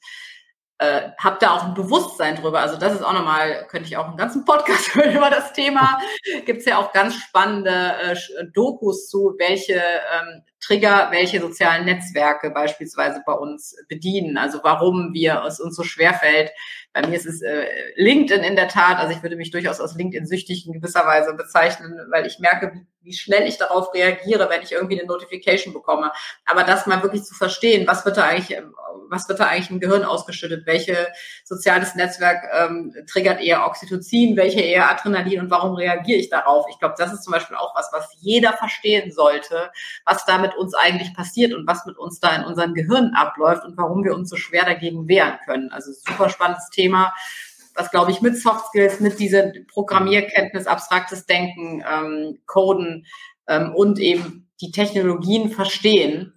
äh, 0.81 1.11
habe 1.19 1.37
da 1.39 1.51
auch 1.51 1.63
ein 1.63 1.75
Bewusstsein 1.75 2.35
drüber. 2.35 2.59
Also 2.59 2.75
das 2.75 2.95
ist 2.95 3.03
auch 3.03 3.13
nochmal, 3.13 3.67
könnte 3.67 3.87
ich 3.87 3.97
auch 3.97 4.07
einen 4.07 4.17
ganzen 4.17 4.45
Podcast 4.45 4.95
hören 4.95 5.15
über 5.15 5.29
das 5.29 5.53
Thema. 5.53 5.99
Gibt 6.45 6.61
es 6.61 6.65
ja 6.65 6.79
auch 6.79 6.91
ganz 6.91 7.13
spannende 7.13 7.93
äh, 8.01 8.15
Dokus 8.51 9.07
zu, 9.07 9.35
welche 9.37 9.75
ähm, 9.75 10.41
Trigger, 10.59 11.09
welche 11.11 11.39
sozialen 11.39 11.85
Netzwerke 11.85 12.49
beispielsweise 12.49 13.21
bei 13.27 13.33
uns 13.33 13.75
bedienen. 13.89 14.37
Also 14.37 14.59
warum 14.63 15.13
wir 15.13 15.43
es 15.45 15.59
uns 15.59 15.75
so 15.75 15.83
schwerfällt. 15.83 16.49
Bei 16.93 17.07
mir 17.07 17.15
ist 17.15 17.25
es 17.25 17.41
äh, 17.41 17.65
LinkedIn 17.95 18.43
in 18.43 18.55
der 18.55 18.67
Tat. 18.67 18.97
Also 18.97 19.15
ich 19.15 19.23
würde 19.23 19.35
mich 19.37 19.51
durchaus 19.51 19.81
als 19.81 19.95
LinkedIn-süchtig 19.95 20.67
in 20.67 20.73
gewisser 20.73 21.05
Weise 21.05 21.33
bezeichnen, 21.33 21.97
weil 22.11 22.25
ich 22.27 22.39
merke, 22.39 22.85
wie 23.03 23.13
schnell 23.13 23.47
ich 23.47 23.57
darauf 23.57 23.93
reagiere, 23.95 24.47
wenn 24.49 24.61
ich 24.61 24.73
irgendwie 24.73 24.99
eine 24.99 25.07
Notification 25.07 25.73
bekomme. 25.73 26.11
Aber 26.45 26.63
das 26.63 26.85
mal 26.85 27.01
wirklich 27.01 27.23
zu 27.23 27.33
verstehen, 27.33 27.87
was 27.87 28.05
wird 28.05 28.17
da 28.17 28.25
eigentlich, 28.25 28.61
was 29.09 29.27
wird 29.27 29.39
da 29.39 29.47
eigentlich 29.47 29.71
im 29.71 29.79
Gehirn 29.79 30.03
ausgeschüttet? 30.03 30.67
Welche 30.67 31.07
soziales 31.43 31.95
Netzwerk 31.95 32.43
ähm, 32.53 32.93
triggert 33.09 33.41
eher 33.41 33.65
Oxytocin, 33.65 34.37
welche 34.37 34.61
eher 34.61 34.91
Adrenalin 34.91 35.39
und 35.39 35.49
warum 35.49 35.73
reagiere 35.75 36.19
ich 36.19 36.29
darauf? 36.29 36.67
Ich 36.69 36.77
glaube, 36.77 36.95
das 36.97 37.11
ist 37.11 37.23
zum 37.23 37.33
Beispiel 37.33 37.57
auch 37.57 37.73
was, 37.75 37.89
was 37.91 38.15
jeder 38.19 38.53
verstehen 38.53 39.11
sollte, 39.11 39.71
was 40.05 40.25
damit 40.25 40.51
mit 40.51 40.55
uns 40.55 40.73
eigentlich 40.73 41.13
passiert 41.13 41.53
und 41.53 41.67
was 41.67 41.85
mit 41.85 41.97
uns 41.97 42.19
da 42.19 42.35
in 42.35 42.43
unseren 42.43 42.73
Gehirnen 42.73 43.13
abläuft 43.15 43.63
und 43.63 43.77
warum 43.77 44.03
wir 44.03 44.13
uns 44.13 44.29
so 44.29 44.35
schwer 44.35 44.65
dagegen 44.65 45.07
wehren 45.07 45.39
können. 45.45 45.71
Also 45.71 45.91
super 45.91 46.29
spannendes 46.29 46.69
Thema, 46.69 46.80
was 46.89 47.91
glaube 47.91 48.11
ich 48.11 48.21
mit 48.21 48.37
Soft 48.37 48.67
Skills, 48.67 48.99
mit 48.99 49.19
dieser 49.19 49.51
Programmierkenntnis, 49.71 50.67
abstraktes 50.67 51.25
Denken, 51.25 51.83
ähm, 51.89 52.39
Coden 52.45 53.05
ähm, 53.47 53.73
und 53.75 53.99
eben 53.99 54.49
die 54.61 54.71
Technologien 54.71 55.49
verstehen, 55.49 56.33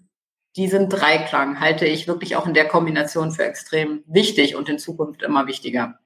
diesen 0.56 0.88
Dreiklang 0.88 1.60
halte 1.60 1.84
ich 1.84 2.06
wirklich 2.06 2.36
auch 2.36 2.46
in 2.46 2.54
der 2.54 2.68
Kombination 2.68 3.32
für 3.32 3.44
extrem 3.44 4.04
wichtig 4.06 4.54
und 4.54 4.68
in 4.68 4.78
Zukunft 4.78 5.22
immer 5.22 5.46
wichtiger. 5.46 5.98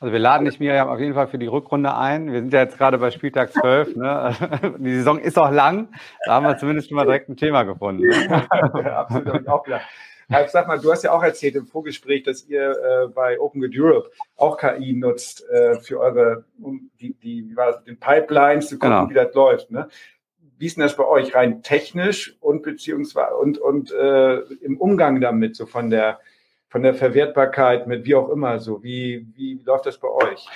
Also 0.00 0.12
wir 0.12 0.18
laden 0.18 0.46
dich, 0.46 0.58
Miriam, 0.58 0.88
auf 0.88 0.98
jeden 0.98 1.14
Fall 1.14 1.28
für 1.28 1.38
die 1.38 1.46
Rückrunde 1.46 1.94
ein. 1.94 2.32
Wir 2.32 2.40
sind 2.40 2.52
ja 2.52 2.60
jetzt 2.60 2.76
gerade 2.78 2.98
bei 2.98 3.10
Spieltag 3.10 3.52
12. 3.52 3.96
Ne? 3.96 4.34
Die 4.78 4.94
Saison 4.94 5.18
ist 5.18 5.38
auch 5.38 5.50
lang. 5.50 5.88
Da 6.24 6.34
haben 6.34 6.46
wir 6.46 6.56
zumindest 6.56 6.88
schon 6.88 6.96
mal 6.96 7.04
direkt 7.04 7.28
ein 7.28 7.36
Thema 7.36 7.62
gefunden. 7.62 8.08
Ne? 8.08 8.46
ja, 8.84 9.00
absolut, 9.00 9.46
auch 9.46 9.62
klar. 9.62 9.80
Ralf, 10.32 10.50
sag 10.50 10.68
mal, 10.68 10.78
du 10.78 10.90
hast 10.90 11.04
ja 11.04 11.12
auch 11.12 11.22
erzählt 11.22 11.54
im 11.56 11.66
Vorgespräch, 11.66 12.22
dass 12.22 12.46
ihr 12.46 12.70
äh, 12.70 13.08
bei 13.08 13.38
Open 13.40 13.60
Good 13.60 13.72
Europe 13.74 14.10
auch 14.36 14.56
KI 14.56 14.92
nutzt 14.94 15.48
äh, 15.48 15.78
für 15.80 16.00
eure, 16.00 16.44
um 16.60 16.90
die, 17.00 17.14
die, 17.14 17.48
wie 17.48 17.56
war 17.56 17.72
das, 17.72 17.84
den 17.84 17.98
Pipelines 17.98 18.68
zu 18.68 18.78
gucken, 18.78 18.90
genau. 18.90 19.10
wie 19.10 19.14
das 19.14 19.34
läuft. 19.34 19.70
Ne? 19.70 19.88
Wie 20.58 20.66
ist 20.66 20.76
denn 20.76 20.82
das 20.82 20.96
bei 20.96 21.06
euch 21.06 21.34
rein 21.34 21.62
technisch 21.62 22.36
und 22.40 22.62
beziehungsweise 22.62 23.34
und, 23.36 23.58
und 23.58 23.92
äh, 23.92 24.38
im 24.60 24.78
Umgang 24.78 25.20
damit, 25.20 25.56
so 25.56 25.66
von 25.66 25.90
der 25.90 26.20
von 26.68 26.82
der 26.82 26.94
Verwertbarkeit 26.94 27.86
mit 27.86 28.06
wie 28.06 28.14
auch 28.14 28.30
immer 28.30 28.58
so? 28.58 28.82
Wie, 28.82 29.26
wie 29.34 29.60
läuft 29.62 29.84
das 29.84 29.98
bei 29.98 30.08
euch? 30.08 30.48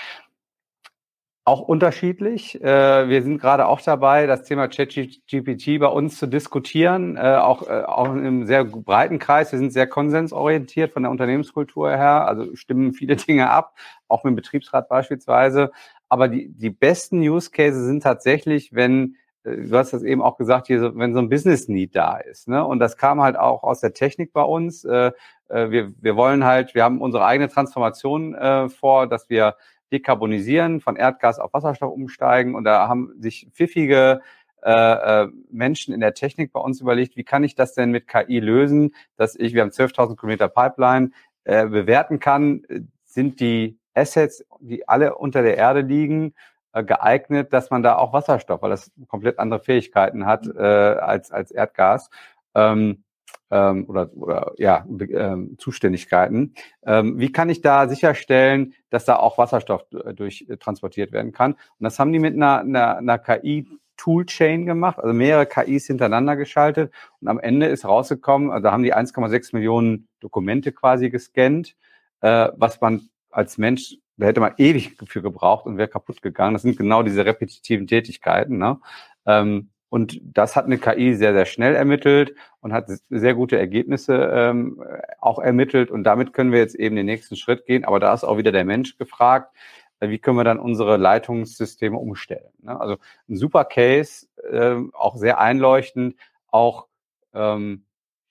Auch 1.49 1.61
unterschiedlich. 1.61 2.61
Äh, 2.61 3.09
wir 3.09 3.22
sind 3.22 3.38
gerade 3.38 3.66
auch 3.68 3.80
dabei, 3.80 4.26
das 4.26 4.42
Thema 4.42 4.66
ChatGPT 4.66 5.78
bei 5.78 5.86
uns 5.86 6.18
zu 6.18 6.26
diskutieren, 6.26 7.16
äh, 7.16 7.36
auch, 7.36 7.68
äh, 7.68 7.84
auch 7.84 8.09
einem 8.09 8.47
sehr 8.47 8.64
breiten 8.64 9.20
Kreis. 9.20 9.53
Wir 9.53 9.61
sind 9.61 9.72
sehr 9.72 9.86
konsensorientiert 9.86 10.92
von 10.92 11.05
der 11.05 11.12
Unternehmenskultur 11.12 11.90
her, 11.90 12.26
also 12.26 12.57
stimmen 12.57 12.94
viele 12.94 13.14
Dinge 13.28 13.49
ab, 13.49 13.76
auch 14.09 14.24
mit 14.24 14.32
dem 14.32 14.34
Betriebsrat 14.34 14.88
beispielsweise. 14.88 15.70
Aber 16.09 16.26
die, 16.26 16.49
die 16.49 16.70
besten 16.70 17.20
Use 17.20 17.53
Cases 17.53 17.84
sind 17.84 18.03
tatsächlich, 18.03 18.74
wenn 18.74 19.14
du 19.44 19.78
hast 19.78 19.92
das 19.92 20.03
eben 20.03 20.22
auch 20.22 20.38
gesagt, 20.38 20.66
hier, 20.66 20.97
wenn 20.97 21.14
so 21.14 21.20
ein 21.20 21.28
Business 21.28 21.68
Need 21.68 21.94
da 21.94 22.16
ist. 22.16 22.49
Ne? 22.49 22.66
Und 22.66 22.80
das 22.80 22.97
kam 22.97 23.20
halt 23.20 23.36
auch 23.36 23.62
aus 23.62 23.78
der 23.78 23.94
Technik 23.94 24.32
bei 24.32 24.42
uns. 24.42 24.82
Wir, 24.82 25.14
wir 25.49 26.16
wollen 26.16 26.42
halt, 26.42 26.74
wir 26.74 26.82
haben 26.82 27.01
unsere 27.01 27.24
eigene 27.24 27.49
Transformation 27.49 28.34
vor, 28.68 29.07
dass 29.07 29.30
wir 29.30 29.55
dekarbonisieren, 29.93 30.80
von 30.80 30.97
Erdgas 30.97 31.39
auf 31.39 31.53
Wasserstoff 31.53 31.93
umsteigen. 31.93 32.55
Und 32.55 32.64
da 32.64 32.89
haben 32.89 33.12
sich 33.18 33.49
pfiffige 33.53 34.20
äh, 34.62 34.70
äh 34.70 35.28
Menschen 35.51 35.95
in 35.95 36.01
der 36.01 36.14
Technik 36.14 36.53
bei 36.53 36.61
uns 36.61 36.80
überlegt, 36.80 37.16
wie 37.16 37.24
kann 37.24 37.45
ich 37.45 37.55
das 37.55 37.74
denn 37.74 37.91
mit 37.91 38.09
KI 38.09 38.41
lösen, 38.41 38.95
dass 39.16 39.37
ich, 39.37 39.55
wir 39.55 39.62
haben 39.62 39.70
12.000 39.70 40.16
Kilometer 40.16 40.49
Pipeline, 40.49 41.11
äh, 41.45 41.66
bewerten 41.66 42.18
kann, 42.18 42.62
sind 43.05 43.41
die 43.41 43.78
Assets, 43.95 44.45
die 44.61 44.89
alle 44.89 45.14
unter 45.14 45.43
der 45.43 45.57
Erde 45.57 45.80
liegen, 45.80 46.34
äh, 46.72 46.84
geeignet, 46.84 47.53
dass 47.53 47.70
man 47.70 47.82
da 47.82 47.97
auch 47.97 48.12
Wasserstoff, 48.12 48.61
weil 48.62 48.70
das 48.70 48.93
komplett 49.09 49.39
andere 49.39 49.61
Fähigkeiten 49.61 50.26
hat 50.26 50.47
äh, 50.47 50.61
als, 50.61 51.30
als 51.30 51.51
Erdgas. 51.51 52.11
Ähm, 52.55 53.05
ähm, 53.51 53.87
oder, 53.89 54.11
oder 54.14 54.53
ja, 54.59 54.84
ähm, 54.89 55.57
Zuständigkeiten. 55.59 56.55
Ähm, 56.84 57.18
wie 57.18 57.32
kann 57.32 57.49
ich 57.51 57.61
da 57.61 57.89
sicherstellen, 57.89 58.74
dass 58.91 59.05
da 59.05 59.16
auch 59.16 59.39
Wasserstoff 59.39 59.84
durch 60.14 60.47
äh, 60.49 60.57
transportiert 60.57 61.12
werden 61.12 61.32
kann? 61.32 61.53
Und 61.53 61.84
das 61.84 61.99
haben 61.99 62.12
die 62.12 62.18
mit 62.18 62.34
einer, 62.34 62.61
einer, 62.61 62.97
einer 62.99 63.18
KI 63.18 63.66
Toolchain 63.97 64.66
gemacht, 64.66 64.99
also 64.99 65.12
mehrere 65.12 65.47
KIs 65.47 65.87
hintereinander 65.87 66.37
geschaltet 66.37 66.93
und 67.20 67.28
am 67.28 67.39
Ende 67.39 67.66
ist 67.66 67.84
rausgekommen, 67.84 68.51
also 68.51 68.70
haben 68.70 68.82
die 68.82 68.95
1,6 68.95 69.55
Millionen 69.55 70.09
Dokumente 70.20 70.72
quasi 70.72 71.11
gescannt, 71.11 71.76
äh, 72.20 72.49
was 72.57 72.80
man 72.80 73.09
als 73.30 73.59
Mensch, 73.59 73.97
da 74.16 74.26
hätte 74.26 74.41
man 74.41 74.55
ewig 74.57 74.97
für 75.07 75.22
gebraucht 75.22 75.66
und 75.66 75.76
wäre 75.76 75.89
kaputt 75.89 76.22
gegangen. 76.22 76.55
Das 76.55 76.62
sind 76.62 76.78
genau 76.78 77.03
diese 77.03 77.26
repetitiven 77.26 77.87
Tätigkeiten. 77.87 78.57
Ne? 78.57 78.78
Ähm, 79.26 79.70
und 79.89 80.20
das 80.22 80.57
hat 80.57 80.64
eine 80.64 80.78
KI 80.78 81.14
sehr, 81.14 81.32
sehr 81.32 81.47
schnell 81.47 81.74
ermittelt 81.74 82.34
und 82.61 82.72
hat 82.72 82.91
sehr 83.09 83.34
gute 83.34 83.59
Ergebnisse 83.59 84.30
ähm, 84.32 84.82
auch 85.20 85.39
ermittelt. 85.39 85.91
Und 85.91 86.05
damit 86.05 86.32
können 86.32 86.53
wir 86.53 86.59
jetzt 86.59 86.74
eben 86.74 86.97
den 86.97 87.07
nächsten 87.07 87.37
Schritt 87.37 87.66
gehen. 87.66 87.84
Aber 87.84 88.01
da 88.01 88.12
ist 88.12 88.24
auch 88.24 88.37
wieder 88.37 88.53
der 88.53 88.64
Mensch 88.64 88.99
gefragt. 88.99 89.55
Äh, 90.01 90.09
wie 90.09 90.18
können 90.18 90.37
wir 90.37 90.45
dann 90.45 90.59
unsere 90.59 90.97
Leitungssysteme 90.97 91.97
umstellen? 91.97 92.51
Ne? 92.62 92.78
Also 92.78 92.97
ein 93.28 93.37
super 93.37 93.64
Case, 93.64 94.26
äh, 94.51 94.76
auch 94.93 95.16
sehr 95.16 95.39
einleuchtend, 95.39 96.16
auch 96.49 96.89
ähm, 97.32 97.84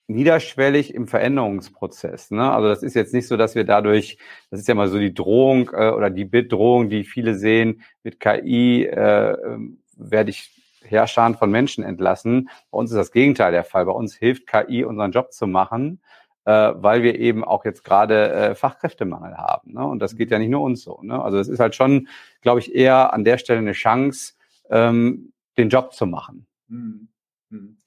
niederschwellig 0.07 0.93
im 0.93 1.07
Veränderungsprozess. 1.07 2.31
Ne? 2.31 2.51
Also 2.51 2.67
das 2.67 2.83
ist 2.83 2.95
jetzt 2.95 3.13
nicht 3.13 3.27
so, 3.27 3.37
dass 3.37 3.55
wir 3.55 3.63
dadurch, 3.63 4.17
das 4.51 4.59
ist 4.59 4.67
ja 4.67 4.75
mal 4.75 4.89
so 4.89 4.99
die 4.99 5.13
Drohung 5.13 5.69
äh, 5.73 5.89
oder 5.89 6.09
die 6.09 6.25
Bedrohung, 6.25 6.89
die 6.89 7.05
viele 7.05 7.35
sehen, 7.35 7.81
mit 8.03 8.19
KI 8.19 8.85
äh, 8.85 9.31
ähm, 9.31 9.79
werde 9.95 10.31
ich 10.31 10.51
Herrschern 10.89 11.35
von 11.35 11.51
Menschen 11.51 11.83
entlassen. 11.83 12.49
Bei 12.71 12.77
uns 12.77 12.91
ist 12.91 12.97
das 12.97 13.11
Gegenteil 13.11 13.51
der 13.51 13.63
Fall. 13.63 13.85
Bei 13.85 13.91
uns 13.91 14.15
hilft 14.15 14.47
KI, 14.47 14.83
unseren 14.83 15.11
Job 15.11 15.33
zu 15.33 15.47
machen, 15.47 16.01
äh, 16.45 16.73
weil 16.75 17.03
wir 17.03 17.19
eben 17.19 17.43
auch 17.43 17.65
jetzt 17.65 17.83
gerade 17.83 18.31
äh, 18.31 18.55
Fachkräftemangel 18.55 19.37
haben. 19.37 19.73
Ne? 19.73 19.85
Und 19.85 19.99
das 19.99 20.15
geht 20.15 20.31
ja 20.31 20.39
nicht 20.39 20.49
nur 20.49 20.61
uns 20.61 20.83
so. 20.83 20.99
Ne? 21.01 21.21
Also 21.21 21.37
es 21.37 21.47
ist 21.47 21.59
halt 21.59 21.75
schon, 21.75 22.07
glaube 22.41 22.59
ich, 22.59 22.73
eher 22.73 23.13
an 23.13 23.23
der 23.23 23.37
Stelle 23.37 23.59
eine 23.59 23.73
Chance, 23.73 24.33
ähm, 24.69 25.33
den 25.57 25.69
Job 25.69 25.93
zu 25.93 26.05
machen. 26.05 26.47
Hm. 26.69 27.07
Hm. 27.49 27.77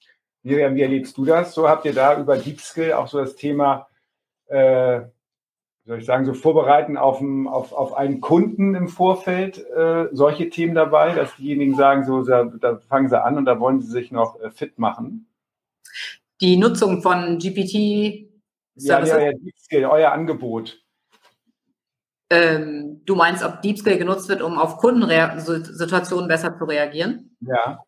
Miriam, 0.43 0.75
wie 0.75 0.81
erlebst 0.81 1.17
du 1.17 1.25
das? 1.25 1.53
So 1.53 1.67
habt 1.67 1.85
ihr 1.85 1.93
da 1.93 2.17
über 2.19 2.37
Deep 2.37 2.61
Skill 2.61 2.93
auch 2.93 3.07
so 3.07 3.19
das 3.19 3.35
Thema 3.35 3.87
äh, 4.47 5.01
soll 5.89 5.97
ich 5.97 6.05
sagen, 6.05 6.23
so 6.23 6.35
vorbereiten 6.35 6.97
auf, 6.97 7.19
auf, 7.47 7.73
auf 7.73 7.93
einen 7.93 8.21
Kunden 8.21 8.75
im 8.75 8.87
Vorfeld 8.89 9.57
äh, 9.71 10.07
solche 10.11 10.51
Themen 10.51 10.75
dabei, 10.75 11.15
dass 11.15 11.35
diejenigen 11.35 11.75
sagen, 11.75 12.05
so 12.05 12.21
da, 12.23 12.43
da, 12.43 12.77
fangen 12.77 13.09
sie 13.09 13.19
an 13.19 13.39
und 13.39 13.45
da 13.45 13.59
wollen 13.59 13.81
sie 13.81 13.89
sich 13.89 14.11
noch 14.11 14.39
äh, 14.39 14.51
fit 14.51 14.77
machen? 14.77 15.27
Die 16.41 16.57
Nutzung 16.57 17.01
von 17.01 17.39
GPT 17.39 18.29
ja, 18.75 19.03
ja, 19.03 19.19
ja, 19.19 19.31
DeepSkill, 19.33 19.85
euer 19.85 20.11
Angebot. 20.11 20.79
Ähm, 22.29 23.01
du 23.05 23.15
meinst, 23.15 23.43
ob 23.43 23.63
DeepSkill 23.63 23.97
genutzt 23.97 24.29
wird, 24.29 24.43
um 24.43 24.59
auf 24.59 24.77
Kundensituationen 24.77 26.27
besser 26.27 26.55
zu 26.55 26.65
reagieren? 26.65 27.35
Ja 27.41 27.83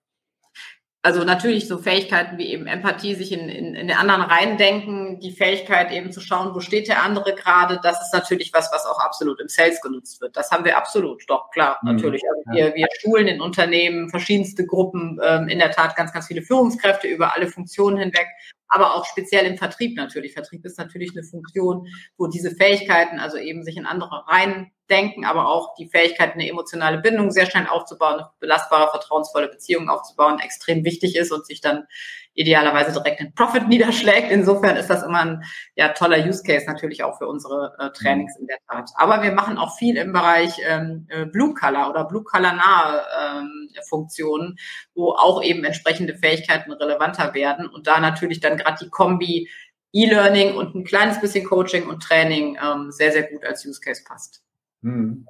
also 1.03 1.23
natürlich 1.23 1.67
so 1.67 1.79
Fähigkeiten 1.79 2.37
wie 2.37 2.47
eben 2.47 2.67
Empathie, 2.67 3.15
sich 3.15 3.31
in, 3.31 3.49
in, 3.49 3.73
in 3.73 3.87
den 3.87 3.97
anderen 3.97 4.21
reindenken, 4.21 5.19
die 5.19 5.31
Fähigkeit 5.31 5.91
eben 5.91 6.11
zu 6.11 6.21
schauen, 6.21 6.53
wo 6.53 6.59
steht 6.59 6.87
der 6.87 7.01
andere 7.01 7.33
gerade, 7.33 7.79
das 7.81 8.01
ist 8.01 8.13
natürlich 8.13 8.51
was, 8.53 8.69
was 8.71 8.85
auch 8.85 8.99
absolut 8.99 9.39
im 9.41 9.47
Sales 9.47 9.81
genutzt 9.81 10.21
wird. 10.21 10.37
Das 10.37 10.51
haben 10.51 10.63
wir 10.63 10.77
absolut, 10.77 11.23
doch 11.27 11.49
klar, 11.49 11.79
mhm. 11.81 11.93
natürlich. 11.93 12.21
Also 12.29 12.43
wir, 12.51 12.75
wir 12.75 12.87
schulen 12.99 13.27
in 13.27 13.41
Unternehmen 13.41 14.09
verschiedenste 14.09 14.65
Gruppen, 14.65 15.19
ähm, 15.23 15.47
in 15.47 15.57
der 15.57 15.71
Tat 15.71 15.95
ganz, 15.95 16.13
ganz 16.13 16.27
viele 16.27 16.43
Führungskräfte 16.43 17.07
über 17.07 17.33
alle 17.35 17.47
Funktionen 17.47 17.97
hinweg, 17.97 18.27
aber 18.71 18.95
auch 18.95 19.05
speziell 19.05 19.45
im 19.45 19.57
Vertrieb 19.57 19.97
natürlich. 19.97 20.33
Vertrieb 20.33 20.65
ist 20.65 20.79
natürlich 20.79 21.11
eine 21.11 21.23
Funktion, 21.23 21.87
wo 22.17 22.27
diese 22.27 22.51
Fähigkeiten, 22.51 23.19
also 23.19 23.37
eben 23.37 23.63
sich 23.63 23.77
in 23.77 23.85
andere 23.85 24.25
rein 24.27 24.71
Denken, 24.89 25.25
aber 25.25 25.47
auch 25.47 25.75
die 25.75 25.87
Fähigkeit, 25.87 26.33
eine 26.33 26.49
emotionale 26.49 26.99
Bindung 26.99 27.31
sehr 27.31 27.45
schnell 27.45 27.67
aufzubauen, 27.67 28.15
eine 28.15 28.29
belastbare, 28.39 28.89
vertrauensvolle 28.91 29.49
Beziehung 29.49 29.89
aufzubauen, 29.89 30.39
extrem 30.39 30.83
wichtig 30.83 31.15
ist 31.15 31.31
und 31.31 31.45
sich 31.45 31.61
dann 31.61 31.85
idealerweise 32.33 32.93
direkt 32.93 33.19
in 33.19 33.33
Profit 33.33 33.67
niederschlägt. 33.67 34.31
Insofern 34.31 34.77
ist 34.77 34.89
das 34.89 35.03
immer 35.03 35.21
ein 35.21 35.43
ja, 35.75 35.89
toller 35.89 36.25
Use 36.25 36.43
Case 36.43 36.65
natürlich 36.65 37.03
auch 37.03 37.17
für 37.17 37.27
unsere 37.27 37.75
äh, 37.79 37.89
Trainings 37.91 38.37
in 38.37 38.47
der 38.47 38.57
Tat. 38.69 38.89
Aber 38.95 39.21
wir 39.21 39.31
machen 39.31 39.57
auch 39.57 39.77
viel 39.77 39.97
im 39.97 40.13
Bereich 40.13 40.59
ähm, 40.67 41.07
äh, 41.09 41.25
Blue 41.25 41.53
Color 41.53 41.89
oder 41.89 42.05
Blue 42.05 42.23
Color 42.23 42.53
nahe 42.53 43.01
ähm, 43.21 43.69
Funktionen, 43.89 44.57
wo 44.95 45.11
auch 45.11 45.43
eben 45.43 45.63
entsprechende 45.63 46.15
Fähigkeiten 46.15 46.71
relevanter 46.71 47.33
werden 47.33 47.67
und 47.67 47.87
da 47.87 47.99
natürlich 47.99 48.39
dann 48.39 48.57
gerade 48.57 48.77
die 48.83 48.89
Kombi 48.89 49.49
E-Learning 49.93 50.55
und 50.55 50.73
ein 50.73 50.83
kleines 50.85 51.19
bisschen 51.19 51.45
Coaching 51.45 51.87
und 51.87 52.01
Training 52.01 52.57
ähm, 52.63 52.91
sehr, 52.91 53.11
sehr 53.11 53.23
gut 53.23 53.43
als 53.43 53.65
Use 53.65 53.81
Case 53.81 54.03
passt. 54.05 54.41
Hm. 54.83 55.27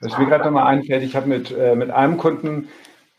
Was 0.00 0.16
mir 0.16 0.26
gerade 0.26 0.44
nochmal 0.44 0.66
einfällt, 0.68 1.02
ich 1.02 1.16
habe 1.16 1.26
mit, 1.26 1.50
äh, 1.50 1.74
mit 1.74 1.90
einem 1.90 2.16
Kunden 2.18 2.68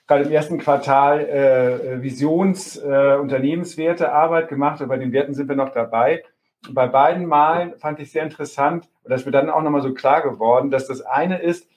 gerade 0.08 0.24
im 0.24 0.32
ersten 0.32 0.58
Quartal 0.58 1.20
äh, 1.20 2.02
Visions-, 2.02 2.78
äh, 2.78 4.06
Arbeit 4.06 4.48
gemacht. 4.48 4.82
Und 4.82 4.88
bei 4.88 4.98
den 4.98 5.12
Werten 5.12 5.34
sind 5.34 5.50
wir 5.50 5.56
noch 5.56 5.74
dabei. 5.74 6.24
Bei 6.72 6.88
beiden 6.88 7.26
Malen 7.26 7.78
fand 7.78 8.00
ich 8.00 8.12
sehr 8.12 8.24
interessant, 8.24 8.90
und 9.04 9.12
das 9.12 9.22
ist 9.22 9.26
mir 9.26 9.32
dann 9.32 9.50
auch 9.50 9.62
nochmal 9.62 9.82
so 9.82 9.94
klar 9.94 10.22
geworden, 10.22 10.72
dass 10.72 10.88
das 10.88 11.02
eine 11.02 11.40
ist, 11.40 11.70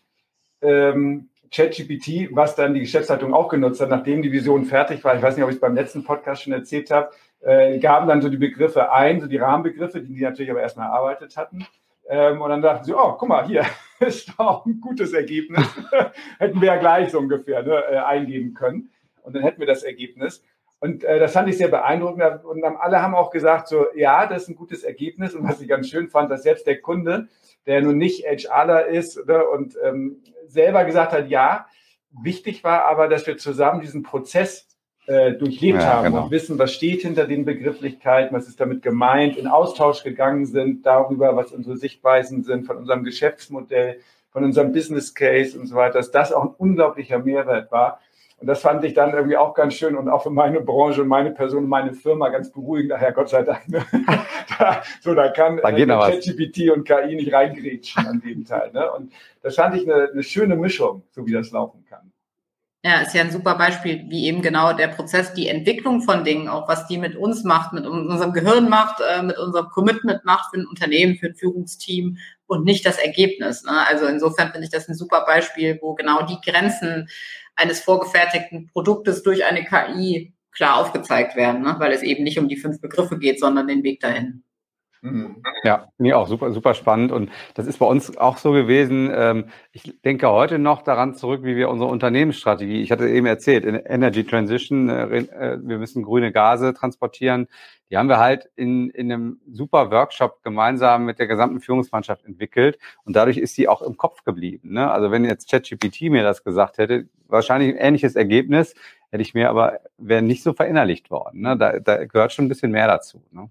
ähm, 0.63 1.29
ChatGPT, 1.53 2.29
was 2.33 2.55
dann 2.55 2.75
die 2.75 2.81
Geschäftsleitung 2.81 3.35
auch 3.35 3.49
genutzt 3.49 3.81
hat, 3.81 3.91
nachdem 3.91 4.23
die 4.23 4.31
Vision 4.31 4.65
fertig 4.65 5.03
war. 5.03 5.17
Ich 5.17 5.23
weiß 5.23 5.37
nicht, 5.37 5.43
ob 5.43 5.51
ich 5.51 5.57
es 5.57 5.61
beim 5.61 5.75
letzten 5.75 6.05
Podcast 6.05 6.43
schon 6.43 6.53
erzählt 6.53 6.91
habe, 6.91 7.11
äh, 7.41 7.79
gaben 7.79 8.07
dann 8.07 8.23
so 8.23 8.29
die 8.29 8.37
Begriffe 8.37 8.93
ein, 8.93 9.21
so 9.21 9.27
die 9.27 9.39
Rahmenbegriffe, 9.39 10.01
die 10.01 10.15
die 10.15 10.23
natürlich 10.23 10.51
aber 10.51 10.63
erstmal 10.63 10.87
erarbeitet 10.87 11.37
hatten. 11.37 11.67
Ähm, 12.11 12.43
und 12.43 12.51
dann 12.51 12.61
dachten 12.61 12.85
sie, 12.85 12.93
oh, 12.93 13.13
guck 13.13 13.29
mal, 13.29 13.47
hier 13.47 13.65
ist 14.01 14.33
auch 14.37 14.67
ein 14.67 14.81
gutes 14.81 15.13
Ergebnis. 15.13 15.65
hätten 16.39 16.61
wir 16.61 16.67
ja 16.67 16.77
gleich 16.77 17.13
so 17.13 17.21
ungefähr 17.21 17.63
ne, 17.63 17.85
äh, 17.89 17.99
eingeben 17.99 18.53
können. 18.53 18.91
Und 19.23 19.37
dann 19.37 19.45
hätten 19.45 19.61
wir 19.61 19.67
das 19.69 19.85
Ergebnis. 19.85 20.43
Und 20.81 21.05
äh, 21.05 21.21
das 21.21 21.35
fand 21.35 21.49
ich 21.49 21.57
sehr 21.57 21.69
beeindruckend. 21.69 22.45
Und 22.45 22.65
alle 22.65 23.01
haben 23.01 23.15
auch 23.15 23.31
gesagt, 23.31 23.69
so, 23.69 23.87
ja, 23.95 24.27
das 24.27 24.43
ist 24.43 24.49
ein 24.49 24.57
gutes 24.57 24.83
Ergebnis. 24.83 25.37
Und 25.37 25.49
was 25.49 25.61
ich 25.61 25.69
ganz 25.69 25.89
schön 25.89 26.09
fand, 26.09 26.33
dass 26.33 26.43
selbst 26.43 26.67
der 26.67 26.81
Kunde, 26.81 27.29
der 27.67 27.81
nun 27.81 27.97
nicht 27.97 28.25
HRler 28.25 28.87
ist 28.87 29.25
ne, 29.29 29.47
und 29.47 29.79
ähm, 29.85 30.21
selber 30.49 30.85
gesagt 30.85 31.13
hat, 31.13 31.29
ja, 31.29 31.67
wichtig 32.11 32.65
war 32.65 32.87
aber, 32.87 33.07
dass 33.07 33.29
wir 33.29 33.37
zusammen 33.37 33.83
diesen 33.83 34.03
Prozess 34.03 34.67
äh, 35.07 35.33
durchlebt 35.33 35.81
ja, 35.81 35.87
haben 35.87 36.05
genau. 36.05 36.25
und 36.25 36.31
wissen, 36.31 36.59
was 36.59 36.73
steht 36.73 37.03
hinter 37.03 37.27
den 37.27 37.45
Begrifflichkeiten, 37.45 38.37
was 38.37 38.49
ist 38.49 38.61
damit 38.61 38.83
gemeint, 38.83 39.37
in 39.37 39.47
Austausch 39.47 40.03
gegangen 40.05 40.47
sind 40.47 40.87
darüber, 40.87 41.37
was 41.37 41.53
unsere 41.53 41.77
Sichtweisen 41.77 42.45
sind 42.45 42.67
von 42.67 42.77
unserem 42.77 43.05
Geschäftsmodell, 43.05 44.01
von 44.31 44.45
unserem 44.45 44.73
Business 44.73 45.15
Case 45.15 45.59
und 45.59 45.67
so 45.67 45.75
weiter, 45.75 45.95
dass 45.95 46.11
das 46.11 46.33
auch 46.33 46.45
ein 46.45 46.55
unglaublicher 46.57 47.19
Mehrwert 47.19 47.73
war. 47.73 48.01
Und 48.41 48.47
das 48.47 48.63
fand 48.63 48.85
ich 48.85 48.95
dann 48.95 49.13
irgendwie 49.13 49.37
auch 49.37 49.53
ganz 49.53 49.75
schön 49.75 49.97
und 49.97 50.09
auch 50.09 50.23
für 50.23 50.31
meine 50.31 50.61
Branche 50.61 51.03
und 51.03 51.09
meine 51.09 51.31
Person, 51.31 51.69
meine 51.69 51.93
Firma 51.93 52.31
ganz 52.31 52.51
beruhigend. 52.51 52.93
Daher 52.93 53.13
Gott 53.13 53.29
sei 53.29 53.43
Dank. 53.43 53.69
Ne? 53.69 53.85
da, 54.59 54.83
so, 55.03 55.15
da 55.15 55.29
kann 55.29 55.59
äh, 55.59 55.63
ChatGPT 55.63 56.71
und 56.71 56.85
KI 56.85 57.17
nicht 57.17 57.33
reingrätschen 57.35 58.07
an 58.07 58.21
dem 58.21 58.47
Teil. 58.47 58.71
Ne? 58.73 58.91
Und 58.93 59.13
das 59.43 59.57
fand 59.57 59.77
ich 59.77 59.83
eine, 59.91 60.11
eine 60.11 60.23
schöne 60.23 60.57
Mischung, 60.57 61.03
so 61.11 61.27
wie 61.27 61.33
das 61.33 61.51
laufen 61.51 61.85
kann. 61.87 62.11
Ja, 62.83 63.03
ist 63.03 63.15
ja 63.15 63.21
ein 63.21 63.31
super 63.31 63.57
Beispiel, 63.57 64.07
wie 64.09 64.25
eben 64.25 64.41
genau 64.41 64.73
der 64.73 64.89
Prozess, 64.89 65.35
die 65.35 65.49
Entwicklung 65.49 66.01
von 66.01 66.25
Dingen, 66.25 66.49
auch 66.49 66.67
was 66.67 66.87
die 66.87 66.97
mit 66.97 67.15
uns 67.15 67.45
macht, 67.45 67.75
mit 67.75 67.85
unserem 67.85 68.33
Gehirn 68.33 68.71
macht, 68.71 69.03
äh, 69.03 69.23
mit 69.23 69.37
unserem 69.39 69.69
Commitment 69.69 70.25
macht 70.25 70.51
für 70.51 70.61
ein 70.61 70.67
Unternehmen, 70.67 71.17
für 71.17 71.27
ein 71.27 71.35
Führungsteam 71.35 72.17
und 72.47 72.65
nicht 72.65 72.87
das 72.87 72.97
Ergebnis. 72.99 73.65
Ne? 73.65 73.87
Also 73.87 74.07
insofern 74.07 74.51
finde 74.51 74.65
ich 74.65 74.71
das 74.71 74.89
ein 74.89 74.95
super 74.95 75.27
Beispiel, 75.27 75.79
wo 75.83 75.95
genau 75.95 76.23
die 76.23 76.41
Grenzen 76.43 77.11
eines 77.55 77.81
vorgefertigten 77.81 78.69
Produktes 78.69 79.23
durch 79.23 79.45
eine 79.45 79.63
KI 79.63 80.33
klar 80.51 80.79
aufgezeigt 80.79 81.37
werden, 81.37 81.61
ne? 81.63 81.77
weil 81.79 81.93
es 81.93 82.03
eben 82.03 82.25
nicht 82.25 82.39
um 82.39 82.49
die 82.49 82.57
fünf 82.57 82.81
Begriffe 82.81 83.19
geht, 83.19 83.41
sondern 83.41 83.69
den 83.69 83.83
Weg 83.83 84.01
dahin. 84.01 84.43
Mhm. 85.03 85.43
Ja, 85.65 85.89
nee, 85.97 86.13
auch 86.13 86.29
super, 86.29 86.53
super 86.53 86.75
spannend. 86.75 87.11
Und 87.11 87.31
das 87.55 87.67
ist 87.67 87.79
bei 87.79 87.87
uns 87.87 88.19
auch 88.19 88.37
so 88.37 88.53
gewesen. 88.53 89.11
Ähm, 89.15 89.47
ich 89.73 89.99
denke 90.03 90.29
heute 90.29 90.59
noch 90.59 90.83
daran 90.83 91.15
zurück, 91.15 91.43
wie 91.43 91.57
wir 91.57 91.71
unsere 91.71 91.91
Unternehmensstrategie, 91.91 92.83
ich 92.83 92.93
hatte 92.93 93.09
eben 93.09 93.27
erzählt, 93.27 93.65
in 93.65 93.77
Energy 93.77 94.25
Transition, 94.25 94.91
äh, 94.91 95.19
äh, 95.19 95.59
wir 95.63 95.79
müssen 95.79 96.03
grüne 96.03 96.33
Gase 96.33 96.75
transportieren. 96.75 97.49
Die 97.91 97.97
haben 97.97 98.09
wir 98.09 98.19
halt 98.19 98.51
in, 98.57 98.91
in 98.91 99.11
einem 99.11 99.41
super 99.51 99.91
Workshop 99.91 100.43
gemeinsam 100.43 101.07
mit 101.07 101.19
der 101.19 101.27
gesamten 101.27 101.61
Führungsmannschaft 101.61 102.25
entwickelt. 102.27 102.79
Und 103.05 103.17
dadurch 103.17 103.39
ist 103.39 103.55
sie 103.55 103.69
auch 103.69 103.81
im 103.81 103.97
Kopf 103.97 104.23
geblieben. 104.23 104.73
Ne? 104.75 104.91
Also 104.91 105.11
wenn 105.11 105.25
jetzt 105.25 105.51
ChatGPT 105.51 106.03
mir 106.03 106.23
das 106.23 106.45
gesagt 106.45 106.77
hätte, 106.77 107.09
wahrscheinlich 107.27 107.71
ein 107.71 107.79
ähnliches 107.79 108.17
Ergebnis, 108.17 108.75
hätte 109.11 109.23
ich 109.23 109.35
mir 109.35 109.49
aber, 109.49 109.81
wäre 109.97 110.23
nicht 110.23 110.43
so 110.43 110.53
verinnerlicht 110.53 111.11
worden. 111.11 111.41
Ne? 111.41 111.57
Da, 111.57 111.81
da 111.81 112.05
gehört 112.05 112.33
schon 112.33 112.45
ein 112.45 112.49
bisschen 112.49 112.71
mehr 112.71 112.87
dazu. 112.87 113.25
Ne? 113.33 113.51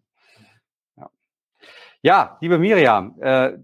Ja, 2.02 2.38
liebe 2.39 2.58
Miriam, 2.58 3.16
äh, 3.20 3.58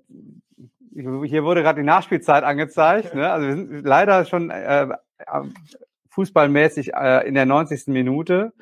hier 0.94 1.44
wurde 1.44 1.62
gerade 1.64 1.80
die 1.80 1.86
Nachspielzeit 1.86 2.44
angezeigt. 2.44 3.16
Ne? 3.16 3.32
Also 3.32 3.48
wir 3.48 3.56
sind 3.56 3.86
leider 3.86 4.26
schon 4.26 4.50
äh, 4.50 4.88
fußballmäßig 6.10 6.94
äh, 6.94 7.28
in 7.28 7.34
der 7.34 7.46
90. 7.46 7.88
Minute. 7.88 8.54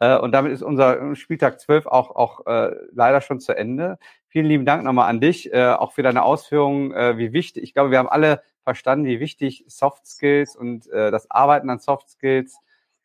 Äh, 0.00 0.18
und 0.18 0.32
damit 0.32 0.52
ist 0.52 0.62
unser 0.62 1.14
Spieltag 1.14 1.60
12 1.60 1.86
auch, 1.86 2.10
auch 2.16 2.46
äh, 2.46 2.74
leider 2.92 3.20
schon 3.20 3.38
zu 3.38 3.56
Ende. 3.56 3.98
Vielen 4.28 4.46
lieben 4.46 4.64
Dank 4.64 4.82
nochmal 4.82 5.08
an 5.08 5.20
dich, 5.20 5.52
äh, 5.52 5.68
auch 5.68 5.92
für 5.92 6.02
deine 6.02 6.24
Ausführungen, 6.24 6.92
äh, 6.92 7.16
wie 7.18 7.32
wichtig, 7.32 7.62
ich 7.62 7.74
glaube, 7.74 7.90
wir 7.90 7.98
haben 7.98 8.08
alle 8.08 8.42
verstanden, 8.62 9.06
wie 9.06 9.20
wichtig 9.20 9.64
Soft 9.68 10.06
Skills 10.06 10.56
und 10.56 10.88
äh, 10.90 11.10
das 11.10 11.30
Arbeiten 11.30 11.70
an 11.70 11.80
Soft 11.80 12.08
Skills 12.08 12.58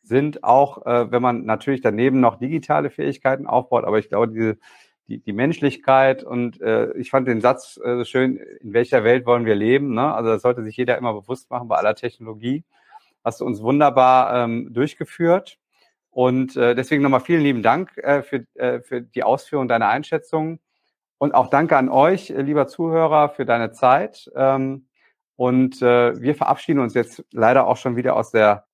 sind, 0.03 0.43
auch 0.43 0.85
äh, 0.85 1.11
wenn 1.11 1.21
man 1.21 1.45
natürlich 1.45 1.81
daneben 1.81 2.19
noch 2.19 2.35
digitale 2.35 2.89
Fähigkeiten 2.89 3.47
aufbaut. 3.47 3.85
Aber 3.85 3.97
ich 3.97 4.09
glaube, 4.09 4.27
diese 4.27 4.57
die, 5.07 5.19
die 5.19 5.33
Menschlichkeit 5.33 6.23
und 6.23 6.61
äh, 6.61 6.91
ich 6.93 7.09
fand 7.11 7.27
den 7.27 7.41
Satz 7.41 7.79
äh, 7.83 7.97
so 7.97 8.05
schön, 8.05 8.37
in 8.37 8.73
welcher 8.73 9.03
Welt 9.03 9.25
wollen 9.25 9.45
wir 9.45 9.55
leben? 9.55 9.93
Ne? 9.93 10.13
Also 10.13 10.29
das 10.29 10.41
sollte 10.41 10.63
sich 10.63 10.75
jeder 10.77 10.97
immer 10.97 11.13
bewusst 11.13 11.49
machen 11.51 11.67
bei 11.67 11.75
aller 11.75 11.95
Technologie. 11.95 12.63
Hast 13.23 13.41
du 13.41 13.45
uns 13.45 13.61
wunderbar 13.61 14.43
ähm, 14.43 14.73
durchgeführt. 14.73 15.57
Und 16.09 16.55
äh, 16.55 16.75
deswegen 16.75 17.03
nochmal 17.03 17.19
vielen 17.19 17.41
lieben 17.41 17.61
Dank 17.61 17.97
äh, 17.97 18.23
für, 18.23 18.45
äh, 18.55 18.81
für 18.81 19.01
die 19.01 19.23
Ausführung 19.23 19.67
deiner 19.67 19.89
Einschätzung. 19.89 20.59
Und 21.17 21.35
auch 21.35 21.49
danke 21.49 21.75
an 21.75 21.89
euch, 21.89 22.29
äh, 22.29 22.41
lieber 22.41 22.67
Zuhörer, 22.67 23.29
für 23.29 23.45
deine 23.45 23.71
Zeit. 23.71 24.31
Ähm, 24.35 24.87
und 25.35 25.81
äh, 25.81 26.19
wir 26.21 26.35
verabschieden 26.35 26.79
uns 26.79 26.93
jetzt 26.93 27.25
leider 27.31 27.67
auch 27.67 27.77
schon 27.77 27.95
wieder 27.97 28.15
aus 28.15 28.31
der 28.31 28.65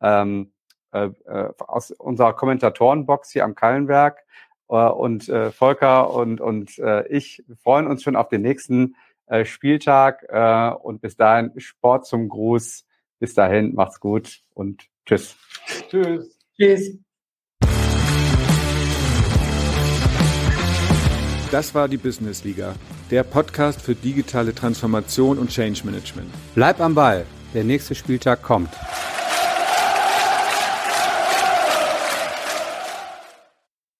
ähm, 0.00 0.52
äh, 0.92 1.10
äh 1.26 1.52
aus 1.58 1.90
unserer 1.90 2.32
Kommentatorenbox 2.32 3.30
hier 3.30 3.44
am 3.44 3.54
Kallenberg. 3.54 4.24
Äh, 4.68 4.74
und 4.74 5.28
äh, 5.28 5.50
Volker 5.50 6.10
und, 6.12 6.40
und 6.40 6.78
äh, 6.78 7.06
ich 7.08 7.44
freuen 7.62 7.86
uns 7.86 8.02
schon 8.02 8.16
auf 8.16 8.28
den 8.28 8.42
nächsten 8.42 8.96
äh, 9.26 9.44
Spieltag. 9.44 10.24
Äh, 10.28 10.70
und 10.70 11.00
bis 11.00 11.16
dahin 11.16 11.52
Sport 11.58 12.06
zum 12.06 12.28
Gruß. 12.28 12.84
Bis 13.18 13.34
dahin, 13.34 13.74
macht's 13.74 14.00
gut 14.00 14.42
und 14.54 14.88
tschüss. 15.06 15.36
Tschüss. 15.88 16.38
Tschüss. 16.56 16.98
Das 21.50 21.74
war 21.74 21.88
die 21.88 21.96
Business 21.96 22.44
Liga, 22.44 22.74
der 23.10 23.22
Podcast 23.22 23.80
für 23.80 23.94
digitale 23.94 24.54
Transformation 24.54 25.38
und 25.38 25.48
Change 25.50 25.82
Management. 25.84 26.28
Bleib 26.54 26.80
am 26.80 26.94
Ball, 26.94 27.24
der 27.54 27.64
nächste 27.64 27.94
Spieltag 27.94 28.42
kommt. 28.42 28.70